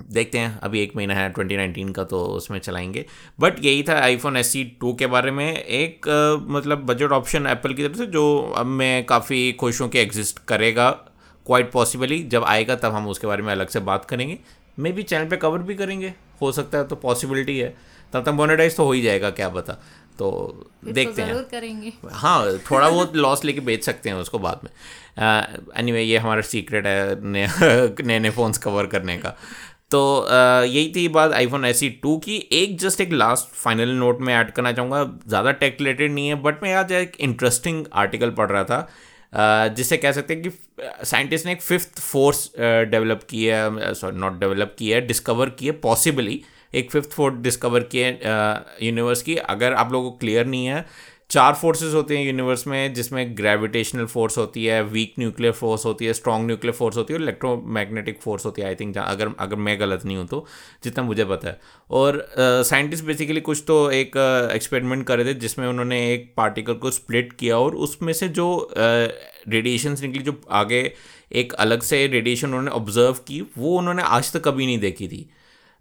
देखते 0.00 0.38
हैं। 0.38 0.58
अभी 0.60 0.80
एक 0.80 0.94
महीना 0.96 1.14
है 1.14 1.28
ट्वेंटी 1.32 1.56
नाइनटीन 1.56 1.92
का 1.92 2.04
तो 2.04 2.20
उसमें 2.26 2.58
चलाएँगे। 2.58 3.04
बट 3.40 3.64
यही 3.64 3.82
था 3.82 3.98
आईफोन 4.00 4.36
एस 4.36 4.52
सी 4.52 4.64
टू 4.80 4.92
के 4.94 5.06
बारे 5.06 5.30
में। 5.30 5.46
एक 5.54 6.08
आ, 6.08 6.52
मतलब 6.52 6.84
बजट 6.86 7.12
ऑप्शन 7.12 7.46
एप्पल 7.46 7.74
की 7.74 7.82
तरफ़ 7.82 7.96
से 7.98 8.06
जो 8.06 8.24
अब 8.56 8.66
मैं 8.66 9.04
काफ़ी 9.06 9.52
खुश 9.52 9.80
हूँ 9.80 9.88
कि 9.88 9.98
एग्जिस्ट 9.98 10.38
करेगा 10.48 10.90
क्वाइट 11.46 11.70
पॉसिबली 11.72 12.22
जब 12.24 12.44
आएगा 12.44 12.74
तब 12.76 12.92
हम 12.92 13.08
उसके 13.08 13.26
बारे 13.26 13.42
में 13.42 13.52
अलग 13.52 13.68
से 13.68 13.80
बात 13.80 14.04
करेंगे। 14.04 14.38
मे 14.78 14.92
भी 14.92 15.02
चैनल 15.02 15.28
पे 15.28 15.36
कवर 15.36 15.58
भी 15.58 15.74
करेंगे। 15.74 16.12
हो 16.40 16.52
सकता 16.52 16.78
है 16.78 16.86
तो 16.88 16.96
पॉसिबिलिटी 16.96 17.58
है। 17.58 17.74
तब 18.16 18.24
तक 18.24 18.32
मोनेटाइज 18.34 18.76
तो 18.76 18.84
हो 18.84 18.92
ही 18.92 19.02
जाएगा 19.02 19.30
क्या 19.32 19.48
पता। 19.50 19.72
तो, 20.18 20.30
तो 20.84 20.92
देखते 20.92 21.22
हैं। 21.22 21.42
करेंगे। 21.44 21.92
हाँ 22.10 22.58
थोड़ा 22.70 22.88
बहुत 22.88 23.16
लॉस 23.16 23.44
लेके 23.44 23.60
बेच 23.62 23.84
सकते 23.84 24.08
हैं 24.10 24.16
उसको 24.16 24.38
बाद 24.38 24.60
में। 24.64 24.70
एनी 24.70 25.82
anyway, 25.82 26.02
ये 26.02 26.18
हमारा 26.18 26.40
सीक्रेट 26.42 26.86
है 26.86 27.20
नए 27.22 28.18
नए 28.18 28.30
फ़ोन्स 28.30 28.58
कवर 28.58 28.86
करने 28.86 29.16
का। 29.18 29.34
तो 29.90 29.98
uh, 30.20 30.64
यही 30.64 30.92
थी 30.96 31.06
बात 31.08 31.32
आईफोन 31.32 31.64
एसी 31.64 31.90
टू 32.02 32.16
की। 32.18 32.36
एक 32.52 32.78
जस्ट 32.78 33.00
एक 33.00 33.12
लास्ट 33.12 33.54
फाइनल 33.54 33.88
नोट 33.96 34.20
में 34.20 34.34
ऐड 34.34 34.50
करना 34.52 34.72
चाहूँगा। 34.72 35.02
ज़्यादा 35.28 35.52
टेक 35.54 35.76
रिलेटेड 35.80 36.12
नहीं 36.12 36.28
है 36.28 36.34
बट 36.42 36.62
मैं 36.62 36.74
आज 36.74 36.92
एक 36.92 37.16
इंटरेस्टिंग 37.20 37.84
आर्टिकल 37.94 38.30
पढ़ 38.30 38.50
रहा 38.50 38.64
था 38.64 38.82
uh, 38.86 39.76
जिससे 39.76 39.96
कह 39.96 40.12
सकते 40.12 40.34
हैं 40.34 40.42
कि 40.42 40.50
साइंटिस्ट 41.04 41.46
ने 41.46 41.52
एक 41.52 41.62
फिफ्थ 41.62 42.00
फोर्स 42.00 42.50
डेवलप 42.58 43.26
की 43.30 43.44
है 43.44 43.94
सॉरी 43.94 44.16
नॉट 44.16 44.40
डेवलप 44.40 44.74
की 44.78 44.90
है 44.90 45.06
डिस्कवर 45.06 45.50
की 45.50 45.66
है 45.66 45.72
पॉसिबली 45.80 46.42
एक 46.76 46.90
फिफ्थ 46.90 47.10
फोर्थ 47.12 47.34
डिस्कवर 47.42 47.88
किए 47.94 48.08
यूनिवर्स 48.82 49.22
की। 49.22 49.36
अगर 49.36 49.74
आप 49.74 49.92
लोगों 49.92 50.10
को 50.10 50.16
क्लियर 50.18 50.46
नहीं 50.46 50.66
है 50.66 50.86
चार 51.30 51.54
फोर्सेस 51.54 51.94
होते 51.94 52.16
हैं 52.16 52.24
यूनिवर्स 52.24 52.66
में 52.66 52.92
जिसमें 52.94 53.36
ग्रेविटेशनल 53.36 54.04
फोर्स 54.06 54.36
होती 54.38 54.64
है 54.64 54.82
वीक 54.84 55.14
न्यूक्लियर 55.18 55.52
फोर्स 55.52 55.84
होती 55.86 56.06
है 56.06 56.12
स्ट्रॉन्ग 56.12 56.46
न्यूक्लियर 56.46 56.74
फोर्स 56.74 56.96
होती 56.96 57.12
है 57.12 57.18
और 57.18 57.22
इलेक्ट्रोमैग्नेटिक 57.22 58.20
फोर्स 58.22 58.44
होती 58.46 58.62
है। 58.62 58.68
आई 58.68 58.74
थिंक 58.74 58.98
अगर 58.98 59.30
अगर 59.40 59.56
मैं 59.58 59.78
गलत 59.80 60.04
नहीं 60.04 60.16
हूँ 60.16 60.26
तो 60.26 60.44
जितना 60.84 61.04
मुझे 61.04 61.24
पता 61.24 61.48
है। 61.48 61.58
और 61.90 62.26
साइंटिस्ट 62.36 63.02
uh, 63.02 63.08
बेसिकली 63.08 63.40
कुछ 63.40 63.62
तो 63.66 63.90
एक 63.90 64.16
एक्सपेरिमेंट 64.54 65.02
uh, 65.02 65.08
करे 65.08 65.24
थे 65.24 65.34
जिसमें 65.36 65.66
उन्होंने 65.68 66.00
एक 66.12 66.32
पार्टिकल 66.36 66.74
को 66.74 66.90
स्प्लिट 66.90 67.32
किया 67.32 67.58
और 67.58 67.74
उसमें 67.86 68.12
से 68.12 68.28
जो 68.30 68.48
रेडिएशन 68.76 69.94
uh, 69.94 70.02
निकली 70.02 70.22
जो 70.22 70.40
आगे 70.50 70.92
एक 71.32 71.52
अलग 71.52 71.82
से 71.82 72.06
रेडिएशन 72.06 72.46
उन्होंने 72.46 72.70
ऑब्ज़र्व 72.70 73.24
की 73.28 73.40
वो 73.58 73.76
उन्होंने 73.78 74.02
आज 74.02 74.32
तक 74.32 74.44
कभी 74.44 74.66
नहीं 74.66 74.78
देखी 74.78 75.08
थी। 75.08 75.28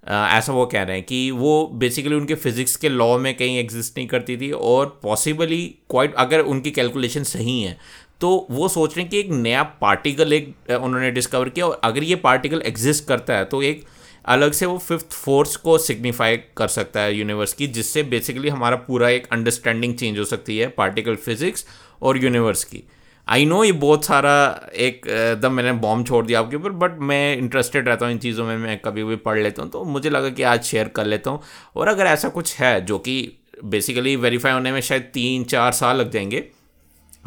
ऐसा 0.07 0.53
वो 0.53 0.65
कह 0.65 0.83
रहे 0.83 0.95
हैं 0.95 1.05
कि 1.05 1.29
वो 1.31 1.51
बेसिकली 1.73 2.15
उनके 2.15 2.35
फिज़िक्स 2.35 2.75
के 2.75 2.89
लॉ 2.89 3.17
में 3.17 3.33
कहीं 3.37 3.57
एग्जिस्ट 3.59 3.97
नहीं 3.97 4.07
करती 4.07 4.37
थी 4.37 4.51
और 4.51 4.99
पॉसिबली 5.03 5.63
क्वाइट 5.89 6.15
अगर 6.15 6.39
उनकी 6.41 6.71
कैलकुलेशन 6.71 7.23
सही 7.23 7.61
है 7.61 7.77
तो 8.21 8.47
वो 8.51 8.67
सोच 8.67 8.95
रहे 8.95 9.01
हैं 9.01 9.09
कि 9.09 9.19
एक 9.19 9.29
नया 9.29 9.63
पार्टिकल 9.81 10.33
एक 10.33 10.53
उन्होंने 10.71 11.11
डिस्कवर 11.11 11.49
किया 11.49 11.65
और 11.65 11.79
अगर 11.83 12.03
ये 12.03 12.15
पार्टिकल 12.15 12.61
एग्जिस्ट 12.65 13.07
करता 13.07 13.37
है 13.37 13.45
तो 13.45 13.61
एक 13.63 13.83
अलग 14.25 14.51
से 14.51 14.65
वो 14.65 14.77
फिफ्थ 14.77 15.11
फोर्स 15.13 15.55
को 15.55 15.77
सिग्निफाई 15.77 16.37
कर 16.57 16.67
सकता 16.67 16.99
है 16.99 17.15
यूनिवर्स 17.15 17.53
की, 17.53 17.67
जिससे 17.67 18.03
बेसिकली 18.03 18.49
हमारा 18.49 18.75
पूरा 18.77 19.09
एक 19.09 19.27
अंडरस्टैंडिंग 19.31 19.95
चेंज 19.95 20.19
हो 20.19 20.23
सकती 20.25 20.57
है 20.57 20.67
पार्टिकल 20.67 21.15
फिजिक्स 21.15 21.65
और 22.01 22.17
यूनिवर्स 22.17 22.63
की। 22.63 22.83
आई 23.27 23.45
नो 23.45 23.63
ये 23.63 23.71
बहुत 23.73 24.05
सारा 24.05 24.33
एक 24.77 25.07
एकदम 25.07 25.53
मैंने 25.53 25.71
बॉम्ब 25.81 26.07
छोड़ 26.07 26.25
दिया 26.25 26.39
आपके 26.39 26.55
ऊपर 26.55 26.71
बट 26.81 26.99
मैं 27.01 27.37
इंटरेस्टेड 27.37 27.87
रहता 27.87 28.05
हूँ 28.05 28.13
इन 28.13 28.19
चीज़ों 28.19 28.45
में, 28.45 28.57
मैं 28.57 28.77
कभी 28.79 29.03
भी 29.03 29.15
पढ़ 29.17 29.39
लेता 29.39 29.61
हूँ 29.61 29.71
तो 29.71 29.83
मुझे 29.83 30.09
लगा 30.09 30.29
कि 30.29 30.43
आज 30.43 30.63
शेयर 30.63 30.87
कर 30.87 31.05
लेता 31.05 31.31
हूँ। 31.31 31.41
और 31.75 31.87
अगर 31.87 32.05
ऐसा 32.05 32.29
कुछ 32.29 32.55
है, 32.55 32.85
जो 32.85 32.99
कि 32.99 33.37
बेसिकली 33.63 34.15
वेरीफाई 34.15 34.51
होने 34.51 34.71
में 34.71 34.79
शायद 34.81 35.09
तीन 35.13 35.43
चार 35.45 35.71
साल 35.71 35.97
लग 35.97 36.11
जाएँगे 36.11 36.43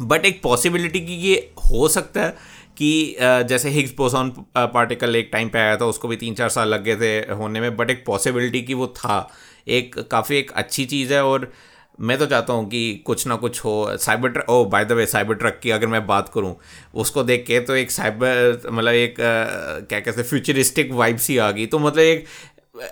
बट 0.01 0.25
एक 0.25 0.41
पॉसिबिलिटी 0.43 0.99
कि 0.99 1.13
ये 1.27 1.35
हो 1.71 1.87
सकता 1.87 2.21
है 2.21 2.29
कि 2.77 3.15
जैसे 3.49 3.69
हिग्स 3.69 3.93
बोसॉन 3.97 4.29
पार्टिकल 4.57 5.15
एक 5.15 5.29
टाइम 5.33 5.49
पे 5.49 5.59
आया 5.59 5.77
था, 5.77 5.85
उसको 5.85 6.07
भी 6.07 6.15
तीन 6.17 6.33
चार 6.33 6.49
साल 6.49 6.69
लग 6.69 6.83
गए 6.83 6.95
थे 6.95 7.33
होने 7.33 7.61
में 7.61 7.75
बट 7.77 7.89
एक 7.89 8.05
पॉसिबिलिटी 8.05 8.61
कि 8.61 8.73
वो 8.73 8.87
था। 8.89 9.27
एक 9.67 9.99
काफ़ी 10.01 10.37
एक 10.37 10.51
अच्छी 10.51 10.85
चीज़ 10.85 11.13
है 11.13 11.23
और 11.25 11.51
मैं 11.99 12.17
तो 12.17 12.25
चाहता 12.25 12.53
हूँ 12.53 12.67
कि 12.69 12.81
कुछ 13.05 13.25
ना 13.27 13.35
कुछ 13.35 13.63
हो। 13.65 13.97
Cyber 13.97 14.29
truck 14.29 14.49
oh 14.49 14.63
by 14.65 14.85
the 14.85 14.91
way 14.91 15.05
cyber 15.05 15.35
truck 15.35 15.59
की 15.63 15.69
अगर 15.71 15.87
मैं 15.87 16.05
बात 16.07 16.29
करूँ, 16.33 16.55
उसको 16.95 17.23
देख 17.23 17.45
के 17.47 17.59
तो 17.61 17.75
एक 17.75 17.91
साइबर 17.91 18.69
मतलब 18.71 18.93
एक 18.93 19.15
क्या 19.19 19.99
कहते 19.99 20.21
हैं 20.21 20.27
फ्यूचरिस्टिक 20.29 20.91
वाइब्स 20.93 21.29
ही 21.29 21.37
आ 21.37 21.51
गई। 21.51 21.65
तो 21.65 21.79
मतलब 21.79 21.99
एक 21.99 22.25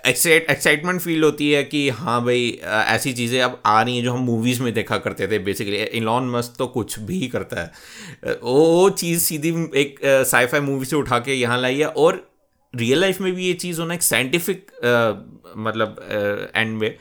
एक्साइट 0.06 0.50
एक्साइटमेंट 0.50 1.00
फील 1.00 1.22
होती 1.24 1.50
है 1.50 1.62
कि 1.64 1.88
हाँ 1.90 2.20
भाई 2.24 2.48
ऐसी 2.64 3.12
चीज़ें 3.12 3.40
अब 3.42 3.60
आ 3.66 3.80
रही 3.82 3.96
हैं 3.96 4.04
जो 4.04 4.12
हम 4.12 4.20
मूवीज़ 4.22 4.62
में 4.62 4.72
देखा 4.74 4.98
करते 4.98 5.28
थे 5.28 5.38
बेसिकली 5.40 5.76
इलॉन 5.98 6.28
मस्क 6.30 6.58
तो 6.58 6.66
कुछ 6.68 6.98
भी 7.00 7.26
करता 7.28 7.60
है। 7.60 8.32
वो 8.34 8.88
चीज़ 8.92 9.20
सीधी 9.20 9.50
एक 9.80 10.00
साईफाई 10.04 10.60
मूवी 10.60 10.84
से 10.84 10.96
उठा 10.96 11.18
के 11.18 11.34
यहाँ 11.34 11.60
लाई 11.60 11.78
है 11.78 11.86
और 11.86 12.26
रियल 12.74 13.00
लाइफ 13.00 13.20
में 13.20 13.32
भी 13.34 13.46
ये 13.46 13.52
चीज़ 13.56 13.80
होना 13.80 13.94
एक 13.94 14.02
साइंटिफिक 14.02 14.70
मतलब 15.58 15.96
एंड 16.54 16.76
में। 16.78 16.94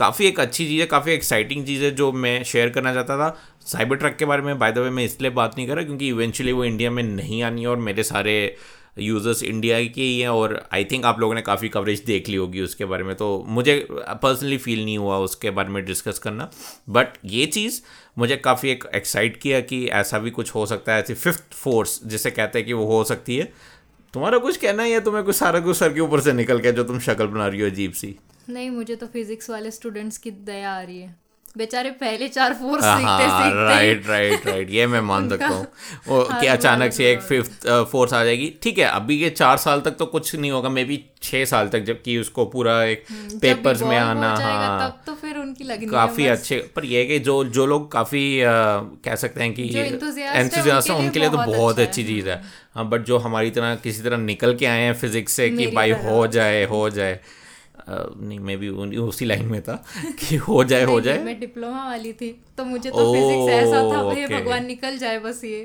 काफ़ी 0.00 0.26
एक 0.26 0.40
अच्छी 0.40 0.66
चीज़ 0.66 0.80
है, 0.80 0.86
काफ़ी 0.86 1.12
एक्साइटिंग 1.12 1.64
चीज़ 1.66 1.82
है 1.84 1.90
जो 1.90 2.10
मैं 2.14 2.42
शेयर 2.44 2.68
करना 2.70 2.92
चाहता 2.94 3.16
था। 3.18 3.36
साइबर 3.66 3.96
ट्रक 3.96 4.16
के 4.16 4.24
बारे 4.24 4.42
में 4.42 4.58
बाय 4.58 4.72
द 4.72 4.78
वे 4.78 4.90
मैं 4.90 5.04
इसलिए 5.04 5.30
बात 5.32 5.56
नहीं 5.56 5.66
कर 5.68 5.74
रहा 5.74 5.84
क्योंकि 5.84 6.08
इवेंचुअली 6.08 6.52
वो 6.52 6.64
इंडिया 6.64 6.90
में 6.90 7.02
नहीं 7.02 7.42
आनी 7.42 7.66
और 7.66 7.76
मेरे 7.78 8.02
सारे 8.02 8.56
यूज़र्स 8.98 9.42
इंडिया 9.42 9.78
के 9.84 10.02
ही 10.02 10.20
हैं 10.20 10.28
और 10.28 10.54
आई 10.74 10.84
थिंक 10.84 11.04
आप 11.04 11.20
लोगों 11.20 11.34
ने 11.34 11.42
काफ़ी 11.42 11.68
कवरेज 11.68 12.02
देख 12.06 12.28
ली 12.28 12.36
होगी 12.36 12.60
उसके 12.60 12.84
बारे 12.84 13.04
में। 13.04 13.14
तो 13.16 13.44
मुझे 13.48 13.76
पर्सनली 13.90 14.58
फील 14.58 14.84
नहीं 14.84 14.96
हुआ 14.98 15.18
उसके 15.18 15.50
बारे 15.50 15.68
में 15.68 15.84
डिस्कस 15.84 16.18
करना। 16.18 16.50
बट 16.88 17.18
ये 17.24 17.46
चीज़ 17.48 17.80
मुझे 18.18 18.36
काफ़ी 18.36 18.70
एक 18.70 18.84
एक्साइट 18.94 19.36
किया 19.36 19.60
कि 19.60 19.84
ऐसा 19.88 20.18
भी 20.18 20.30
कुछ 20.30 20.54
हो 20.54 20.64
सकता 20.66 20.94
है, 20.94 21.02
ऐसी 21.02 21.14
फिफ्थ 21.14 21.54
फोर्स 21.54 22.00
जिसे 22.06 22.30
कहते 22.30 22.58
हैं 22.58 22.66
कि 22.66 22.72
वो 22.72 22.86
हो 22.86 23.02
सकती 23.04 23.36
है। 23.36 23.52
तुम्हारा 24.14 24.38
कुछ 24.38 24.56
कहना 24.56 24.82
ही 24.82 24.92
है, 24.92 25.00
तुम्हें 25.00 25.24
कुछ 25.24 25.36
सारा 25.36 25.60
कुछ 25.60 25.76
सर 25.76 25.92
के 25.92 26.00
ऊपर 26.00 26.20
से 26.20 26.32
निकल 26.32 26.60
के 26.60 26.72
जो 26.72 26.84
तुम 26.84 26.98
शक्ल 27.00 27.26
बना 27.26 27.46
रही 27.46 27.60
हो 27.60 27.66
अजीब 27.66 27.92
सी। 27.92 28.14
नहीं 28.50 28.70
मुझे 28.70 28.96
तो 28.96 29.06
फिजिक्स 29.12 29.50
वाले 29.50 29.70
स्टूडेंट्स 29.70 30.18
की 30.18 30.30
दया 30.30 30.72
आ 30.72 30.80
रही 30.82 31.00
है। 31.00 31.18
बेचारे 31.56 31.90
पहले 32.00 32.26
चार 32.28 32.52
फोर्स 32.54 32.84
सीखते 32.84 33.24
सीखते। 33.28 33.64
राइट 33.68 34.06
राइट 34.08 34.46
राइट 34.46 34.68
ये 34.70 34.86
मैं 34.86 35.00
मान 35.02 35.28
सकता 35.28 35.46
हूँ। 35.46 35.66
कि 36.40 36.46
अचानक 36.46 36.92
से 36.92 37.10
एक 37.12 37.20
फिफ्थ 37.22 37.66
फोर्स 37.92 38.12
आ 38.14 38.22
जाएगी। 38.24 38.46
ठीक 38.62 38.78
है 38.78 38.84
अभी 38.88 39.18
के 39.20 39.30
चार 39.30 39.56
साल 39.58 39.80
तक 39.80 39.96
तो 39.98 40.06
कुछ 40.06 40.34
नहीं 40.34 40.50
होगा 40.50 40.68
मे 40.68 40.84
बी 40.84 40.98
छः 41.22 41.44
साल 41.44 41.68
तक 41.68 41.80
जबकि 41.84 42.16
उसको 42.18 42.44
पूरा 42.52 42.82
एक 42.84 43.04
पेपर्स 43.42 43.80
हम्म, 43.82 43.90
में 43.90 43.98
आना 43.98 44.28
हाँ 44.36 44.78
तब 44.80 45.02
तो 45.06 45.14
फिर 45.14 45.36
उनकी 45.38 45.64
लगनी 45.64 45.86
काफ़ी 45.86 46.26
अच्छे 46.26 46.58
पर 46.76 46.84
ये 46.84 47.04
कि 47.04 47.18
जो 47.30 47.42
जो 47.58 47.66
लोग 47.66 47.90
काफ़ी 47.92 48.22
कह 49.04 49.14
सकते 49.24 49.42
हैं 49.42 49.52
कि 49.54 49.68
एंथुजियास्ट 49.74 50.90
हैं 50.90 50.96
उनके 50.98 51.18
लिए 51.18 51.30
तो 51.30 51.36
बहुत 51.36 51.78
अच्छा 51.78 51.82
अच्छी 51.82 52.04
चीज़ 52.04 52.28
है। 52.28 52.40
हाँ 52.74 52.88
बट 52.88 53.04
जो 53.04 53.18
हमारी 53.18 53.50
तरह 53.50 53.74
किसी 53.82 54.02
तरह 54.02 54.16
निकल 54.30 54.54
के 54.56 54.66
आए 54.66 54.82
हैं 54.82 54.94
फिजिक्स 54.94 55.32
से 55.32 55.48
कि 55.50 55.66
भाई 55.74 55.90
हो 56.06 56.26
जाए 56.38 56.64
हो 56.66 56.88
जाए 56.90 57.20
नहीं 57.90 58.38
मैं 58.38 58.56
भी 58.58 58.68
उसी 58.98 59.24
लाइन 59.24 59.46
में 59.46 59.60
था 59.62 59.74
कि 60.20 60.36
हो 60.36 60.62
जाए 60.64 60.84
हो 60.84 61.00
जाए। 61.00 61.22
मैं 61.24 61.38
डिप्लोमा 61.40 61.84
वाली 61.84 62.12
थी 62.12 62.30
तो 62.56 62.64
मुझे 62.64 62.90
तो 62.90 63.12
फिजिक्स 63.14 63.52
ऐसा 63.54 63.82
था 63.92 64.02
भाई 64.02 64.26
भगवान 64.26 64.66
निकल 64.66 64.98
जाए 64.98 65.18
बस 65.18 65.40
ये. 65.44 65.62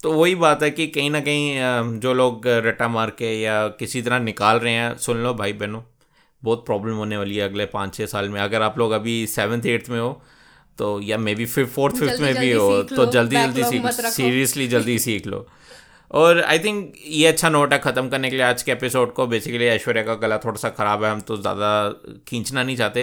तो 0.00 0.12
वही 0.12 0.34
बात 0.34 0.62
है 0.62 0.70
कि 0.70 0.86
कहीं 0.86 1.10
ना 1.10 1.20
कहीं 1.20 1.98
जो 2.00 2.14
लोग 2.14 2.46
रटा 2.66 2.88
मार 2.88 3.10
के 3.10 3.32
या 3.42 3.56
किसी 3.78 4.02
तरह 4.02 4.18
निकाल 4.18 4.58
रहे 4.58 4.72
हैं 4.72 4.96
सुन 4.98 5.22
लो 5.22 5.34
भाई 5.34 5.52
बहनों 5.52 5.82
बहुत 6.42 6.64
प्रॉब्लम 6.66 6.94
होने 6.94 7.16
वाली 7.16 7.36
है 7.36 7.48
अगले 7.48 7.66
पाँच 7.66 7.94
छः 7.94 8.06
साल 8.06 8.28
में। 8.28 8.40
अगर 8.40 8.62
आप 8.62 8.78
लोग 8.78 8.92
अभी 8.92 9.26
सेवन्थ 9.26 9.66
एट्थ 9.66 9.90
में 9.90 10.00
हो 10.00 10.10
तो 10.78 11.00
या 11.00 11.18
मे 11.18 11.34
बी 11.34 11.46
फिर 11.46 11.66
फोर्थ 11.66 11.96
फिफ्थ 11.96 12.20
में 12.20 12.34
भी 12.36 12.50
हो 12.52 12.82
तो 12.82 13.06
जल्दी 13.12 13.36
जल्दी 13.36 13.64
सीख 13.64 13.86
सीरियसली 14.10 14.68
जल्दी 14.68 14.98
सीख 14.98 15.26
लो। 15.26 15.46
और 16.10 16.40
आई 16.42 16.58
थिंक 16.58 16.92
ये 17.06 17.26
अच्छा 17.26 17.48
नोट 17.48 17.72
है 17.72 17.78
ख़त्म 17.78 18.08
करने 18.08 18.30
के 18.30 18.36
लिए 18.36 18.44
आज 18.44 18.62
के 18.62 18.72
एपिसोड 18.72 19.12
को. 19.12 19.26
बेसिकली 19.26 19.66
ऐश्वर्या 19.66 20.02
का 20.02 20.14
गला 20.14 20.38
थोड़ा 20.38 20.56
सा 20.56 20.68
ख़राब 20.70 21.04
है. 21.04 21.10
हम 21.10 21.20
तो 21.20 21.36
ज़्यादा 21.36 21.88
खींचना 22.28 22.62
नहीं 22.62 22.76
चाहते. 22.76 23.02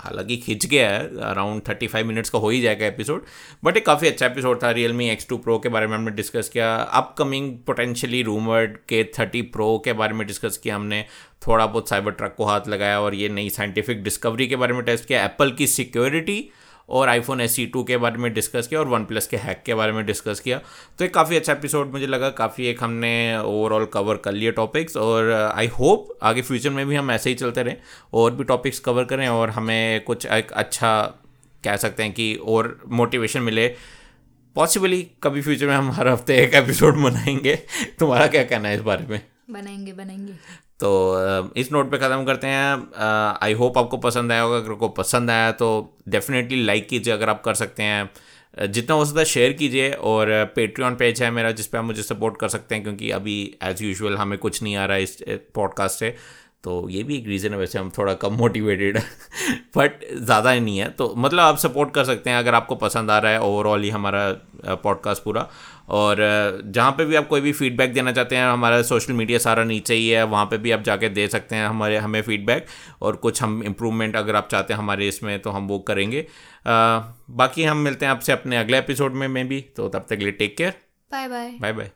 हालाँकि 0.00 0.36
खींच 0.36 0.66
गया 0.66 0.90
है. 0.90 1.08
अराउंड 1.22 1.62
थर्टी 1.68 1.86
फाइव 1.86 2.06
मिनट्स 2.06 2.30
का 2.30 2.38
हो 2.38 2.48
ही 2.50 2.60
जाएगा 2.60 2.86
एपिसोड 2.86 3.24
बट 3.64 3.76
एक 3.76 3.86
काफ़ी 3.86 4.08
अच्छा 4.08 4.26
एपिसोड 4.26 4.62
था 4.62 4.70
real 4.70 4.92
me 4.92 5.08
X 5.10 5.28
two 5.28 5.36
pro 5.38 5.58
के 5.58 5.68
बारे 5.68 5.86
में 5.86 5.96
हमने 5.96 6.10
डिस्कस 6.10 6.48
किया. 6.48 6.74
Upcoming 6.76 7.52
potentially 7.66 8.22
rumoured 8.22 8.76
K 8.88 9.04
thirty 9.18 9.42
Pro 9.56 9.76
के 9.84 9.92
बारे 9.92 10.14
में 10.14 10.26
डिस्कस 10.26 10.56
किया 10.56 10.76
हमने. 10.76 11.04
थोड़ा 11.46 11.66
बहुत 11.66 11.88
साइबर 11.88 12.10
ट्रक 12.10 12.34
को 12.36 12.44
हाथ 12.44 12.68
लगाया 12.68 13.00
और 13.00 13.14
ये 13.14 13.28
नई 13.28 13.50
साइंटिफिक 13.50 14.02
डिस्कवरी 14.04 14.46
के 14.46 14.56
बारे 14.56 14.74
में 14.74 14.84
टेस्ट 14.84 15.08
किया. 15.08 15.24
एप्पल 15.24 15.52
की 15.52 15.66
सिक्योरिटी 15.66 16.48
और 16.92 17.08
आईफोन 17.08 17.40
एस 17.40 17.54
सी 17.56 17.66
टू 17.66 17.82
के 17.84 17.96
बारे 17.96 18.18
में 18.18 18.32
डिस्कस 18.34 18.66
किया 18.66 18.80
और 18.80 18.88
वन 18.88 19.04
प्लस 19.04 19.26
के 19.26 19.36
हैक 19.36 19.62
के 19.66 19.74
बारे 19.74 19.92
में 19.92 20.04
डिस्कस 20.06 20.40
किया। 20.40 20.60
तो 20.98 21.04
एक 21.04 21.14
काफ़ी 21.14 21.36
अच्छा 21.36 21.52
एपिसोड 21.52 21.92
मुझे 21.92 22.06
लगा, 22.06 22.28
काफ़ी 22.30 22.66
एक 22.66 22.82
हमने 22.84 23.38
ओवरऑल 23.38 23.84
कवर 23.84 24.16
कर 24.16 24.32
लिए 24.32 24.52
टॉपिक्स 24.52 24.96
और 24.96 25.30
आई 25.56 25.66
होप 25.66 26.18
आगे 26.22 26.42
फ्यूचर 26.42 26.70
में 26.70 26.86
भी 26.86 26.96
हम 26.96 27.10
ऐसे 27.10 27.30
ही 27.30 27.36
चलते 27.36 27.62
रहें 27.62 27.76
और 28.14 28.34
भी 28.34 28.44
टॉपिक्स 28.44 28.78
कवर 28.78 29.04
करें 29.04 29.28
और 29.28 29.50
हमें 29.50 30.04
कुछ 30.04 30.26
एक 30.26 30.52
अच्छा 30.52 31.02
कह 31.64 31.76
सकते 31.76 32.02
हैं 32.02 32.12
कि 32.12 32.34
और 32.34 32.80
मोटिवेशन 32.88 33.42
मिले। 33.42 33.66
पॉसिबली 34.56 35.02
कभी 35.22 35.42
फ्यूचर 35.42 35.66
में 35.66 35.74
हम 35.74 35.90
हर 35.90 36.08
हफ़्ते 36.08 36.36
एक 36.36 36.54
एपिसोड 36.54 36.96
बनाएँगे 36.96 37.54
तुम्हारा 37.98 38.26
क्या 38.26 38.42
कहना 38.44 38.68
है 38.68 38.74
इस 38.74 38.80
बारे 38.80 39.06
में? 39.06 39.20
बनाएँगे 39.50 39.92
बनाएँगे। 39.92 40.32
तो 40.82 41.52
इस 41.56 41.72
नोट 41.72 41.90
पे 41.90 41.98
ख़त्म 41.98 42.24
करते 42.24 42.46
हैं। 42.46 43.38
आई 43.42 43.52
होप 43.54 43.78
आपको 43.78 43.96
पसंद 43.98 44.32
आया 44.32 44.42
होगा। 44.42 44.56
अगर 44.56 44.72
आपको 44.72 44.88
पसंद 44.98 45.30
आया 45.30 45.50
तो 45.54 45.68
डेफिनेटली 46.08 46.64
लाइक 46.64 46.88
कीजिए 46.88 47.12
अगर 47.14 47.28
आप 47.28 47.42
कर 47.44 47.54
सकते 47.54 47.82
हैं। 47.82 48.70
जितना 48.70 48.96
हो 48.96 49.04
सकता 49.04 49.18
है 49.20 49.24
शेयर 49.26 49.52
कीजिए 49.52 49.90
और 49.90 50.28
पेट्रियन 50.56 50.94
पेज 50.94 51.22
है 51.22 51.30
मेरा 51.30 51.50
जिस 51.52 51.66
पे 51.66 51.78
आप 51.78 51.84
मुझे 51.84 52.02
सपोर्ट 52.02 52.36
कर 52.36 52.48
सकते 52.48 52.74
हैं 52.74 52.84
क्योंकि 52.84 53.10
अभी 53.10 53.36
एज़ 53.62 53.82
यूजुअल 53.84 54.16
हमें 54.16 54.38
कुछ 54.38 54.62
नहीं 54.62 54.76
आ 54.76 54.84
रहा 54.84 54.96
है 54.96 55.02
इस 55.02 55.16
पॉडकास्ट 55.54 55.98
से। 55.98 56.14
तो 56.64 56.88
ये 56.88 57.02
भी 57.02 57.16
एक 57.16 57.26
रीज़न 57.28 57.52
है 57.52 57.58
वैसे 57.58 57.78
हम 57.78 57.90
थोड़ा 57.90 58.12
कम 58.14 58.32
मोटिवेटेड 58.32 58.98
बट 59.76 60.04
ज़्यादा 60.14 60.50
ही 60.50 60.60
नहीं 60.60 60.78
है। 60.78 60.88
तो 60.90 61.12
मतलब 61.16 61.40
आप 61.40 61.56
सपोर्ट 61.58 61.94
कर 61.94 62.04
सकते 62.04 62.30
हैं 62.30 62.38
अगर 62.38 62.54
आपको 62.54 62.74
पसंद 62.76 63.10
आ 63.10 63.18
रहा 63.18 63.32
है। 63.32 63.40
ओवरऑल 63.40 63.82
ही 63.82 63.90
हमारा 63.90 64.30
पॉडकास्ट 64.82 65.22
पूरा। 65.22 65.48
और 65.88 66.16
जहाँ 66.66 66.92
पे 66.92 67.04
भी 67.04 67.14
आप 67.14 67.28
कोई 67.28 67.40
भी 67.40 67.52
फीडबैक 67.52 67.92
देना 67.92 68.12
चाहते 68.12 68.36
हैं 68.36 68.44
हमारा 68.44 68.82
सोशल 68.82 69.12
मीडिया 69.12 69.38
सारा 69.38 69.64
नीचे 69.64 69.94
ही 69.94 70.08
है 70.08 70.24
वहाँ 70.24 70.46
पे 70.46 70.58
भी 70.58 70.70
आप 70.70 70.82
जाके 70.82 71.08
दे 71.08 71.28
सकते 71.28 71.56
हैं 71.56 71.66
हमारे 71.66 71.96
हमें 71.96 72.22
फीडबैक 72.22 72.66
और 73.02 73.16
कुछ 73.16 73.42
हम 73.42 73.62
इम्प्रूवमेंट 73.62 74.16
अगर 74.16 74.36
आप 74.36 74.48
चाहते 74.48 74.72
हैं 74.72 74.78
हमारे 74.78 75.08
इसमें 75.08 75.40
तो 75.40 75.50
हम 75.50 75.68
वो 75.68 75.78
करेंगे। 75.78 76.26
आ, 76.66 77.00
बाकी 77.30 77.64
हम 77.64 77.76
मिलते 77.76 78.06
हैं 78.06 78.12
आपसे 78.12 78.32
अपने 78.32 78.56
अगले 78.56 78.78
एपिसोड 78.78 79.12
में 79.12 79.28
मे 79.28 79.44
भी 79.44 79.60
तो 79.60 79.88
तब 79.88 80.06
तक 80.10 80.16
लिए 80.16 80.32
take 80.32 80.56
care 80.56 80.72
bye 81.12 81.28
bye 81.28 81.50
bye 81.60 81.72
bye 81.72 81.92